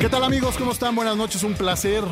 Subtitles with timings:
[0.00, 0.56] ¿Qué tal amigos?
[0.56, 0.96] ¿Cómo están?
[0.96, 2.02] Buenas noches, un placer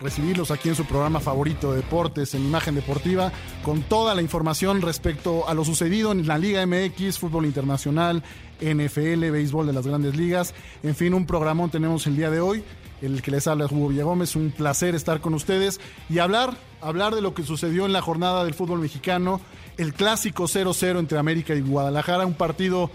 [0.00, 3.30] recibirlos aquí en su programa favorito de deportes, en Imagen Deportiva,
[3.62, 8.24] con toda la información respecto a lo sucedido en la Liga MX, fútbol internacional,
[8.60, 10.52] NFL, béisbol de las grandes ligas.
[10.82, 12.64] En fin, un programón tenemos el día de hoy.
[13.02, 15.80] El que les habla es Hugo Villagómez, un placer estar con ustedes
[16.10, 19.40] y hablar, hablar de lo que sucedió en la jornada del fútbol mexicano,
[19.76, 22.90] el clásico 0-0 entre América y Guadalajara, un partido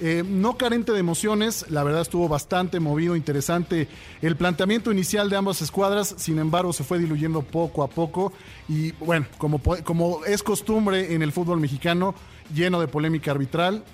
[0.00, 3.88] eh, no carente de emociones, la verdad estuvo bastante movido, interesante
[4.22, 8.32] el planteamiento inicial de ambas escuadras, sin embargo se fue diluyendo poco a poco
[8.68, 12.14] y bueno, como, como es costumbre en el fútbol mexicano,
[12.54, 13.84] lleno de polémica arbitral,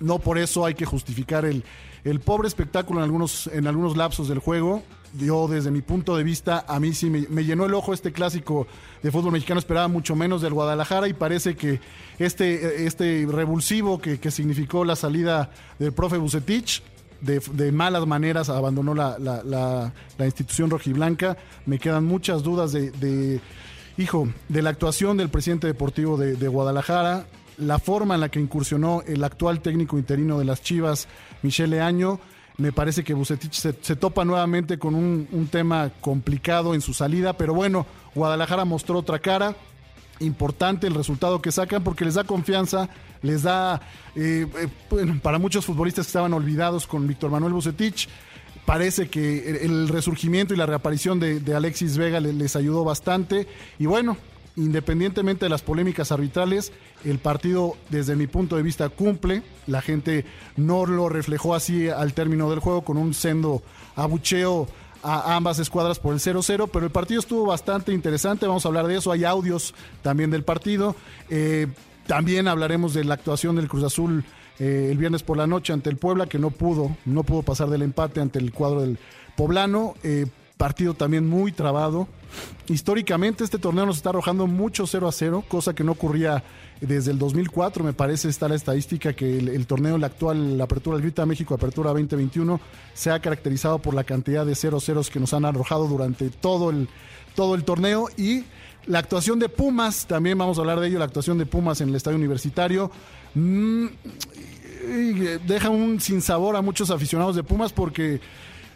[0.00, 1.64] no por eso hay que justificar el,
[2.04, 4.82] el pobre espectáculo en algunos, en algunos lapsos del juego
[5.16, 8.66] yo desde mi punto de vista, a mí sí me, llenó el ojo este clásico
[9.02, 11.80] de fútbol mexicano, esperaba mucho menos del Guadalajara y parece que
[12.18, 16.82] este, este revulsivo que, significó la salida del profe Bucetich,
[17.20, 21.36] de, malas maneras abandonó la, la, institución rojiblanca,
[21.66, 23.40] me quedan muchas dudas de,
[23.96, 29.02] hijo, de la actuación del presidente deportivo de, Guadalajara, la forma en la que incursionó
[29.06, 31.08] el actual técnico interino de las Chivas,
[31.42, 32.20] Michele Año,
[32.58, 37.54] me parece que Bucetich se, topa nuevamente con un, tema complicado en su salida, pero
[37.54, 39.54] bueno, Guadalajara mostró otra cara.
[40.18, 42.88] Importante el resultado que sacan porque les da confianza,
[43.22, 43.80] les da,
[44.16, 44.46] eh,
[44.90, 48.08] eh, para muchos futbolistas que estaban olvidados con Víctor Manuel Bucetich,
[48.66, 53.46] parece que el resurgimiento y la reaparición de, Alexis Vega les ayudó bastante.
[53.78, 54.16] Y bueno,
[54.56, 56.72] independientemente de las polémicas arbitrales,
[57.04, 59.42] el partido desde mi punto de vista cumple.
[59.66, 60.24] La gente
[60.56, 63.62] no lo reflejó así al término del juego con un sendo
[63.96, 64.68] abucheo
[65.02, 68.86] a ambas escuadras por el 0-0, pero el partido estuvo bastante interesante, vamos a hablar
[68.88, 70.96] de eso, hay audios también del partido,
[71.30, 71.68] eh,
[72.06, 74.24] también hablaremos de la actuación del Cruz Azul
[74.58, 77.68] eh, el viernes por la noche ante el Puebla, que no pudo, no pudo pasar
[77.68, 78.98] del empate ante el cuadro del
[79.36, 80.26] Poblano, eh,
[80.58, 82.08] partido también muy trabado,
[82.68, 86.44] Históricamente este torneo nos está arrojando mucho 0 a 0, cosa que no ocurría
[86.82, 90.96] desde el 2004, me parece está la estadística que el, torneo, la actual la Apertura
[90.96, 92.60] del Grita México, Apertura 2021,
[92.92, 96.68] se ha caracterizado por la cantidad de 0 ceros que nos han arrojado durante todo
[96.68, 96.88] el,
[97.34, 98.44] todo el torneo y
[98.86, 101.88] la actuación de Pumas, también vamos a hablar de ello, la actuación de Pumas en
[101.88, 102.90] el estadio universitario.
[103.34, 103.86] Mm,
[105.46, 108.20] deja un sinsabor a muchos aficionados de Pumas porque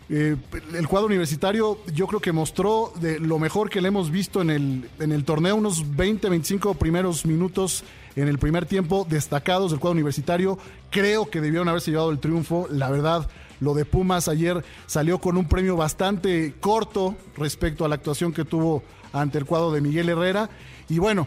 [0.09, 0.37] eh,
[0.75, 4.51] el cuadro universitario yo creo que mostró de lo mejor que le hemos visto en
[4.51, 7.85] el, en el torneo, unos 20, 25 primeros minutos
[8.17, 10.59] en el primer tiempo destacados del cuadro universitario.
[10.91, 12.67] Creo que debieron haberse llevado el triunfo.
[12.71, 13.29] La verdad,
[13.61, 18.45] lo de Pumas ayer salió con un premio bastante corto respecto a la actuación que
[18.45, 20.51] tuvo ante el cuadro de Miguel Herrera.
[20.89, 21.27] Y bueno,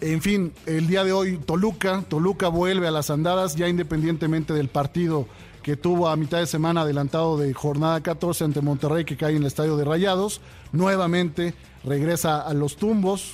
[0.00, 4.68] en fin, el día de hoy Toluca, Toluca vuelve a las andadas ya independientemente del
[4.68, 5.26] partido
[5.62, 9.38] que tuvo a mitad de semana adelantado de jornada 14 ante Monterrey que cae en
[9.38, 10.40] el estadio de Rayados.
[10.72, 11.54] Nuevamente
[11.84, 13.32] regresa a los tumbos,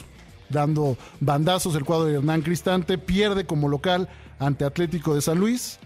[0.49, 5.79] dando bandazos el cuadro de Hernán Cristante, pierde como local ante Atlético de San Luis.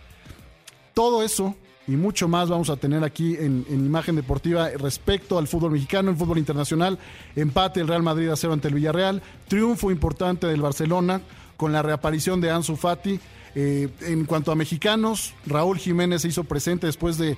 [0.95, 1.55] Todo eso
[1.87, 6.17] y mucho más vamos a tener aquí en, Imagen Deportiva respecto al fútbol mexicano, el
[6.17, 6.99] fútbol internacional.
[7.35, 9.23] Empate el Real Madrid a cero ante el Villarreal.
[9.49, 11.21] Triunfo importante del Barcelona
[11.57, 13.19] con la reaparición de Ansu Fati
[13.55, 17.37] eh, en cuanto a mexicanos, Raúl Jiménez se hizo presente después de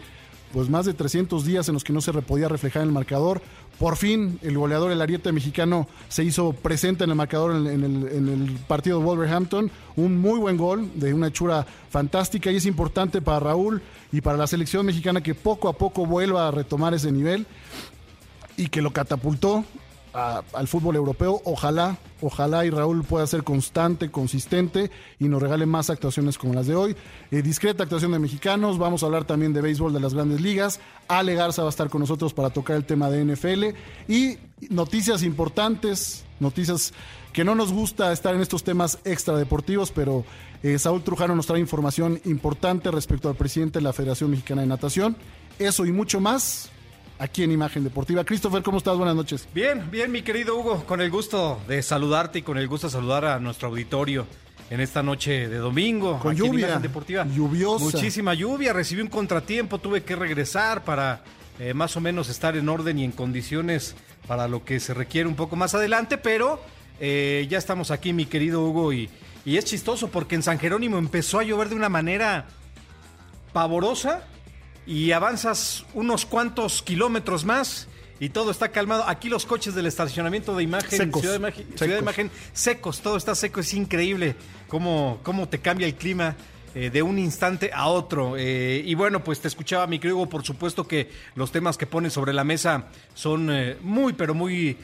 [0.53, 3.41] pues más de 300 días en los que no se podía reflejar en el marcador.
[3.79, 8.59] Por fin, el goleador, el ariete mexicano, se hizo presente en el marcador en, el,
[8.69, 9.71] partido de Wolverhampton.
[9.97, 14.37] Un muy buen gol, de una hechura fantástica y es importante para Raúl y para
[14.37, 17.47] la selección mexicana que poco a poco vuelva a retomar ese nivel
[18.57, 19.65] y que lo catapultó
[20.13, 21.41] al fútbol europeo.
[21.45, 26.67] Ojalá, ojalá y Raúl pueda ser constante, consistente y nos regale más actuaciones como las
[26.67, 26.97] de hoy.
[27.31, 28.79] Eh, discreta actuación de mexicanos.
[28.79, 30.81] Vamos a hablar también de béisbol de las grandes ligas.
[31.09, 33.75] Ale Garza va a estar con nosotros para tocar el tema de NFL
[34.09, 34.37] y
[34.69, 36.93] noticias importantes, noticias
[37.33, 40.25] que no nos gusta estar en estos temas extradeportivos, pero
[40.63, 44.69] eh, Saúl Trujano nos trae información importante respecto al presidente de la Federación Mexicana de
[44.69, 45.17] Natación.
[45.59, 46.71] Eso y mucho más
[47.23, 48.25] aquí en Imagen Deportiva.
[48.25, 48.97] Christopher, ¿cómo estás?
[48.97, 49.47] Buenas noches.
[49.55, 52.93] Bien, bien, mi querido Hugo, con el gusto de saludarte y con el gusto de
[52.93, 54.27] saludar a nuestro auditorio
[54.71, 56.19] en esta noche de domingo.
[56.19, 56.81] Con lluvia.
[56.81, 57.25] Deportiva.
[57.25, 57.85] Lluviosa.
[57.85, 61.23] Muchísima lluvia, recibí un contratiempo, tuve que regresar para
[61.61, 63.95] eh, más o menos estar en orden y en condiciones
[64.27, 66.61] para lo que se requiere un poco más adelante, pero
[66.99, 69.09] eh, ya estamos aquí, mi querido Hugo, y,
[69.45, 72.47] y es chistoso porque en San Jerónimo empezó a llover de una manera
[73.53, 74.25] pavorosa
[74.87, 77.89] y avanzas unos cuantos kilómetros más
[78.21, 79.09] y todo está calmado.
[79.09, 81.41] Aquí los coches del estacionamiento de imagen, Ciudad,
[81.79, 84.37] de imagen, secos, todo está seco, es increíble
[84.69, 86.37] cómo, cómo te cambia el clima.
[86.75, 88.35] Eh, de un instante a otro.
[88.39, 92.15] Eh, y bueno, pues te escuchaba, mi querido, por supuesto que los temas que pones
[92.15, 94.79] sobre la mesa son eh, muy, pero muy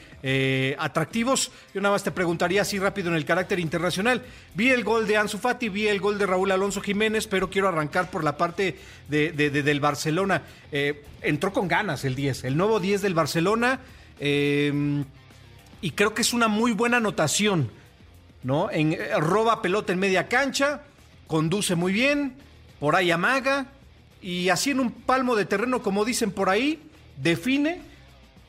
[0.77, 1.51] atractivos.
[1.73, 4.21] Yo nada más te preguntaría así rápido en el carácter internacional.
[4.53, 7.69] Vi el gol de Ansu Fati, vi el gol de Raúl Alonso Jiménez, pero quiero
[7.69, 8.77] arrancar por la parte
[9.07, 10.43] de, del Barcelona.
[11.21, 13.79] entró con ganas el 10, el nuevo 10 del Barcelona.
[14.19, 17.71] y creo que es una muy buena anotación.
[18.43, 18.69] ¿no?
[18.71, 20.81] En, roba pelota en media cancha,
[21.29, 22.33] conduce muy bien,
[22.79, 23.67] por ahí amaga
[24.19, 26.81] y así en un palmo de terreno, como dicen por ahí,
[27.21, 27.81] define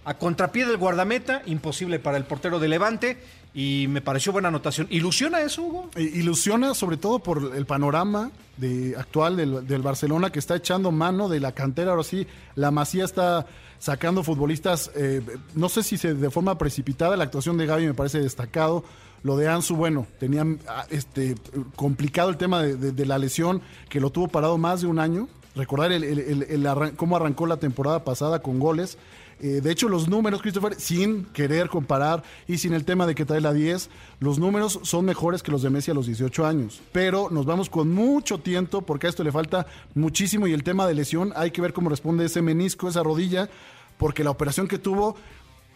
[0.07, 3.19] a contrapié del guardameta, imposible para el portero de Levante
[3.53, 4.87] y me pareció buena anotación.
[4.91, 5.91] ¿Ilusiona eso, Hugo?
[5.95, 11.29] Eh, ilusiona sobre todo por el panorama de, actual del, Barcelona que está echando mano
[11.29, 11.91] de la cantera.
[11.91, 13.47] Ahora sí, la Masía está
[13.79, 15.21] sacando futbolistas, eh,
[15.55, 18.85] no sé si se, de forma precipitada, la actuación de Gaby me parece destacado.
[19.23, 21.35] Lo de Ansu, bueno, tenía ah, este,
[21.77, 25.29] complicado el tema de, la lesión, que lo tuvo parado más de un año.
[25.55, 28.99] Recordar el, cómo arrancó la temporada pasada con goles.
[29.43, 33.25] Eh, de hecho, los números, Christopher, sin querer comparar y sin el tema de que
[33.25, 33.89] trae la 10,
[34.21, 36.83] los números son mejores que los de Messi a los 18 años.
[36.93, 40.87] Pero nos vamos con mucho tiempo porque a esto le falta muchísimo y el tema
[40.87, 43.49] de lesión, hay que ver cómo responde ese menisco, esa rodilla,
[43.97, 45.17] porque la operación que tuvo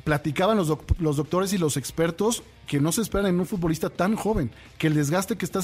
[0.05, 4.17] platicaban los, los, doctores y los expertos que no se esperan en un futbolista tan
[4.17, 5.61] joven, que el desgaste que está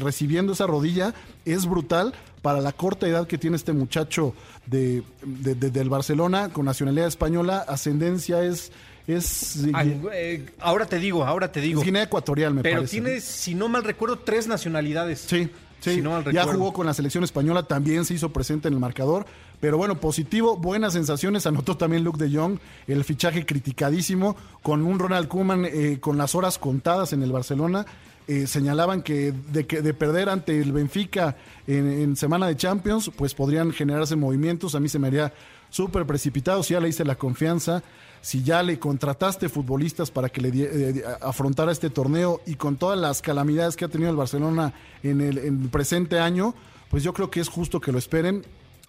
[0.00, 4.34] recibiendo esa rodilla es brutal para la corta edad que tiene este muchacho
[4.66, 8.72] de, del Barcelona con nacionalidad española, ascendencia es...
[9.04, 9.64] Es,
[10.12, 11.80] eh, ahora te digo, ahora te digo.
[11.80, 12.98] Es Guinea Ecuatorial, me pero parece.
[12.98, 15.24] Pero tiene, si no mal recuerdo, tres nacionalidades.
[15.26, 15.50] Sí,
[15.82, 16.00] Sí,
[16.32, 19.26] ya jugó con la selección española, también se hizo presente en el marcador.
[19.58, 21.44] Pero bueno, positivo, buenas sensaciones.
[21.46, 26.36] Anotó también Luke de Jong, el fichaje criticadísimo, con un Ronald Koeman eh, con las
[26.36, 27.84] horas contadas en el Barcelona.
[28.28, 31.36] Eh, señalaban que de, que de perder ante el Benfica
[31.66, 34.76] en, semana de Champions, pues podrían generarse movimientos.
[34.76, 35.32] A mí se me haría
[35.68, 37.82] súper precipitado si ya le hice la confianza
[38.22, 42.98] si ya le contrataste futbolistas para que le eh, afrontara este torneo y con todas
[42.98, 44.72] las calamidades que ha tenido el Barcelona
[45.02, 46.54] en el, presente año,
[46.88, 48.44] pues yo creo que es justo que lo esperen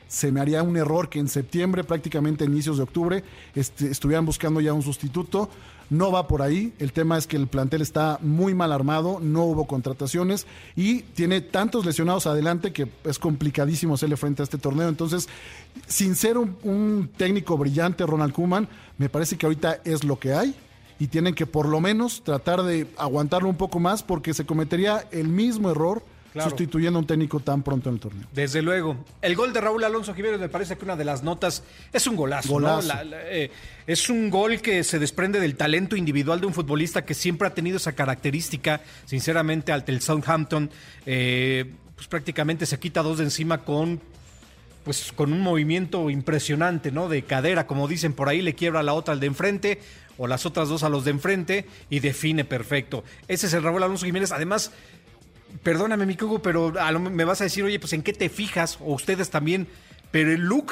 [0.08, 3.24] se me haría un error que en septiembre, prácticamente inicios de octubre,
[3.56, 5.50] este, estuvieran buscando ya un sustituto.
[5.94, 6.74] No va por ahí.
[6.80, 11.40] El tema es que el plantel está muy mal armado, no hubo contrataciones y tiene
[11.40, 14.90] tantos lesionados adelante que es complicadísimo hacerle frente a este torneo.
[14.90, 15.30] Entonces,
[15.86, 18.68] sin ser un, técnico brillante, Ronald Kuman,
[18.98, 20.56] me parece que ahorita es lo que hay
[20.98, 25.08] y tienen que por lo menos tratar de aguantarlo un poco más porque se cometería
[25.12, 26.02] el mismo error
[26.42, 28.28] sustituyendo a un técnico tan pronto en el torneo.
[28.32, 29.06] Desde luego.
[29.22, 32.16] El gol de Raúl Alonso Jiménez me parece que una de las notas es un
[32.16, 32.60] golazo.
[33.26, 33.52] Eh,
[33.86, 37.54] es un gol que se desprende del talento individual de un futbolista que siempre ha
[37.54, 38.82] tenido esa característica.
[39.06, 40.70] Sinceramente, ante el Southampton,
[41.06, 44.02] eh, pues prácticamente se quita dos de encima con
[44.84, 47.08] pues con un movimiento impresionante, ¿no?
[47.08, 49.80] De cadera, como dicen por ahí, le quiebra la otra al de enfrente
[50.18, 53.04] o las otras dos a los de enfrente y define perfecto.
[53.28, 54.32] Ese es el Raúl Alonso Jiménez.
[54.32, 54.72] Además,
[55.62, 58.94] perdóname, mi Cugo, pero me vas a decir, oye, pues en qué te fijas, o
[58.94, 59.68] ustedes también,
[60.12, 60.72] pero el look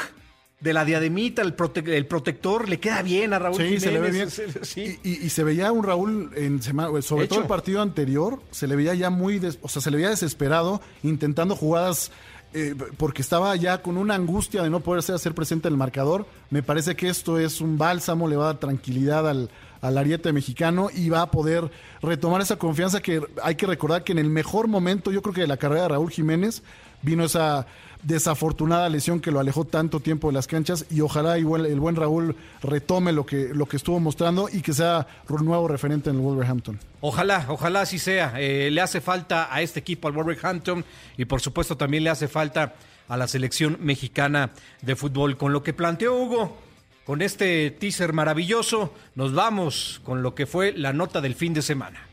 [0.60, 1.56] de la diademita, el,
[1.88, 3.58] el protector, le queda bien a Raúl.
[3.58, 4.30] Sí, se le ve bien.
[5.04, 9.10] Y, se veía un Raúl, en sobre todo el partido anterior, se le veía ya
[9.10, 12.12] muy, o sea, se le veía desesperado, intentando jugadas
[12.54, 16.26] eh, porque estaba ya con una angustia de no poderse hacer presente en el marcador.
[16.50, 19.50] Me parece que esto es un bálsamo, le va a dar tranquilidad al,
[19.82, 21.70] al ariete mexicano y va a poder
[22.02, 25.42] retomar esa confianza que hay que recordar que en el mejor momento, yo creo que
[25.42, 26.64] de la carrera de Raúl Jiménez,
[27.02, 27.66] vino esa
[28.04, 31.96] desafortunada lesión que lo alejó tanto tiempo de las canchas y ojalá igual el buen
[31.96, 36.16] Raúl retome lo que, lo que estuvo mostrando y que sea un nuevo referente en
[36.16, 36.80] el Wolverhampton.
[37.02, 38.34] Ojalá, ojalá así sea.
[38.38, 40.84] Eh, le hace falta a este equipo, al Wolverhampton,
[41.18, 42.74] y por supuesto también le hace falta
[43.08, 45.38] a la selección mexicana de fútbol.
[45.38, 46.58] Con lo que planteó Hugo,
[47.06, 51.62] con este teaser maravilloso, nos vamos con lo que fue la nota del fin de
[51.62, 52.08] semana.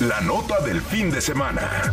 [0.00, 1.92] La nota del fin de semana.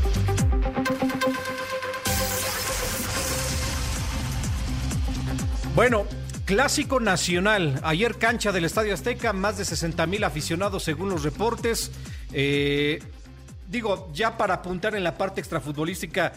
[5.75, 6.05] Bueno,
[6.45, 7.79] clásico nacional.
[7.83, 11.91] Ayer cancha del Estadio Azteca, más de 60 mil aficionados según los reportes.
[12.31, 13.01] Eh,
[13.69, 16.33] digo, ya para apuntar en la parte extrafutbolística,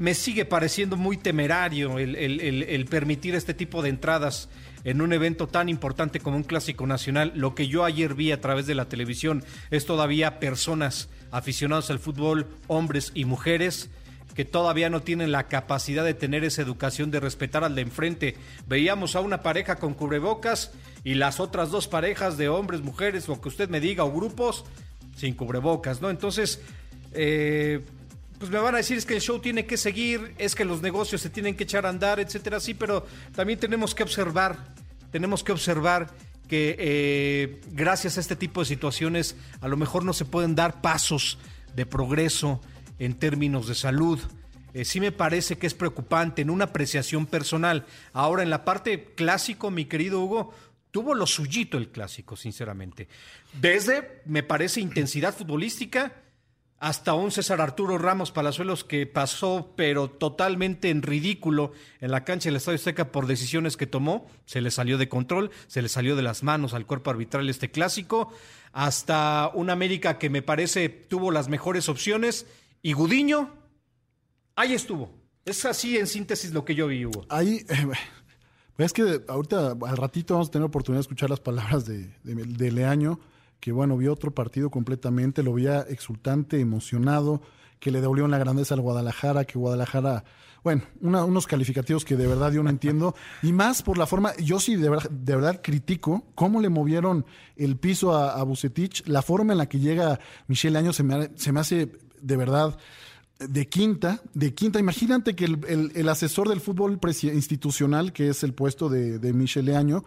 [0.00, 4.48] me sigue pareciendo muy temerario el, permitir este tipo de entradas
[4.82, 7.32] en un evento tan importante como un clásico nacional.
[7.34, 11.98] Lo que yo ayer vi a través de la televisión es todavía personas aficionados al
[11.98, 13.90] fútbol, hombres y mujeres,
[14.34, 18.36] que todavía no tienen la capacidad de tener esa educación de respetar al de enfrente.
[18.66, 20.72] Veíamos a una pareja con cubrebocas
[21.04, 24.64] y las otras dos parejas de hombres, mujeres, lo que usted me diga, o grupos
[25.14, 26.08] sin cubrebocas, ¿no?
[26.08, 26.62] Entonces,
[27.12, 27.84] eh,
[28.40, 30.80] pues me van a decir es que el show tiene que seguir, es que los
[30.80, 34.74] negocios se tienen que echar a andar, etcétera, sí, pero también tenemos que observar,
[35.10, 36.10] tenemos que observar
[36.48, 40.80] que eh, gracias a este tipo de situaciones a lo mejor no se pueden dar
[40.80, 41.38] pasos
[41.76, 42.62] de progreso
[42.98, 44.18] en términos de salud.
[44.72, 47.84] Eh, sí me parece que es preocupante en una apreciación personal.
[48.14, 50.54] Ahora, en la parte clásico, mi querido Hugo,
[50.90, 53.06] tuvo lo suyito el clásico, sinceramente.
[53.60, 56.14] Desde, me parece, intensidad futbolística
[56.80, 62.48] hasta un César Arturo Ramos Palazuelos que pasó, pero totalmente en ridículo en la cancha
[62.48, 64.26] del Estadio Azteca por decisiones que tomó.
[64.46, 67.70] Se le salió de control, se le salió de las manos al cuerpo arbitral este
[67.70, 68.32] clásico.
[68.72, 72.46] Hasta un América que me parece tuvo las mejores opciones.
[72.80, 73.50] Y Gudiño,
[74.56, 75.12] ahí estuvo.
[75.44, 77.26] Es así en síntesis lo que yo vi, Hugo.
[77.28, 77.62] Ahí.
[78.78, 82.72] es que ahorita al ratito vamos a tener oportunidad de escuchar las palabras de, de
[82.72, 83.20] Leaño
[83.60, 87.42] que bueno, vio otro partido completamente, lo veía exultante, emocionado,
[87.78, 90.24] que le devolvió la grandeza al Guadalajara, que Guadalajara,
[90.62, 94.60] bueno, unos calificativos que de verdad yo no entiendo, y más por la forma, yo
[94.60, 97.24] sí de verdad, critico cómo le movieron
[97.56, 101.30] el piso a, a Bucetich, la forma en la que llega Michelle Año se me,
[101.36, 102.78] se me hace de verdad
[103.40, 104.78] de quinta, de quinta.
[104.78, 107.00] Imagínate que el, asesor del fútbol
[107.32, 110.04] institucional, que es el puesto de, de Año,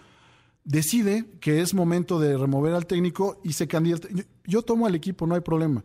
[0.64, 4.08] decide que es momento de remover al técnico y se candidata.
[4.46, 5.84] Yo, tomo al equipo, no hay problema.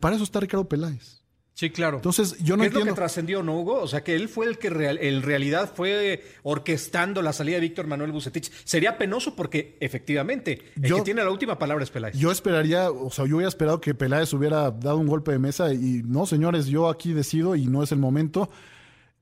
[0.00, 1.18] Para eso está Ricardo Peláez.
[1.58, 1.96] Sí, claro.
[1.96, 2.78] Entonces, yo no ¿Qué entiendo.
[2.78, 3.80] es lo que trascendió, no, Hugo?
[3.82, 7.88] O sea, que él fue el que en realidad fue orquestando la salida de Víctor
[7.88, 8.48] Manuel Bucetich.
[8.64, 12.16] Sería penoso porque, efectivamente, el que tiene la última palabra es Peláez.
[12.16, 15.74] Yo esperaría, o sea, yo hubiera esperado que Peláez hubiera dado un golpe de mesa
[15.74, 18.48] y no, señores, yo aquí decido y no es el momento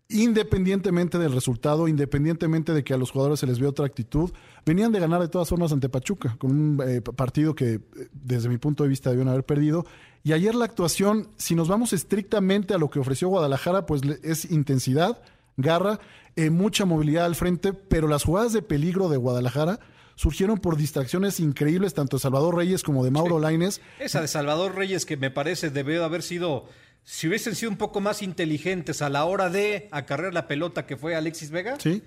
[0.08, 4.30] independientemente del resultado, independientemente de que a los jugadores se les vio otra actitud,
[4.64, 7.80] venían de ganar de todas formas ante Pachuca, con un eh, partido que eh,
[8.12, 9.84] desde mi punto de vista debieron haber perdido.
[10.22, 14.50] Y ayer la actuación, si nos vamos estrictamente a lo que ofreció Guadalajara, pues es
[14.50, 15.20] intensidad,
[15.56, 15.98] garra,
[16.36, 19.80] eh, mucha movilidad al frente, pero las jugadas de peligro de Guadalajara
[20.14, 23.80] surgieron por distracciones increíbles, tanto de Salvador Reyes como de Mauro Laines.
[23.98, 26.66] Esa de Salvador Reyes que me parece debió haber sido
[27.06, 30.96] si hubiesen sido un poco más inteligentes a la hora de acarrear la pelota que
[30.96, 32.02] fue Alexis Vega, sí.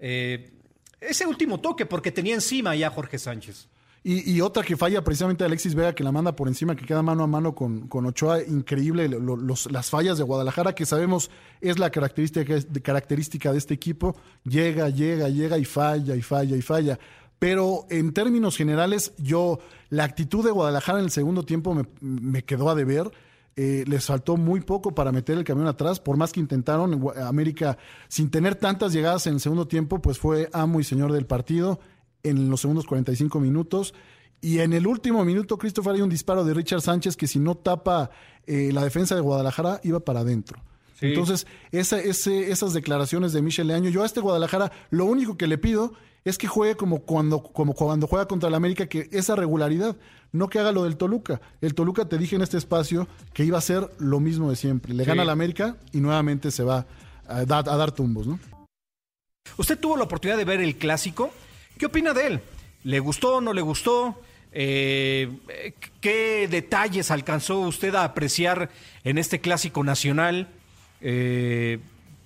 [0.00, 0.50] Eh,
[1.00, 3.68] ese último toque, porque tenía encima ya Jorge Sánchez.
[4.02, 7.22] Y, otra que falla precisamente Alexis Vega, que la manda por encima, que queda mano
[7.22, 11.30] a mano con, con Ochoa, increíble, las fallas de Guadalajara, que sabemos
[11.60, 16.62] es la característica, característica de este equipo, llega, llega, llega y falla, y falla, y
[16.62, 16.98] falla.
[17.38, 22.42] Pero en términos generales, yo, la actitud de Guadalajara en el segundo tiempo me, me
[22.42, 23.10] quedó a deber
[23.56, 27.76] eh, les faltó muy poco para meter el camión atrás, por más que intentaron, América,
[28.08, 31.80] sin tener tantas llegadas en el segundo tiempo, pues fue amo y señor del partido
[32.22, 33.94] en los segundos 45 minutos.
[34.40, 37.56] Y en el último minuto, Christopher, hay un disparo de Richard Sánchez que si no
[37.56, 38.10] tapa
[38.46, 40.62] eh, la defensa de Guadalajara, iba para adentro.
[41.02, 45.56] Entonces, esa, esas declaraciones de Michel Leaño, yo a este Guadalajara lo único que le
[45.56, 49.96] pido es que juegue como cuando, como cuando juega contra el América, que esa regularidad,
[50.32, 51.40] no que haga lo del Toluca.
[51.60, 54.94] El Toluca te dije en este espacio que iba a ser lo mismo de siempre.
[54.94, 56.86] Le gana al América y nuevamente se va
[57.26, 58.38] a, dar tumbos, ¿no?
[59.56, 61.30] Usted tuvo la oportunidad de ver el clásico.
[61.78, 62.40] ¿Qué opina de él?
[62.84, 64.20] ¿Le gustó o no le gustó?
[64.52, 65.30] Eh,
[66.00, 68.70] ¿Qué detalles alcanzó usted a apreciar
[69.04, 70.48] en este clásico nacional?
[71.00, 71.78] Eh,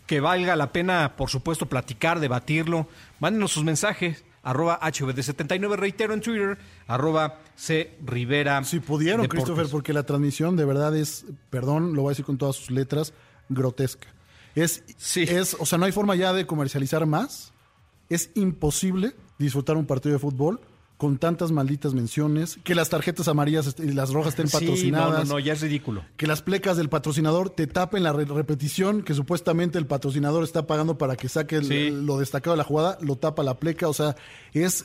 [0.07, 2.89] que valga la pena, por supuesto, platicar, debatirlo.
[3.21, 8.63] Mándenos sus mensajes, arroba HVD79, reitero en Twitter, arroba C Rivera.
[8.65, 12.39] Si pudieron, Christopher, porque la transmisión de verdad es, perdón, lo voy a decir con
[12.39, 13.15] todas sus letras,
[13.49, 14.09] grotesca.
[14.55, 14.85] Es,
[15.17, 17.53] es, o sea, no hay forma ya de comercializar más.
[18.09, 20.61] Es imposible disfrutar un partido de fútbol
[20.97, 25.27] con tantas malditas menciones, que las tarjetas amarillas y las rojas estén patrocinadas.
[25.29, 26.05] No, no, ya es ridículo.
[26.17, 30.97] Que las plecas del patrocinador te tapen la repetición que supuestamente el patrocinador está pagando
[30.97, 33.89] para que saque lo destacado de la jugada, lo tapa la pleca.
[33.89, 34.15] O sea,
[34.53, 34.85] es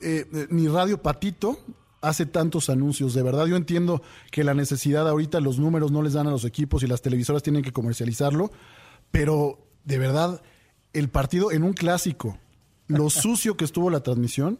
[0.00, 1.58] eh, ni Radio Patito
[2.00, 3.12] hace tantos anuncios.
[3.14, 6.44] De verdad, yo entiendo que la necesidad ahorita, los números no les dan a los
[6.44, 8.50] equipos y las televisoras tienen que comercializarlo,
[9.10, 10.42] pero de verdad,
[10.92, 12.38] el partido en un clásico,
[12.86, 14.58] lo sucio que estuvo la transmisión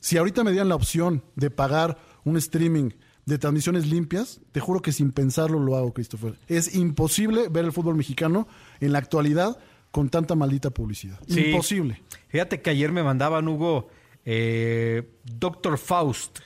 [0.00, 2.90] si ahorita me dieran la opción de pagar un streaming
[3.26, 6.34] de transmisiones limpias, te juro que sin pensarlo lo hago, Christopher.
[6.48, 8.48] Es imposible ver el fútbol mexicano
[8.80, 9.58] en la actualidad
[9.90, 11.18] con tanta maldita publicidad.
[11.28, 12.02] Imposible.
[12.28, 13.88] Fíjate que ayer me mandaban, Hugo,
[14.24, 16.40] eh, Doctor Faust.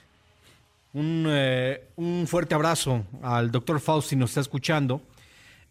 [0.92, 5.02] Un, eh, un, fuerte abrazo al doctor Faust si nos está escuchando.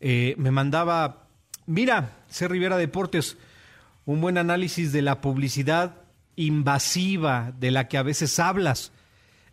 [0.01, 1.27] Eh, me mandaba,
[1.65, 2.47] mira, C.
[2.47, 3.37] Rivera Deportes,
[4.05, 6.02] un buen análisis de la publicidad
[6.35, 8.91] invasiva de la que a veces hablas,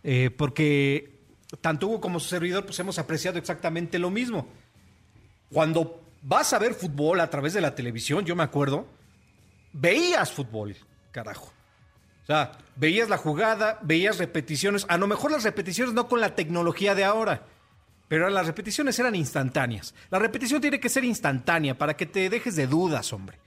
[0.03, 1.21] eh, porque
[1.61, 4.47] tanto Hugo como su servidor pues hemos apreciado exactamente lo mismo.
[5.53, 8.87] Cuando vas a ver fútbol a través de la televisión, yo me acuerdo,
[9.73, 10.77] veías fútbol,
[11.11, 11.53] carajo.
[12.23, 16.37] O sea, veías la jugada, veías repeticiones, a lo mejor las repeticiones no con la
[16.37, 17.45] tecnología de ahora,
[18.07, 19.95] pero las repeticiones eran instantáneas.
[20.11, 23.39] La repetición tiene que ser instantánea para que te dejes de dudas, hombre.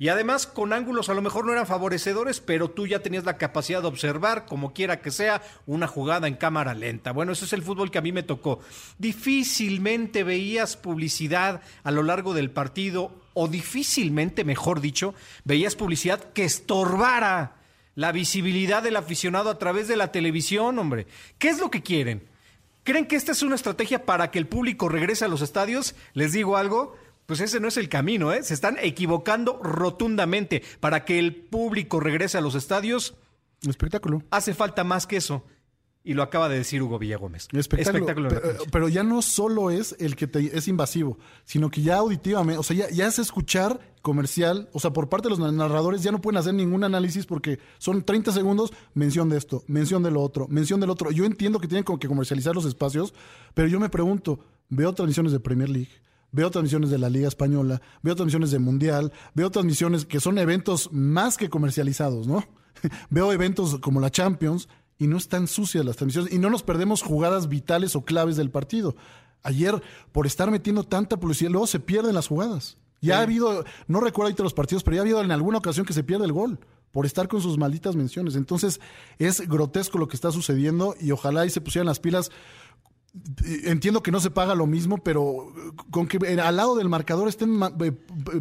[0.00, 3.36] Y además con ángulos a lo mejor no eran favorecedores, pero tú ya tenías la
[3.36, 7.12] capacidad de observar, como quiera que sea, una jugada en cámara lenta.
[7.12, 8.60] Bueno, ese es el fútbol que a mí me tocó.
[8.98, 15.14] Difícilmente veías publicidad a lo largo del partido, o difícilmente, mejor dicho,
[15.44, 17.56] veías publicidad que estorbara
[17.96, 21.08] la visibilidad del aficionado a través de la televisión, hombre.
[21.38, 22.28] ¿Qué es lo que quieren?
[22.84, 25.94] ¿Creen que esta es una estrategia para que el público regrese a los estadios?
[26.14, 26.96] Les digo algo,
[27.28, 28.42] pues ese no es el camino, ¿eh?
[28.42, 30.62] Se están equivocando rotundamente.
[30.80, 33.16] Para que el público regrese a los estadios.
[33.68, 34.22] Espectáculo.
[34.30, 35.44] Hace falta más que eso.
[36.02, 37.48] Y lo acaba de decir Hugo Villagómez.
[37.52, 38.30] Espectáculo.
[38.72, 42.62] pero, ya no solo es el que te, es invasivo, sino que ya auditivamente, o
[42.62, 46.22] sea, ya, ya, es escuchar comercial, o sea, por parte de los narradores ya no
[46.22, 50.48] pueden hacer ningún análisis porque son 30 segundos, mención de esto, mención de lo otro,
[50.48, 51.10] mención del otro.
[51.10, 53.12] Yo entiendo que tienen como que comercializar los espacios,
[53.52, 55.90] pero yo me pregunto, veo transmisiones de Premier League,
[56.32, 60.90] veo transmisiones de la Liga Española, veo transmisiones de Mundial, veo transmisiones que son eventos
[60.92, 62.44] más que comercializados, ¿no?
[63.10, 64.68] veo eventos como la Champions
[64.98, 68.50] y no están sucias las transmisiones y no nos perdemos jugadas vitales o claves del
[68.50, 68.96] partido.
[69.42, 69.80] Ayer,
[70.12, 72.76] por estar metiendo tanta publicidad, luego se pierden las jugadas.
[73.00, 75.86] Ya ha habido, no recuerdo ahorita los partidos, pero ya ha habido en alguna ocasión
[75.86, 76.58] que se pierde el gol
[76.90, 78.34] por estar con sus malditas menciones.
[78.34, 78.80] Entonces,
[79.18, 82.30] es grotesco lo que está sucediendo y ojalá y se pusieran las pilas
[83.64, 85.52] entiendo que no se paga lo mismo, pero
[85.90, 87.92] con que al lado del marcador estén eh,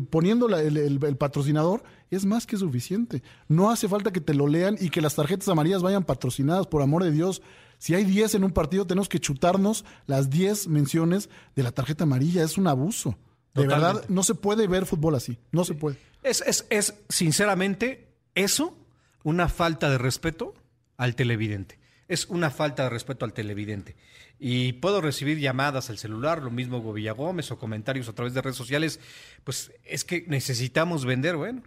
[0.10, 3.24] poniendo el, patrocinador, es más que suficiente.
[3.48, 6.82] No hace falta que te lo lean y que las tarjetas amarillas vayan patrocinadas, por
[6.82, 7.42] amor de Dios.
[7.78, 12.04] Si hay 10 en un partido, tenemos que chutarnos las 10 menciones de la tarjeta
[12.04, 12.44] amarilla.
[12.44, 13.18] Es un abuso.
[13.54, 15.40] De verdad, no se puede ver fútbol así.
[15.52, 15.98] No se puede.
[16.24, 18.78] Es, es, es, sinceramente, eso,
[19.24, 20.54] una falta de respeto
[20.96, 21.80] al televidente.
[22.08, 23.96] Es una falta de respeto al televidente
[24.40, 28.42] y puedo recibir llamadas al celular, lo mismo Hugo Villagómez o comentarios a través de
[28.42, 29.00] redes sociales,
[29.44, 31.64] pues es que necesitamos vender, bueno.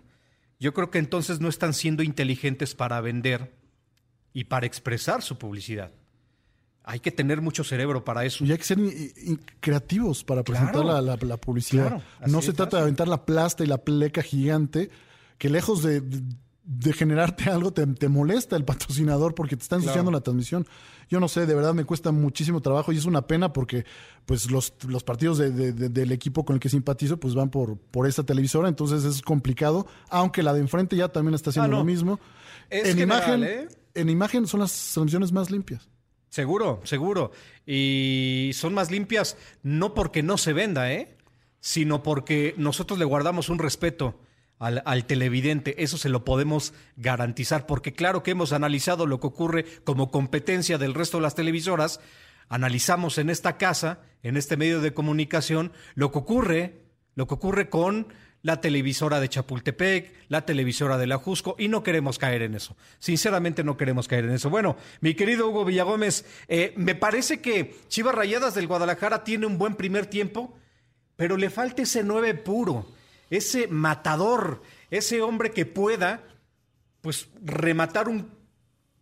[0.60, 3.52] Yo creo que entonces no están siendo inteligentes para vender
[4.32, 5.90] y para expresar su publicidad.
[6.84, 8.44] Hay que tener mucho cerebro para eso.
[8.44, 8.78] Y hay que ser
[9.60, 12.02] creativos para presentar la, publicidad.
[12.26, 14.90] no se trata de aventar la plasta y la pleca gigante,
[15.38, 16.02] que lejos de,
[16.72, 20.68] de generarte algo te, molesta el patrocinador porque te está ensuciando la transmisión.
[21.08, 23.84] Yo no sé, de verdad me cuesta muchísimo trabajo y es una pena porque
[24.24, 28.22] pues los, los partidos del equipo con el que simpatizo pues van por, por esta
[28.22, 32.20] televisora, entonces es complicado, aunque la de enfrente ya también está haciendo ah, lo mismo.
[32.70, 33.68] en, imagen, ¿eh?
[33.94, 35.88] en imagen son las transmisiones más limpias.
[36.28, 37.32] Seguro, seguro.
[37.66, 41.16] Y son más limpias no porque no se venda, ¿eh?
[41.58, 44.20] sino porque nosotros le guardamos un respeto
[44.60, 45.82] al, televidente.
[45.82, 50.76] Eso se lo podemos garantizar, porque claro que hemos analizado lo que ocurre como competencia
[50.78, 52.00] del resto de las televisoras.
[52.48, 56.82] Analizamos en esta casa, en este medio de comunicación, lo que ocurre,
[57.14, 58.08] lo que ocurre con
[58.42, 62.76] la televisora de Chapultepec, la televisora de la Jusco, y no queremos caer en eso.
[62.98, 64.50] Sinceramente no queremos caer en eso.
[64.50, 69.56] Bueno, mi querido Hugo Villagómez, eh, me parece que Chivas Rayadas del Guadalajara tiene un
[69.56, 70.54] buen primer tiempo,
[71.16, 72.99] pero le falta ese nueve puro
[73.30, 76.22] ese matador, ese hombre que pueda,
[77.00, 78.30] pues, rematar un,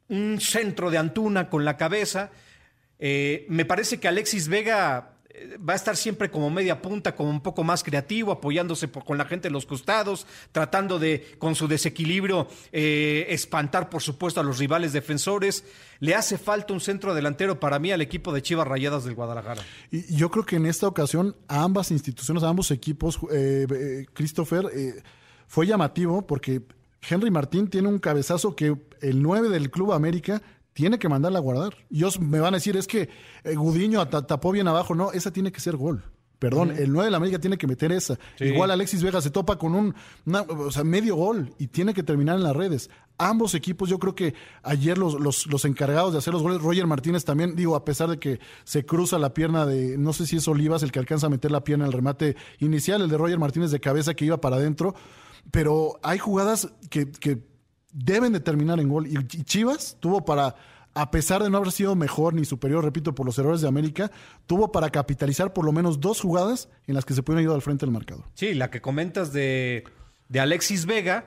[0.08, 2.30] un centro de Antuna con la cabeza.
[2.98, 5.17] Eh, me parece que Alexis Vega
[5.66, 9.24] va a estar siempre como media punta, como un poco más creativo, apoyándose con la
[9.24, 14.59] gente en los costados, tratando de, con su desequilibrio, eh, espantar, por supuesto, a los
[14.59, 15.64] rivales defensores.
[16.01, 19.62] Le hace falta un centro delantero para mí al equipo de Chivas Rayadas del Guadalajara.
[19.90, 24.66] Y yo creo que en esta ocasión a ambas instituciones, a ambos equipos, eh, Christopher,
[25.46, 26.62] fue llamativo porque
[27.09, 30.42] Henry Martín tiene un cabezazo que el 9 del Club América
[30.78, 31.74] tiene que mandarla a guardar.
[31.90, 33.08] Y ellos me van a decir, es que
[33.42, 34.94] eh, Gudiño tapó bien abajo.
[34.94, 36.04] No, esa tiene que ser gol.
[36.38, 38.16] Perdón, el 9 de la América tiene que meter esa.
[38.38, 39.92] Igual Alexis Vega se topa con un
[40.46, 42.90] o sea, medio gol y tiene que terminar en las redes.
[43.18, 47.24] Ambos equipos, yo creo que ayer los, los, encargados de hacer los goles, Roger Martínez
[47.24, 50.46] también, digo, a pesar de que se cruza la pierna de, no sé si es
[50.46, 53.40] Olivas el que alcanza a meter la pierna en el remate inicial, el de Roger
[53.40, 54.94] Martínez de cabeza que iba para adentro,
[55.50, 57.48] pero hay jugadas que, que
[57.92, 59.07] deben de terminar en gol.
[59.07, 60.57] Y Chivas tuvo para,
[60.94, 64.11] a pesar de no haber sido mejor ni superior, repito, por los errores de América,
[64.46, 67.62] tuvo para capitalizar por lo menos dos jugadas en las que se pudieron ir al
[67.62, 68.24] frente del marcador.
[68.35, 69.85] Sí, la que comentas de,
[70.29, 71.27] de Alexis Vega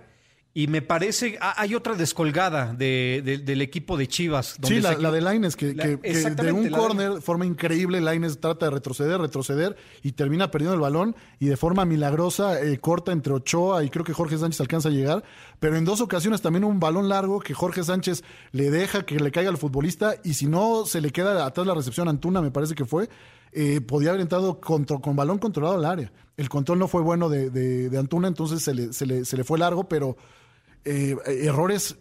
[0.53, 4.57] Y me parece, hay otra descolgada del equipo de Chivas.
[4.61, 9.77] sí, la, de Laines, que, de un córner, forma increíble, Laines trata de retroceder, retroceder
[10.03, 14.03] y termina perdiendo el balón y de forma milagrosa eh, corta entre Ochoa y creo
[14.03, 15.23] que Jorge Sánchez alcanza a llegar.
[15.61, 19.31] Pero en dos ocasiones también un balón largo que Jorge Sánchez le deja que le
[19.31, 22.75] caiga al futbolista y si no se le queda atrás la recepción Antuna, me parece
[22.75, 23.09] que fue,
[23.51, 24.85] eh, podía haber entrado con,
[25.15, 26.11] balón controlado al área.
[26.37, 29.43] El control no fue bueno de, de, Antuna, entonces se le, se le, se le
[29.43, 30.17] fue largo, pero
[30.85, 31.97] eh, errores.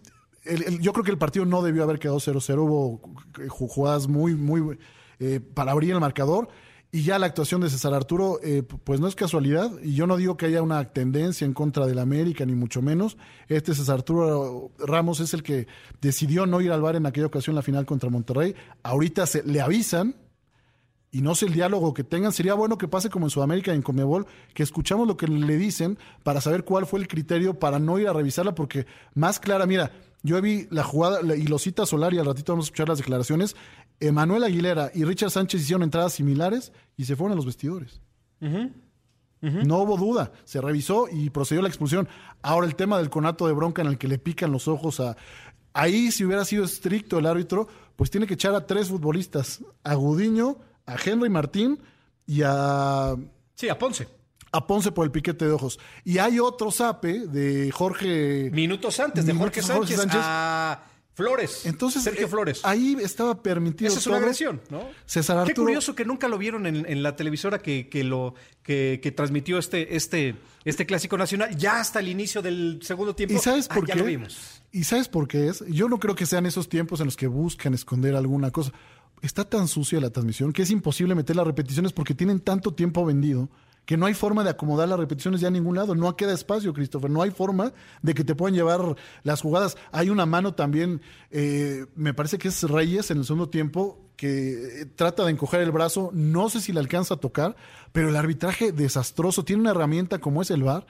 [0.81, 2.59] yo creo que el partido no debió haber quedado 0-0.
[2.59, 3.01] Hubo
[3.39, 4.79] eh, jugadas muy, muy
[5.19, 6.49] eh, para abrir el marcador.
[6.93, 8.41] Y ya la actuación de César Arturo,
[8.83, 9.71] pues no es casualidad.
[9.81, 13.17] Y yo no digo que haya una tendencia en contra del América, ni mucho menos.
[13.47, 15.69] Este César Arturo Ramos es el que
[16.01, 18.57] decidió no ir al bar en aquella ocasión, la final contra Monterrey.
[18.83, 20.17] Ahorita se, le avisan,
[21.13, 22.33] y no sé el diálogo que tengan.
[22.33, 25.99] Sería bueno que pase como en Sudamérica, en Comebol, que escuchamos lo que le dicen
[26.23, 29.93] para saber cuál fue el criterio para no ir a revisarla, porque más clara, mira,
[30.23, 32.99] yo vi la jugada y lo cita Solar y al ratito vamos a escuchar las
[32.99, 33.57] declaraciones.
[33.99, 38.01] Emanuel Aguilera y Richard Sánchez hicieron entradas similares y se fueron a los vestidores.
[39.41, 42.09] No hubo duda, se revisó y procedió la expulsión.
[42.43, 45.17] Ahora el tema del conato de bronca en el que le pican los ojos a...
[45.73, 49.95] Ahí si hubiera sido estricto el árbitro, pues tiene que echar a tres futbolistas, a
[49.95, 50.59] Gudiño,
[50.91, 51.79] a Henry Martín
[52.27, 53.17] y a...
[53.55, 54.09] Sí, a Ponce.
[54.53, 55.79] A Ponce por el piquete de ojos.
[56.05, 58.51] Y hay otro zape de Jorge...
[58.53, 61.67] Minutos antes, de Jorge Sánchez, a Flores.
[61.67, 62.61] Entonces, Sergio eh, Flores.
[62.65, 63.91] Ahí estaba permitido.
[63.91, 64.89] Esa es una agresión, ¿no?
[65.05, 65.55] César Arturo.
[65.55, 70.37] Qué curioso que nunca lo vieron en, la televisora que, lo que, transmitió este, este,
[70.65, 73.35] este clásico nacional, ya hasta el inicio del segundo tiempo.
[73.35, 73.93] ¿Y sabes ah, por qué?
[73.93, 74.63] Ya lo vimos.
[74.73, 75.65] ¿Y sabes por qué es?
[75.69, 78.73] Yo no creo que sean esos tiempos en los que buscan esconder alguna cosa
[79.23, 83.05] está tan sucia la transmisión que es imposible meter las repeticiones porque tienen tanto tiempo
[83.05, 83.49] vendido
[83.91, 85.97] que no hay forma de acomodar las repeticiones ya a ningún lado.
[85.97, 87.11] No queda espacio, Christopher.
[87.11, 88.95] No hay forma de que te puedan llevar
[89.25, 89.77] las jugadas.
[89.91, 91.01] Hay una mano también,
[91.33, 95.61] eh, me parece que es Reyes en el segundo tiempo, que eh, trata de encoger
[95.61, 96.11] el brazo.
[96.13, 97.57] No sé si le alcanza a tocar,
[97.91, 99.45] pero el arbitraje desastroso.
[99.45, 100.87] Tiene una herramienta como es el VAR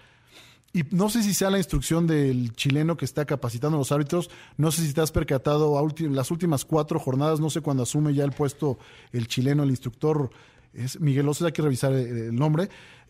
[0.73, 4.31] y no sé si sea la instrucción del chileno que está capacitando a los árbitros,
[4.57, 8.15] no sé si te has percatado a las últimas cuatro jornadas, no sé cuándo asume
[8.15, 8.79] ya el puesto
[9.13, 10.31] el chileno, el instructor,
[10.73, 12.69] es Miguel Oces, hay que revisar el nombre,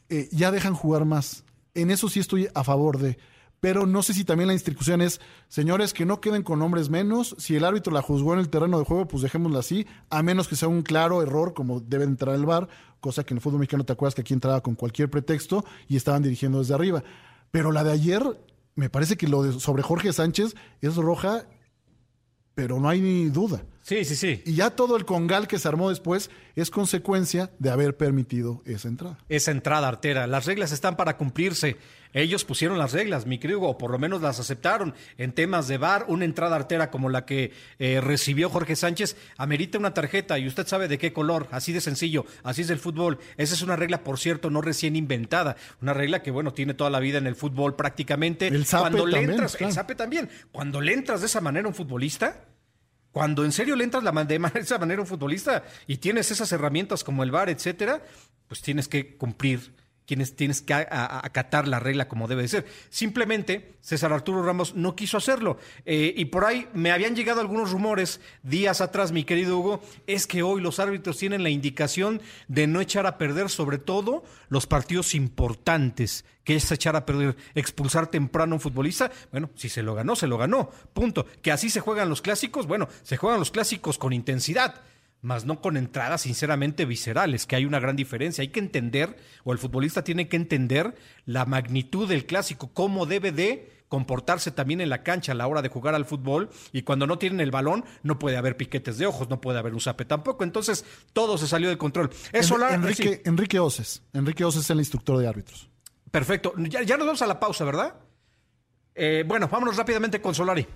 [0.08, 1.44] eh, ya dejan jugar más.
[1.74, 3.18] En eso sí estoy a favor de,
[3.60, 7.36] pero no sé si también la instrucción es, señores, que no queden con nombres menos,
[7.38, 10.48] si el árbitro la juzgó en el terreno de juego, pues dejémosla así, a menos
[10.48, 12.68] que sea un claro error, como debe entrar el VAR,
[13.00, 15.96] cosa que en el fútbol mexicano te acuerdas que aquí entraba con cualquier pretexto y
[15.96, 17.04] estaban dirigiendo desde arriba.
[17.50, 18.22] Pero la de ayer,
[18.74, 21.46] me parece que lo de sobre Jorge Sánchez es roja,
[22.54, 23.62] pero no hay ni duda.
[23.82, 24.42] Sí, sí, sí.
[24.44, 28.88] Y ya todo el congal que se armó después es consecuencia de haber permitido esa
[28.88, 29.18] entrada.
[29.28, 30.26] Esa entrada artera.
[30.26, 31.76] Las reglas están para cumplirse.
[32.12, 34.94] Ellos pusieron las reglas, mi querido, o por lo menos las aceptaron.
[35.16, 39.78] En temas de bar, una entrada artera como la que eh, recibió Jorge Sánchez amerita
[39.78, 41.48] una tarjeta y usted sabe de qué color.
[41.50, 42.26] Así de sencillo.
[42.42, 43.18] Así es el fútbol.
[43.36, 45.56] Esa es una regla, por cierto, no recién inventada.
[45.80, 48.48] Una regla que, bueno, tiene toda la vida en el fútbol prácticamente.
[48.48, 50.28] El Cuando le entras, el zape también.
[50.52, 52.49] Cuando le entras de esa manera a un futbolista
[53.12, 56.50] cuando en serio le entras la, de esa manera a un futbolista y tienes esas
[56.52, 58.02] herramientas como el VAR, etcétera,
[58.48, 59.79] pues tienes que cumplir
[60.10, 62.66] tienes, tienes que acatar la regla como debe de ser.
[62.88, 65.56] Simplemente César Arturo Ramos no quiso hacerlo.
[65.86, 70.26] Eh, y por ahí me habían llegado algunos rumores días atrás, mi querido Hugo, es
[70.26, 74.66] que hoy los árbitros tienen la indicación de no echar a perder sobre todo los
[74.66, 79.12] partidos importantes, que es echar a perder, expulsar temprano a un futbolista.
[79.30, 80.70] Bueno, si se lo ganó, se lo ganó.
[80.92, 81.24] Punto.
[81.40, 84.74] Que así se juegan los clásicos, bueno, se juegan los clásicos con intensidad
[85.22, 88.42] más no con entradas sinceramente viscerales, que hay una gran diferencia.
[88.42, 90.94] Hay que entender, o el futbolista tiene que entender
[91.26, 95.62] la magnitud del clásico, cómo debe de comportarse también en la cancha a la hora
[95.62, 99.06] de jugar al fútbol y cuando no tienen el balón no puede haber piquetes de
[99.06, 102.08] ojos, no puede haber un zape tampoco, entonces todo se salió de control.
[102.32, 105.68] Enrique, Enrique Oces, Enrique Oces es el instructor de árbitros.
[106.08, 107.94] Perfecto, ya, nos vamos a la pausa, ¿verdad?
[108.94, 110.66] Eh, bueno, vámonos rápidamente con Solari.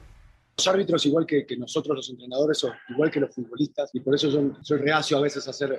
[0.56, 4.28] Los árbitros, igual que, nosotros los entrenadores, o igual que los futbolistas, y por eso
[4.28, 5.78] yo soy reacio a veces a hacer eh,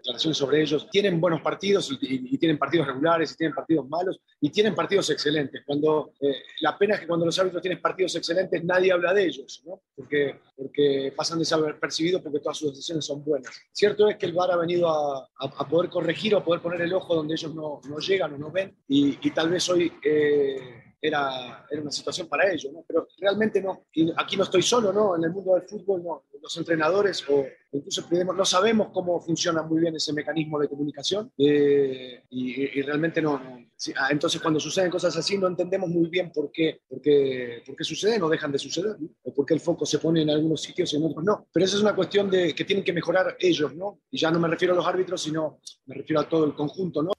[0.00, 4.50] declaraciones sobre ellos, tienen buenos partidos y, tienen partidos regulares y tienen partidos malos y
[4.50, 5.62] tienen partidos excelentes.
[5.64, 9.26] Cuando, eh, la pena es que cuando los árbitros tienen partidos excelentes nadie habla de
[9.26, 9.82] ellos, ¿no?
[9.94, 13.54] porque, porque pasan desapercibidos porque todas sus decisiones son buenas.
[13.72, 15.28] Cierto es que el VAR ha venido a,
[15.68, 19.18] poder corregir o poder poner el ojo donde ellos no, llegan o no ven y,
[19.26, 19.92] y tal vez hoy...
[20.04, 22.84] Eh, era, era una situación para ellos, ¿no?
[22.86, 25.16] Pero realmente no, y aquí no estoy solo, ¿no?
[25.16, 29.80] En el mundo del fútbol, no, los entrenadores o incluso no sabemos cómo funciona muy
[29.80, 33.34] bien ese mecanismo de comunicación eh, y, realmente no,
[33.96, 37.76] ah, entonces cuando suceden cosas así no entendemos muy bien por qué, por qué, por
[37.76, 40.62] qué suceden o dejan de suceder, o por qué el foco se pone en algunos
[40.62, 41.46] sitios y en otros no.
[41.52, 44.00] Pero esa es una cuestión de que tienen que mejorar ellos, ¿no?
[44.10, 47.02] Y ya no me refiero a los árbitros, sino me refiero a todo el conjunto,
[47.02, 47.12] ¿no?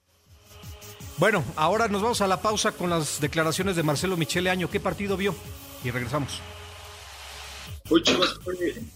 [1.18, 4.70] Bueno, ahora nos vamos a la pausa con las declaraciones de Marcelo Michele Año.
[4.70, 5.34] ¿Qué partido vio?
[5.84, 6.40] Y regresamos.
[7.94, 8.40] Hoy Chivas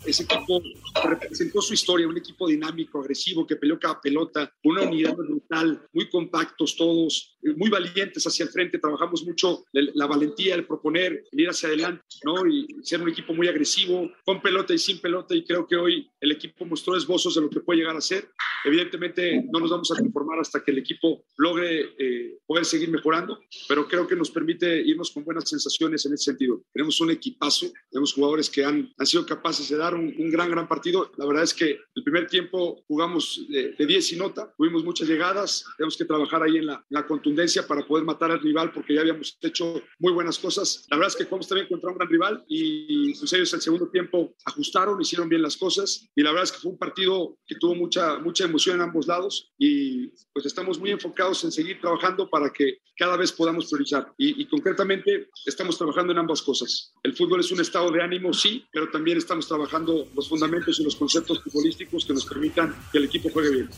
[0.07, 0.63] ese equipo
[1.05, 6.09] representó su historia, un equipo dinámico, agresivo, que peleó cada pelota, una unidad brutal, muy
[6.09, 11.49] compactos todos, muy valientes hacia el frente, trabajamos mucho la valentía, el proponer, el ir
[11.49, 12.47] hacia adelante, ¿no?
[12.47, 16.11] Y ser un equipo muy agresivo, con pelota y sin pelota, y creo que hoy
[16.21, 18.31] el equipo mostró esbozos de lo que puede llegar a ser.
[18.65, 23.39] Evidentemente no nos vamos a conformar hasta que el equipo logre eh, poder seguir mejorando,
[23.69, 26.63] pero creo que nos permite irnos con buenas sensaciones en ese sentido.
[26.73, 30.69] Tenemos un equipazo, tenemos jugadores que han, han sido capaces de dar un, gran, gran
[30.69, 31.11] partido.
[31.17, 35.65] La verdad es que el primer tiempo jugamos de, 10 y nota, tuvimos muchas llegadas,
[35.77, 39.01] tenemos que trabajar ahí en la, la contundencia para poder matar al rival porque ya
[39.01, 40.87] habíamos hecho muy buenas cosas.
[40.91, 43.89] La verdad es que jugamos también contra un gran rival y pues ellos el segundo
[43.89, 47.57] tiempo ajustaron, hicieron bien las cosas y la verdad es que fue un partido que
[47.57, 52.29] tuvo mucha, mucha emoción en ambos lados y pues estamos muy enfocados en seguir trabajando
[52.29, 56.95] para que cada vez podamos priorizar y, y concretamente estamos trabajando en ambas cosas.
[57.03, 60.85] El fútbol es un estado de ánimo, sí, pero también estamos trabajando los fundamentos y
[60.85, 63.71] los conceptos futbolísticos que nos permitan que el equipo juegue bien.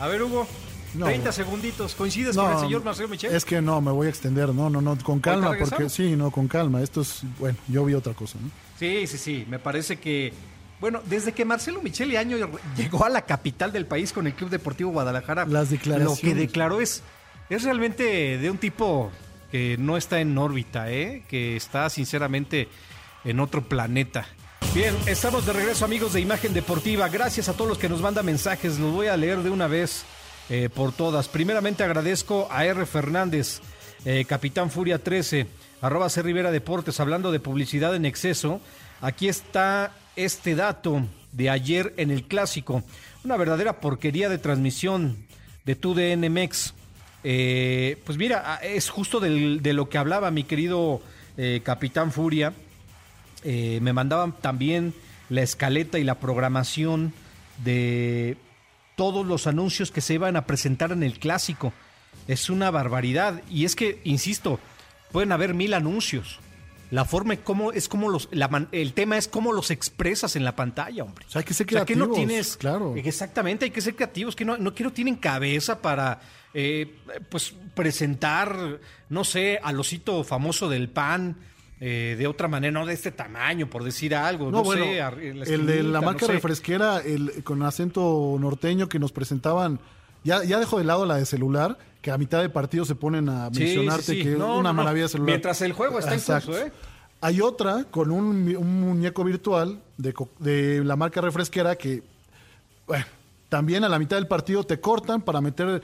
[0.00, 0.48] A ver, Hugo,
[0.98, 1.94] 30 segunditos.
[1.94, 3.32] ¿Coincides con el señor Marcelo Michel?
[3.32, 4.48] Es que no, me voy a extender.
[4.48, 6.82] No, no, no, con calma, porque sí, no, con calma.
[6.82, 8.50] Esto es, bueno, yo vi otra cosa, ¿no?
[8.80, 9.46] Sí, sí, sí.
[9.48, 10.32] Me parece que,
[10.80, 12.36] bueno, desde que Marcelo Michel Año
[12.76, 16.20] llegó a la capital del país con el Club Deportivo Guadalajara, Las declaraciones.
[16.20, 17.04] lo que declaró es,
[17.48, 19.12] es realmente de un tipo
[19.52, 21.22] que no está en órbita, ¿eh?
[21.28, 22.66] que está sinceramente
[23.24, 24.26] en otro planeta.
[24.74, 27.08] Bien, estamos de regreso amigos de Imagen Deportiva.
[27.08, 28.78] Gracias a todos los que nos mandan mensajes.
[28.78, 30.04] Los voy a leer de una vez.
[30.48, 31.28] Eh, por todas.
[31.28, 32.84] Primeramente agradezco a R.
[32.84, 33.60] Fernández,
[34.04, 35.46] eh, Capitán Furia 13,
[35.80, 36.20] arroba C.
[36.20, 38.60] Rivera Deportes, hablando de publicidad en exceso.
[39.00, 42.82] Aquí está este dato de ayer en el clásico.
[43.24, 45.24] Una verdadera porquería de transmisión
[45.64, 46.74] de tu DNMX.
[47.24, 51.00] Eh, pues mira, es justo de lo que hablaba mi querido
[51.62, 52.52] Capitán Furia.
[53.44, 54.94] Me mandaban también
[55.28, 57.12] la escaleta y la programación
[57.64, 58.36] de
[58.96, 61.72] todos los anuncios que se iban a presentar en el clásico.
[62.28, 63.42] Es una barbaridad.
[63.50, 64.60] Y es que, insisto,
[65.10, 66.38] pueden haber mil anuncios.
[66.90, 68.28] La forma cómo es como los
[68.70, 71.24] el tema es cómo los expresas en la pantalla, hombre.
[71.26, 72.08] O sea, hay que ser creativos.
[72.08, 72.94] no tienes claro.
[72.96, 76.20] Exactamente, hay que ser creativos, que no, no quiero tienen cabeza para
[76.52, 76.94] eh,
[77.30, 78.78] pues presentar,
[79.08, 81.36] no sé, al osito famoso del pan
[81.84, 84.52] eh, de otra manera, no de este tamaño, por decir algo.
[84.52, 89.80] No, sé, el de la marca refresquera, el con acento norteño que nos presentaban,
[90.22, 93.28] ya, ya dejo de lado la de celular, que a mitad de partido se ponen
[93.28, 95.32] a mencionarte que es una maravilla celular.
[95.32, 96.70] Mientras el juego está incluso, ¿eh?
[97.20, 102.04] Hay otra con un, muñeco virtual de, de, la marca refresquera que,
[102.86, 103.06] bueno,
[103.48, 105.82] también a la mitad del partido te cortan para meter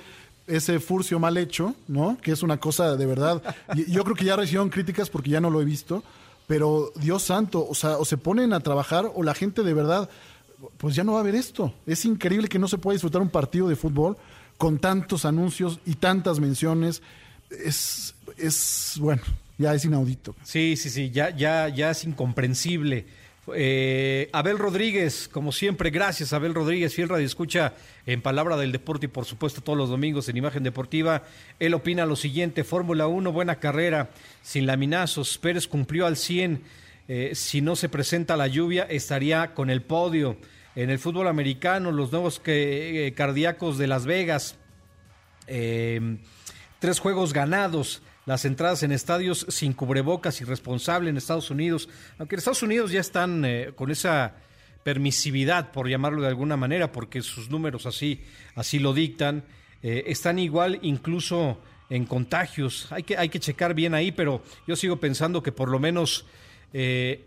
[0.49, 2.19] ese furcio mal hecho, ¿no?
[2.21, 3.43] Que es una cosa de verdad.
[3.89, 6.03] Yo creo que ya recibieron críticas porque ya no lo he visto,
[6.47, 10.09] pero Dios santo, o sea, o se ponen a trabajar o la gente de verdad,
[10.79, 11.73] pues ya no va a ver esto.
[11.87, 14.17] Es increíble que no se pueda disfrutar un partido de fútbol
[14.57, 17.03] con tantos anuncios y tantas menciones.
[17.51, 19.23] Es, es bueno,
[19.59, 20.35] ya es inaudito.
[20.43, 23.07] Sí, sí, sí, ya, ya, ya es incomprensible.
[23.55, 27.75] Eh, Abel Rodríguez, como siempre, gracias Abel Rodríguez, fiel radio escucha
[28.07, 31.25] en Palabra del Deporte y por supuesto todos los domingos en Imagen Deportiva.
[31.59, 34.11] Él opina lo siguiente, Fórmula 1, buena carrera,
[34.43, 36.63] sin laminazos, Pérez cumplió al 100,
[37.09, 40.37] eh, si no se presenta la lluvia estaría con el podio.
[40.75, 44.57] En el fútbol americano, los nuevos eh, cardíacos de Las Vegas,
[45.47, 51.89] tres juegos ganados las entradas en estadios sin cubrebocas irresponsable en Estados Unidos,
[52.19, 54.35] aunque en Estados Unidos ya están eh, con esa
[54.83, 58.21] permisividad, por llamarlo de alguna manera, porque sus números así,
[58.55, 59.45] así lo dictan,
[59.83, 62.93] eh, están igual incluso en contagios.
[62.93, 66.27] Hay que, hay que checar bien ahí, pero yo sigo pensando que por lo menos
[66.75, 67.25] eh,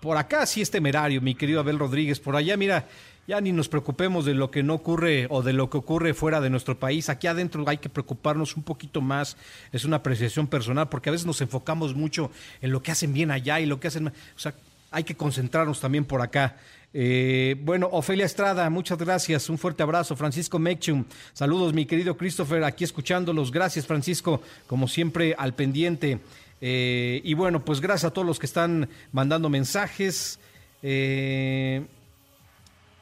[0.00, 2.20] por acá sí es temerario, mi querido Abel Rodríguez.
[2.20, 2.86] Por allá, mira,
[3.26, 6.40] ya ni nos preocupemos de lo que no ocurre o de lo que ocurre fuera
[6.40, 7.08] de nuestro país.
[7.08, 9.36] Aquí adentro hay que preocuparnos un poquito más.
[9.72, 13.30] Es una apreciación personal porque a veces nos enfocamos mucho en lo que hacen bien
[13.30, 14.08] allá y lo que hacen.
[14.08, 14.54] O sea,
[14.90, 16.56] hay que concentrarnos también por acá.
[16.94, 19.50] Eh, bueno, Ofelia Estrada, muchas gracias.
[19.50, 20.16] Un fuerte abrazo.
[20.16, 23.50] Francisco Mechum, saludos, mi querido Christopher, aquí escuchándolos.
[23.50, 26.20] Gracias, Francisco, como siempre, al pendiente.
[26.60, 30.38] Eh, y bueno, pues gracias a todos los que están mandando mensajes.
[30.82, 31.84] Eh,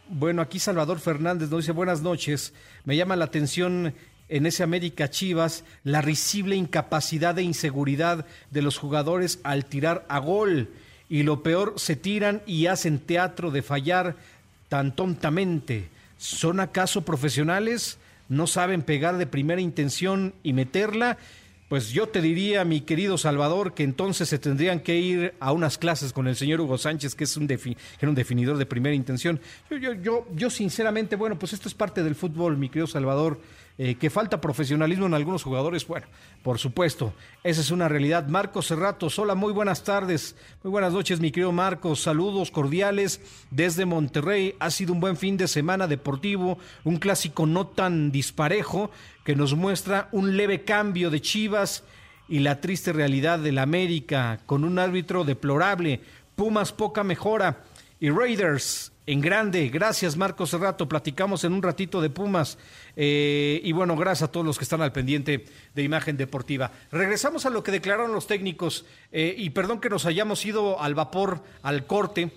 [0.09, 2.53] bueno, aquí Salvador Fernández nos dice buenas noches.
[2.85, 3.95] Me llama la atención
[4.29, 10.19] en ese América Chivas la risible incapacidad e inseguridad de los jugadores al tirar a
[10.19, 10.69] gol.
[11.09, 14.17] Y lo peor, se tiran y hacen teatro de fallar
[14.69, 15.89] tan tontamente.
[16.19, 17.99] ¿Son acaso profesionales?
[18.29, 21.19] ¿No saben pegar de primera intención y meterla?
[21.75, 25.77] Pues yo te diría, mi querido Salvador, que entonces se tendrían que ir a unas
[25.77, 29.41] clases con el señor Hugo Sánchez, que es un, era un definidor de primera intención.
[29.69, 33.41] Yo, yo, yo, yo, sinceramente, bueno, pues esto es parte del fútbol, mi querido Salvador.
[33.77, 36.07] Eh, que falta profesionalismo en algunos jugadores, bueno,
[36.45, 38.29] por supuesto, esa es una realidad.
[38.29, 43.85] Marcos Cerratos, hola, muy buenas tardes, muy buenas noches, mi querido Marcos, saludos cordiales desde
[43.85, 44.55] Monterrey.
[44.61, 48.93] Ha sido un buen fin de semana deportivo, un clásico no tan disparejo
[49.25, 51.83] que nos muestra un leve cambio de Chivas
[52.29, 56.01] y la triste realidad del América, con un árbitro deplorable,
[56.37, 57.65] Pumas poca mejora
[57.99, 59.69] y Raiders en grande.
[59.69, 60.89] Gracias, Marcos Cerrato.
[60.89, 62.59] Platicamos en un ratito de Pumas.
[62.97, 66.73] Eh, y bueno, gracias a todos los que están al pendiente de Imagen Deportiva.
[66.91, 68.85] Regresamos a lo que declararon los técnicos.
[69.13, 72.33] Eh, y perdón que nos hayamos ido al vapor, al corte,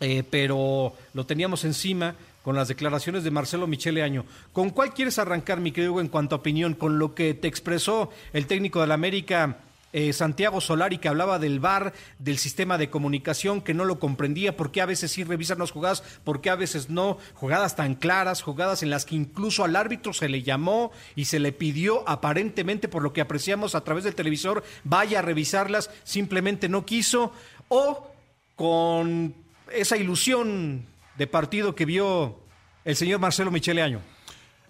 [0.00, 4.24] eh, pero lo teníamos encima con las declaraciones de Marcelo Michele Año.
[4.52, 6.74] ¿Con cuál quieres arrancar, mi querido, en cuanto a opinión?
[6.74, 9.58] ¿Con lo que te expresó el técnico de la América?
[9.98, 14.54] Eh, Santiago Solari que hablaba del VAR, del sistema de comunicación, que no lo comprendía,
[14.54, 17.94] por qué a veces sí revisan las jugadas, por qué a veces no, jugadas tan
[17.94, 22.06] claras, jugadas en las que incluso al árbitro se le llamó y se le pidió
[22.06, 27.32] aparentemente por lo que apreciamos a través del televisor, vaya a revisarlas, simplemente no quiso,
[27.68, 28.12] o
[28.54, 29.34] con
[29.72, 30.84] esa ilusión
[31.16, 32.38] de partido que vio
[32.84, 34.15] el señor Marcelo Michele Año.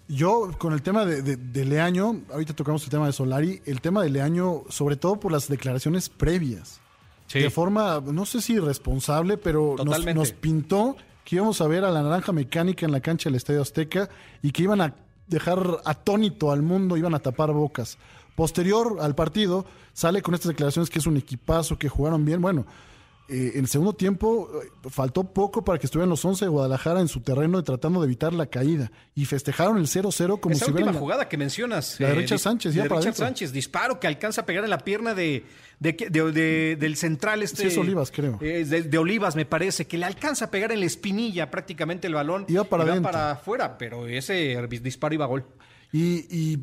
[0.08, 4.10] Yo, con el tema de, Leaño, ahorita tocamos el tema de Solari, el tema de
[4.10, 6.80] Leaño, sobre todo por las declaraciones previas.
[7.32, 12.02] De forma, no sé si irresponsable, pero nos, pintó que íbamos a ver a la
[12.02, 14.08] naranja mecánica en la cancha del Estadio Azteca
[14.42, 14.94] y que iban a
[15.26, 17.98] dejar atónito al mundo, iban a tapar bocas.
[18.36, 22.40] Posterior al partido, sale con estas declaraciones que es un equipazo, que jugaron bien.
[22.40, 22.64] Bueno,
[23.28, 27.00] eh, en el segundo tiempo eh, faltó poco para que estuvieran los 11 de Guadalajara
[27.00, 30.70] en su terreno tratando de evitar la caída y festejaron el 0-0 como Esa si
[30.70, 31.98] última jugada que mencionas.
[31.98, 34.78] La de eh, Richard Sánchez, ya Richard Sánchez, disparo que alcanza a pegar en la
[34.78, 35.44] pierna de,
[35.80, 37.62] del central este.
[37.62, 38.38] Sí, es Olivas, creo.
[38.38, 42.44] de, Olivas, me parece, que le alcanza a pegar en la espinilla prácticamente el balón.
[42.46, 45.44] Iba para, iba para afuera, pero ese disparo iba a gol.
[45.92, 46.58] y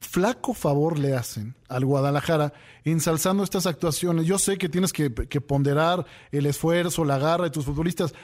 [0.00, 2.52] flaco favor le hacen al Guadalajara
[2.84, 4.26] ensalzando estas actuaciones.
[4.26, 8.14] Yo sé que tienes que, ponderar el esfuerzo, la garra de tus futbolistas,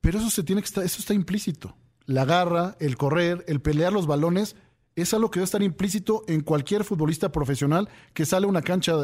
[0.00, 1.74] pero eso se tiene que estar, eso está implícito.
[2.04, 4.56] La garra, el correr, el pelear los balones,
[4.96, 8.94] es algo que debe estar implícito en cualquier futbolista profesional que sale a una cancha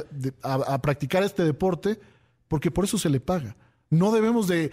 [0.42, 2.00] a practicar este deporte,
[2.48, 3.56] porque por eso se le paga.
[3.90, 4.72] No debemos de,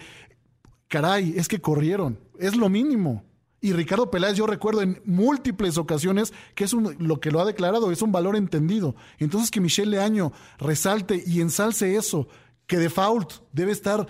[0.88, 3.24] caray, es que corrieron, es lo mínimo.
[3.64, 7.46] Y Ricardo Peláez, yo recuerdo en múltiples ocasiones que es un, lo que lo ha
[7.46, 8.96] declarado, es un valor entendido.
[9.20, 12.28] Entonces que Michelle Leaño resalte y ensalce eso,
[12.66, 14.08] que default debe estar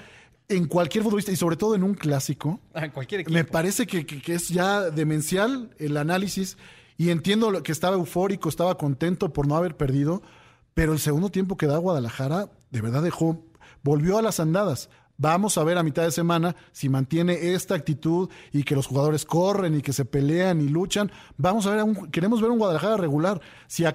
[0.47, 2.61] en cualquier futbolista y sobre todo en un clásico.
[2.93, 6.57] Cualquier Me parece que, que, es ya demencial el análisis
[6.97, 10.21] y entiendo que estaba eufórico, estaba contento por no haber perdido,
[10.73, 13.43] pero el segundo tiempo que da Guadalajara de verdad dejó,
[13.83, 14.89] volvió a las andadas.
[15.21, 19.23] Vamos a ver a mitad de semana si mantiene esta actitud y que los jugadores
[19.23, 21.11] corren y que se pelean y luchan.
[21.37, 23.39] Vamos a ver, un, queremos ver un Guadalajara regular.
[23.67, 23.85] Si,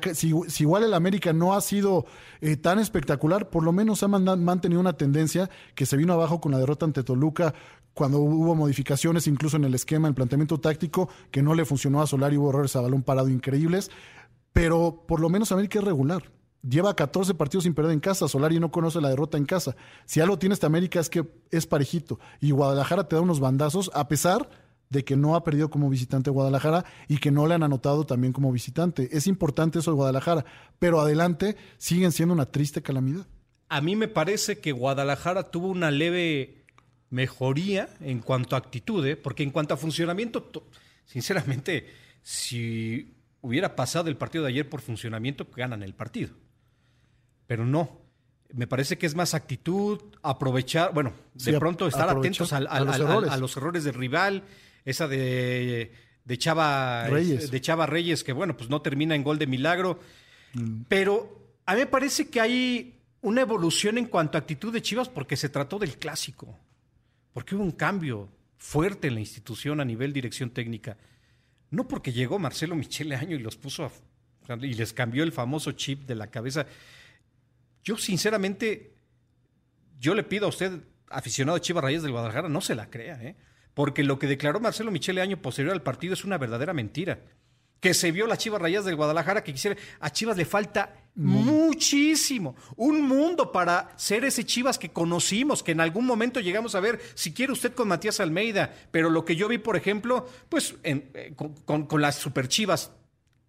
[0.60, 2.06] igual el América no ha sido
[2.40, 6.52] eh, tan espectacular, por lo menos ha mantenido una tendencia que se vino abajo con
[6.52, 7.52] la derrota ante Toluca
[7.92, 12.02] cuando hubo modificaciones incluso en el esquema, en el planteamiento táctico, que no le funcionó
[12.02, 13.90] a Solar y hubo errores a balón parado increíbles.
[14.52, 18.28] Pero por lo menos América es regular lleva 14 partidos sin perder en casa.
[18.28, 19.76] Solari no conoce la derrota en casa.
[20.04, 22.18] Si algo tiene esta América es que es parejito.
[22.40, 24.48] Y Guadalajara te da unos bandazos, a pesar
[24.88, 28.32] de que no ha perdido como visitante Guadalajara y que no le han anotado también
[28.32, 29.08] como visitante.
[29.12, 30.44] Es importante eso de Guadalajara,
[30.78, 33.26] pero adelante siguen siendo una triste calamidad.
[33.68, 36.64] A mí me parece que Guadalajara tuvo una leve
[37.10, 39.16] mejoría en cuanto a actitud, ¿eh?
[39.16, 40.50] porque en cuanto a funcionamiento,
[41.04, 41.88] sinceramente,
[42.22, 46.30] si hubiera pasado el partido de ayer por funcionamiento, ganan el partido
[47.46, 48.00] pero no.
[48.52, 52.60] Me parece que es más actitud, aprovechar, bueno, de pronto estar atentos a,
[53.38, 54.44] los errores del rival,
[54.84, 55.92] esa de,
[56.24, 57.50] de Chava Reyes.
[57.50, 59.98] de Chava Reyes, que bueno, pues no termina en gol de milagro.
[60.54, 60.82] Mm.
[60.88, 65.08] Pero a mí me parece que hay una evolución en cuanto a actitud de Chivas
[65.08, 66.56] porque se trató del clásico,
[67.32, 70.96] porque hubo un cambio fuerte en la institución a nivel dirección técnica.
[71.70, 73.90] No porque llegó Marcelo Michele Año y los puso a,
[74.62, 76.66] y les cambió el famoso chip de la cabeza.
[77.86, 78.96] Yo sinceramente,
[80.00, 83.22] yo le pido a usted, aficionado a Chivas Reyes del Guadalajara, no se la crea,
[83.22, 83.36] ¿eh?
[83.74, 87.20] porque lo que declaró Marcelo Michele año posterior al partido es una verdadera mentira.
[87.78, 92.56] que se vio las Chivas Rayas del Guadalajara, que quisiera, a Chivas le falta muchísimo,
[92.74, 97.00] un mundo para ser ese Chivas que conocimos, que en algún momento llegamos a ver,
[97.14, 101.34] si quiere usted con Matías Almeida, pero lo que yo vi, por ejemplo, pues eh,
[101.36, 102.90] con, con, con las Super Chivas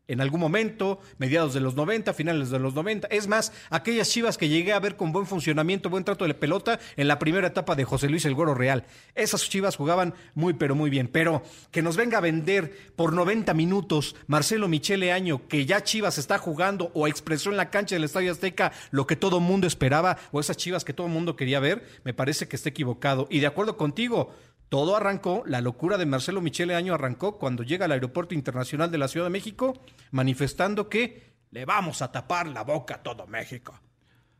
[0.07, 3.07] en algún momento, mediados de los 90, finales de los 90.
[3.09, 6.39] Es más, aquellas chivas que llegué a ver con buen funcionamiento, buen trato de la
[6.39, 8.85] pelota en la primera etapa de José Luis El Güero Real.
[9.15, 11.07] Esas chivas jugaban muy, pero muy bien.
[11.07, 16.17] Pero que nos venga a vender por 90 minutos Marcelo Michele Año, que ya Chivas
[16.17, 20.17] está jugando o expresó en la cancha del Estadio Azteca lo que todo mundo esperaba,
[20.31, 23.27] o esas chivas que todo mundo quería ver, me parece que está equivocado.
[23.29, 24.33] Y de acuerdo contigo,
[24.69, 28.97] todo arrancó, la locura de Marcelo Michele Año arrancó cuando llega al Aeropuerto Internacional de
[28.97, 29.73] la Ciudad de México
[30.11, 33.79] manifestando que le vamos a tapar la boca a todo México.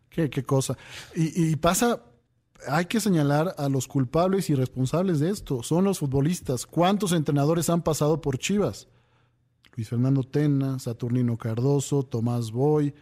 [0.10, 0.78] Qué, qué cosa.
[1.16, 2.02] Y, pasa,
[2.68, 5.64] hay que señalar a los culpables y responsables de esto.
[5.64, 6.66] Son los futbolistas.
[6.66, 8.88] ¿Cuántos entrenadores han pasado por Chivas?
[9.76, 12.94] Luis Fernando Tena, Saturnino Cardoso, Tomás Boy,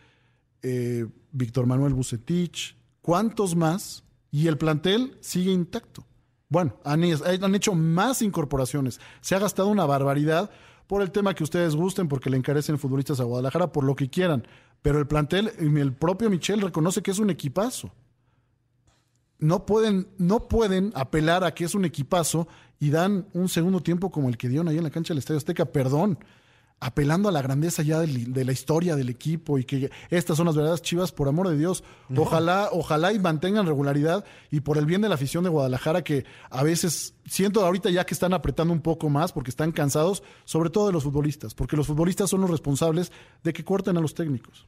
[0.61, 2.75] eh, Víctor Manuel Bucetich.
[3.01, 4.03] ¿Cuántos más?
[4.29, 6.05] Y el plantel sigue intacto.
[6.49, 8.99] Bueno, han, han, hecho más incorporaciones.
[9.21, 10.51] Se ha gastado una barbaridad
[10.87, 14.09] por el tema que ustedes gusten, porque le encarecen futbolistas a Guadalajara, por lo que
[14.09, 14.47] quieran.
[14.81, 17.91] Pero el plantel, el propio Michel reconoce que es un equipazo.
[19.39, 22.47] No pueden, no pueden apelar a que es un equipazo
[22.79, 25.39] y dan un segundo tiempo como el que dieron ahí en la cancha del Estadio
[25.39, 25.65] Azteca.
[25.65, 26.19] Perdón,
[26.79, 30.45] apelando a la grandeza ya de, de, la historia del equipo y que estas son
[30.45, 31.83] las verdades chivas, por amor de Dios.
[32.09, 32.23] No.
[32.23, 36.25] Ojalá, ojalá y mantengan regularidad y por el bien de la afición de Guadalajara, que
[36.49, 40.69] a veces siento ahorita ya que están apretando un poco más porque están cansados, sobre
[40.69, 43.11] todo de los futbolistas, porque los futbolistas son los responsables
[43.43, 44.67] de que corten a los técnicos